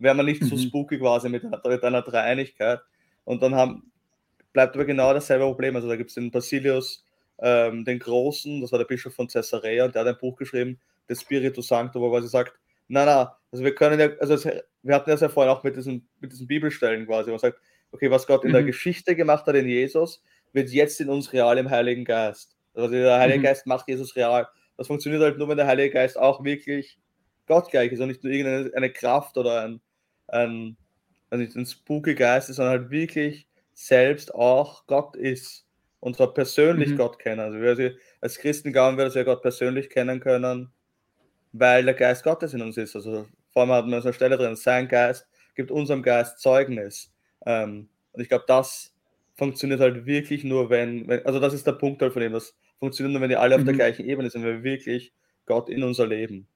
wäre 0.04 0.16
man 0.16 0.26
nicht 0.26 0.42
mhm. 0.42 0.48
so 0.48 0.58
spooky 0.58 1.00
quasi 1.00 1.30
mit, 1.30 1.44
mit 1.44 1.84
einer 1.84 2.02
Dreieinigkeit. 2.02 2.82
Und 3.24 3.42
dann 3.42 3.56
haben, 3.56 3.92
bleibt 4.52 4.76
aber 4.76 4.86
genau 4.86 5.14
dasselbe 5.14 5.46
Problem. 5.46 5.76
Also 5.76 5.88
da 5.88 5.96
gibt 5.96 6.10
es 6.10 6.16
den 6.16 6.30
Basilius, 6.30 7.06
ähm, 7.40 7.86
den 7.86 8.00
Großen, 8.00 8.62
das 8.62 8.72
war 8.72 8.80
der 8.80 8.86
Bischof 8.86 9.14
von 9.14 9.28
Caesarea, 9.28 9.86
und 9.86 9.96
der 9.96 10.02
hat 10.02 10.10
ein 10.10 10.20
Buch 10.20 10.36
geschrieben, 10.36 10.80
das 11.08 11.22
Spiritus 11.22 11.68
Sancto, 11.68 12.00
wo 12.00 12.08
er 12.08 12.20
quasi 12.20 12.28
sagt, 12.28 12.54
na 12.88 13.06
na, 13.06 13.38
also 13.52 13.64
wir 13.64 13.74
können 13.74 14.00
ja, 14.00 14.10
also 14.20 14.38
wir 14.84 14.96
hatten 14.96 15.10
das 15.10 15.22
ja 15.22 15.30
vorhin 15.30 15.52
auch 15.52 15.64
mit 15.64 15.76
diesen, 15.76 16.08
mit 16.20 16.32
diesen 16.32 16.48
Bibelstellen 16.48 17.06
quasi, 17.06 17.28
wo 17.28 17.32
man 17.32 17.40
sagt, 17.40 17.60
okay, 17.92 18.12
was 18.12 18.28
Gott 18.28 18.44
in 18.44 18.50
mhm. 18.50 18.56
der 18.56 18.64
Geschichte 18.64 19.16
gemacht 19.16 19.46
hat 19.46 19.56
in 19.56 19.68
Jesus, 19.68 20.22
wird 20.52 20.70
jetzt 20.70 21.00
in 21.02 21.10
uns 21.10 21.34
real 21.34 21.58
im 21.58 21.70
Heiligen 21.70 22.06
Geist. 22.06 22.58
Also 22.74 22.90
der 22.90 23.20
Heilige 23.20 23.40
mhm. 23.40 23.44
Geist 23.44 23.68
macht 23.68 23.88
Jesus 23.88 24.16
real. 24.16 24.48
Das 24.78 24.88
funktioniert 24.88 25.22
halt 25.22 25.38
nur, 25.38 25.48
wenn 25.50 25.58
der 25.58 25.68
Heilige 25.68 25.92
Geist 25.92 26.18
auch 26.18 26.44
wirklich 26.44 27.00
Gott 27.48 27.70
gleich 27.70 27.92
ist 27.92 28.00
und 28.00 28.08
nicht 28.08 28.24
nur 28.24 28.34
irgendeine 28.34 28.92
Kraft 28.92 29.38
oder 29.38 29.64
ein, 29.64 29.82
ein, 30.34 30.78
also 31.30 31.44
nicht 31.44 31.56
ein 31.56 31.66
spooky 31.66 32.16
Geist 32.16 32.50
ist, 32.50 32.58
sondern 32.58 32.80
halt 32.80 32.92
wirklich 32.92 33.48
selbst 33.74 34.34
auch 34.34 34.86
Gott 34.88 35.16
ist 35.16 35.66
und 36.00 36.16
zwar 36.16 36.34
persönlich 36.34 36.90
mhm. 36.90 36.98
Gott 36.98 37.20
kennen. 37.20 37.40
Also 37.40 37.60
wir 37.60 37.96
als 38.22 38.38
Christen 38.38 38.74
glauben 38.74 38.98
wir, 38.98 39.06
dass 39.06 39.16
wir 39.16 39.24
Gott 39.24 39.42
persönlich 39.42 39.90
kennen 39.90 40.20
können, 40.20 40.72
weil 41.54 41.86
der 41.86 41.94
Geist 41.94 42.24
Gottes 42.24 42.54
in 42.54 42.62
uns 42.62 42.78
ist. 42.78 42.96
Also 42.96 43.26
vor 43.52 43.62
allem 43.62 43.72
hat 43.72 43.88
man 43.88 44.02
so 44.02 44.08
eine 44.10 44.14
Stelle 44.14 44.38
drin, 44.38 44.56
sein 44.56 44.88
Geist 44.88 45.28
gibt 45.56 45.72
unserem 45.72 46.04
Geist 46.04 46.40
Zeugnis. 46.40 47.12
Ähm, 47.46 47.88
und 48.12 48.22
ich 48.22 48.30
glaube, 48.30 48.46
das 48.48 48.94
funktioniert 49.36 49.80
halt 49.80 50.06
wirklich 50.06 50.44
nur, 50.44 50.70
wenn, 50.70 51.08
wenn, 51.08 51.26
also 51.26 51.40
das 51.40 51.54
ist 51.54 51.66
der 51.66 51.74
Punkt 51.74 52.02
halt 52.02 52.14
von 52.14 52.22
dem, 52.22 52.34
das 52.34 52.56
funktioniert 52.80 53.14
nur, 53.14 53.22
wenn 53.22 53.30
die 53.30 53.38
alle 53.38 53.56
mhm. 53.56 53.62
auf 53.62 53.66
der 53.66 53.74
mhm. 53.74 53.78
gleichen 53.78 54.06
Ebene 54.06 54.30
sind, 54.30 54.44
wenn 54.44 54.58
wir 54.58 54.64
wirklich 54.64 55.14
Gott 55.46 55.70
in 55.70 55.84
unser 55.84 56.08
Leben. 56.08 56.48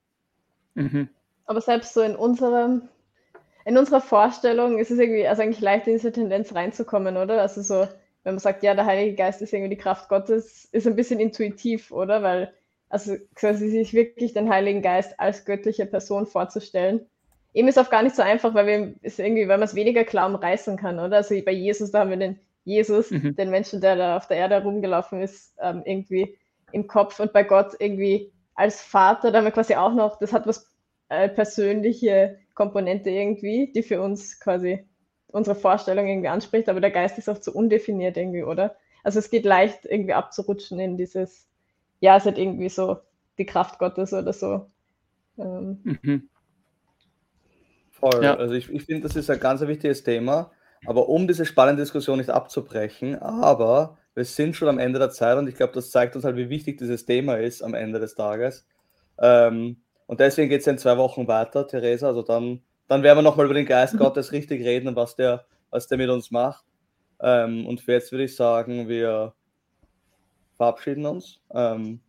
Mhm. 0.75 1.09
Aber 1.45 1.61
selbst 1.61 1.93
so 1.93 2.01
in 2.01 2.15
unserem 2.15 2.89
in 3.67 3.77
unserer 3.77 3.99
Vorstellung 3.99 4.79
ist 4.79 4.91
es 4.91 4.99
irgendwie, 4.99 5.27
also 5.27 5.41
eigentlich 5.41 5.59
leicht 5.59 5.87
in 5.87 5.93
diese 5.93 6.13
Tendenz 6.13 6.55
reinzukommen, 6.55 7.17
oder? 7.17 7.41
Also 7.41 7.61
so, 7.61 7.85
wenn 8.23 8.35
man 8.35 8.39
sagt, 8.39 8.63
ja, 8.63 8.73
der 8.73 8.85
Heilige 8.85 9.15
Geist 9.15 9.41
ist 9.41 9.51
irgendwie 9.51 9.75
die 9.75 9.81
Kraft 9.81 10.07
Gottes, 10.07 10.63
ist 10.71 10.87
ein 10.87 10.95
bisschen 10.95 11.19
intuitiv, 11.19 11.91
oder? 11.91 12.23
Weil, 12.23 12.53
also 12.87 13.17
quasi 13.35 13.67
sich 13.69 13.93
wirklich 13.93 14.31
den 14.31 14.47
Heiligen 14.49 14.81
Geist 14.81 15.19
als 15.19 15.43
göttliche 15.43 15.85
Person 15.85 16.27
vorzustellen. 16.27 17.07
Eben 17.53 17.67
ist 17.67 17.77
auch 17.77 17.89
gar 17.89 18.03
nicht 18.03 18.15
so 18.15 18.21
einfach, 18.21 18.53
weil 18.53 18.67
wir 18.67 18.93
ist 19.01 19.19
irgendwie, 19.19 19.49
weil 19.49 19.57
man 19.57 19.67
es 19.67 19.75
weniger 19.75 20.05
klar 20.05 20.33
umreißen 20.33 20.77
kann, 20.77 20.97
oder? 20.97 21.17
Also 21.17 21.35
bei 21.43 21.51
Jesus, 21.51 21.91
da 21.91 21.99
haben 21.99 22.11
wir 22.11 22.17
den 22.17 22.39
Jesus, 22.63 23.11
mhm. 23.11 23.35
den 23.35 23.49
Menschen, 23.49 23.81
der 23.81 23.97
da 23.97 24.15
auf 24.15 24.27
der 24.27 24.37
Erde 24.37 24.63
rumgelaufen 24.63 25.21
ist, 25.21 25.57
ähm, 25.61 25.81
irgendwie 25.83 26.37
im 26.71 26.87
Kopf 26.87 27.19
und 27.19 27.33
bei 27.33 27.43
Gott 27.43 27.73
irgendwie 27.79 28.31
als 28.55 28.81
Vater, 28.81 29.29
da 29.29 29.39
haben 29.39 29.45
wir 29.45 29.51
quasi 29.51 29.75
auch 29.75 29.93
noch, 29.93 30.19
das 30.19 30.31
hat 30.31 30.47
was 30.47 30.71
äh, 31.09 31.27
persönliche 31.27 32.39
Komponente 32.57 33.11
irgendwie, 33.11 33.71
die 33.71 33.83
für 33.83 34.01
uns 34.01 34.39
quasi 34.39 34.83
unsere 35.27 35.55
Vorstellung 35.55 36.07
irgendwie 36.07 36.27
anspricht, 36.27 36.67
aber 36.69 36.81
der 36.81 36.89
Geist 36.89 37.19
ist 37.19 37.29
auch 37.29 37.37
zu 37.37 37.53
undefiniert 37.53 38.17
irgendwie, 38.17 38.41
oder? 38.41 38.75
Also 39.03 39.19
es 39.19 39.29
geht 39.29 39.45
leicht 39.45 39.85
irgendwie 39.85 40.13
abzurutschen 40.13 40.79
in 40.79 40.97
dieses, 40.97 41.47
ja, 41.99 42.17
es 42.17 42.25
hat 42.25 42.39
irgendwie 42.39 42.69
so 42.69 42.97
die 43.37 43.45
Kraft 43.45 43.77
Gottes 43.77 44.11
oder 44.11 44.33
so. 44.33 44.65
Ähm. 45.37 45.81
Mhm. 45.83 46.29
Voll. 47.91 48.23
Ja. 48.23 48.37
Also 48.37 48.55
ich, 48.55 48.71
ich 48.71 48.85
finde, 48.85 49.07
das 49.07 49.15
ist 49.15 49.29
ein 49.29 49.39
ganz 49.39 49.61
wichtiges 49.61 50.03
Thema, 50.03 50.51
aber 50.87 51.09
um 51.09 51.27
diese 51.27 51.45
spannende 51.45 51.83
Diskussion 51.83 52.17
nicht 52.17 52.31
abzubrechen, 52.31 53.21
aber 53.21 53.99
wir 54.15 54.25
sind 54.25 54.55
schon 54.55 54.67
am 54.67 54.79
Ende 54.79 54.97
der 54.97 55.11
Zeit 55.11 55.37
und 55.37 55.47
ich 55.47 55.55
glaube, 55.55 55.73
das 55.73 55.91
zeigt 55.91 56.15
uns 56.15 56.25
halt, 56.25 56.37
wie 56.37 56.49
wichtig 56.49 56.79
dieses 56.79 57.05
Thema 57.05 57.35
ist 57.37 57.61
am 57.61 57.75
Ende 57.75 57.99
des 57.99 58.15
Tages. 58.15 58.65
Ähm, 59.19 59.83
und 60.07 60.19
deswegen 60.21 60.49
geht 60.49 60.61
es 60.61 60.67
in 60.67 60.77
zwei 60.77 60.97
Wochen 60.97 61.27
weiter, 61.27 61.67
Theresa. 61.67 62.07
Also 62.07 62.23
dann, 62.23 62.61
dann 62.87 63.03
werden 63.03 63.19
wir 63.19 63.21
nochmal 63.21 63.45
über 63.45 63.53
den 63.53 63.65
Geist 63.65 63.93
mhm. 63.93 63.99
Gottes 63.99 64.31
richtig 64.31 64.65
reden 64.65 64.87
und 64.87 64.95
was 64.95 65.15
der, 65.15 65.45
was 65.69 65.87
der 65.87 65.97
mit 65.97 66.09
uns 66.09 66.31
macht. 66.31 66.65
Ähm, 67.21 67.65
und 67.67 67.81
für 67.81 67.93
jetzt 67.93 68.11
würde 68.11 68.23
ich 68.23 68.35
sagen, 68.35 68.87
wir 68.87 69.33
verabschieden 70.55 71.05
uns, 71.05 71.41
ähm, 71.53 71.99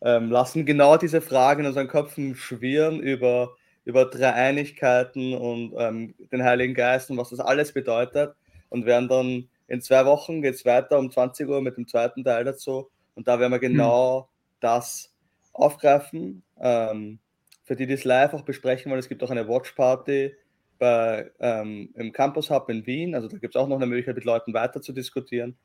ähm, 0.00 0.30
lassen 0.30 0.66
genau 0.66 0.96
diese 0.96 1.20
Fragen 1.20 1.60
in 1.60 1.66
unseren 1.66 1.88
Köpfen 1.88 2.34
schwirren 2.34 3.00
über, 3.00 3.54
über 3.84 4.06
Dreieinigkeiten 4.06 5.34
und 5.34 5.74
ähm, 5.76 6.14
den 6.32 6.42
Heiligen 6.42 6.74
Geist 6.74 7.10
und 7.10 7.18
was 7.18 7.30
das 7.30 7.40
alles 7.40 7.72
bedeutet. 7.72 8.34
Und 8.70 8.86
werden 8.86 9.08
dann 9.08 9.48
in 9.68 9.82
zwei 9.82 10.06
Wochen 10.06 10.42
geht 10.42 10.54
es 10.54 10.64
weiter 10.64 10.98
um 10.98 11.10
20 11.10 11.48
Uhr 11.48 11.60
mit 11.60 11.76
dem 11.76 11.86
zweiten 11.86 12.24
Teil 12.24 12.44
dazu. 12.44 12.90
Und 13.14 13.28
da 13.28 13.38
werden 13.38 13.52
wir 13.52 13.58
mhm. 13.58 13.74
genau 13.74 14.22
hm. 14.22 14.26
das 14.60 15.12
aufgreifen. 15.52 16.42
Ähm, 16.58 17.18
für 17.64 17.76
die, 17.76 17.86
die 17.86 17.94
es 17.94 18.04
live 18.04 18.34
auch 18.34 18.42
besprechen 18.42 18.90
wollen, 18.90 18.98
es 18.98 19.08
gibt 19.08 19.22
auch 19.22 19.30
eine 19.30 19.48
Watch-Party 19.48 20.34
bei, 20.78 21.30
ähm, 21.38 21.90
im 21.94 22.12
Campus 22.12 22.50
Hub 22.50 22.68
in 22.68 22.86
Wien. 22.86 23.14
Also 23.14 23.28
da 23.28 23.38
gibt 23.38 23.54
es 23.54 23.60
auch 23.60 23.68
noch 23.68 23.76
eine 23.76 23.86
Möglichkeit, 23.86 24.16
mit 24.16 24.24
Leuten 24.24 24.52
weiter 24.52 24.80
zu 24.80 24.92
diskutieren. 24.92 25.56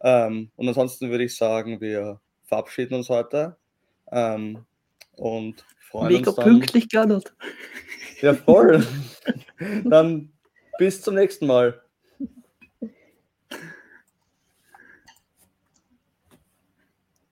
Ähm, 0.00 0.50
und 0.56 0.68
ansonsten 0.68 1.10
würde 1.10 1.24
ich 1.24 1.36
sagen, 1.36 1.80
wir 1.80 2.20
verabschieden 2.44 2.94
uns 2.94 3.08
heute. 3.08 3.56
Ähm, 4.10 4.64
und 5.16 5.64
freuen 5.80 6.12
Mega 6.12 6.30
uns 6.30 6.36
dann. 6.36 6.44
pünktlich, 6.44 6.88
Gernot. 6.88 7.34
Ja, 8.20 8.34
voll. 8.34 8.86
dann 9.84 10.32
bis 10.78 11.02
zum 11.02 11.14
nächsten 11.14 11.46
Mal. 11.46 11.80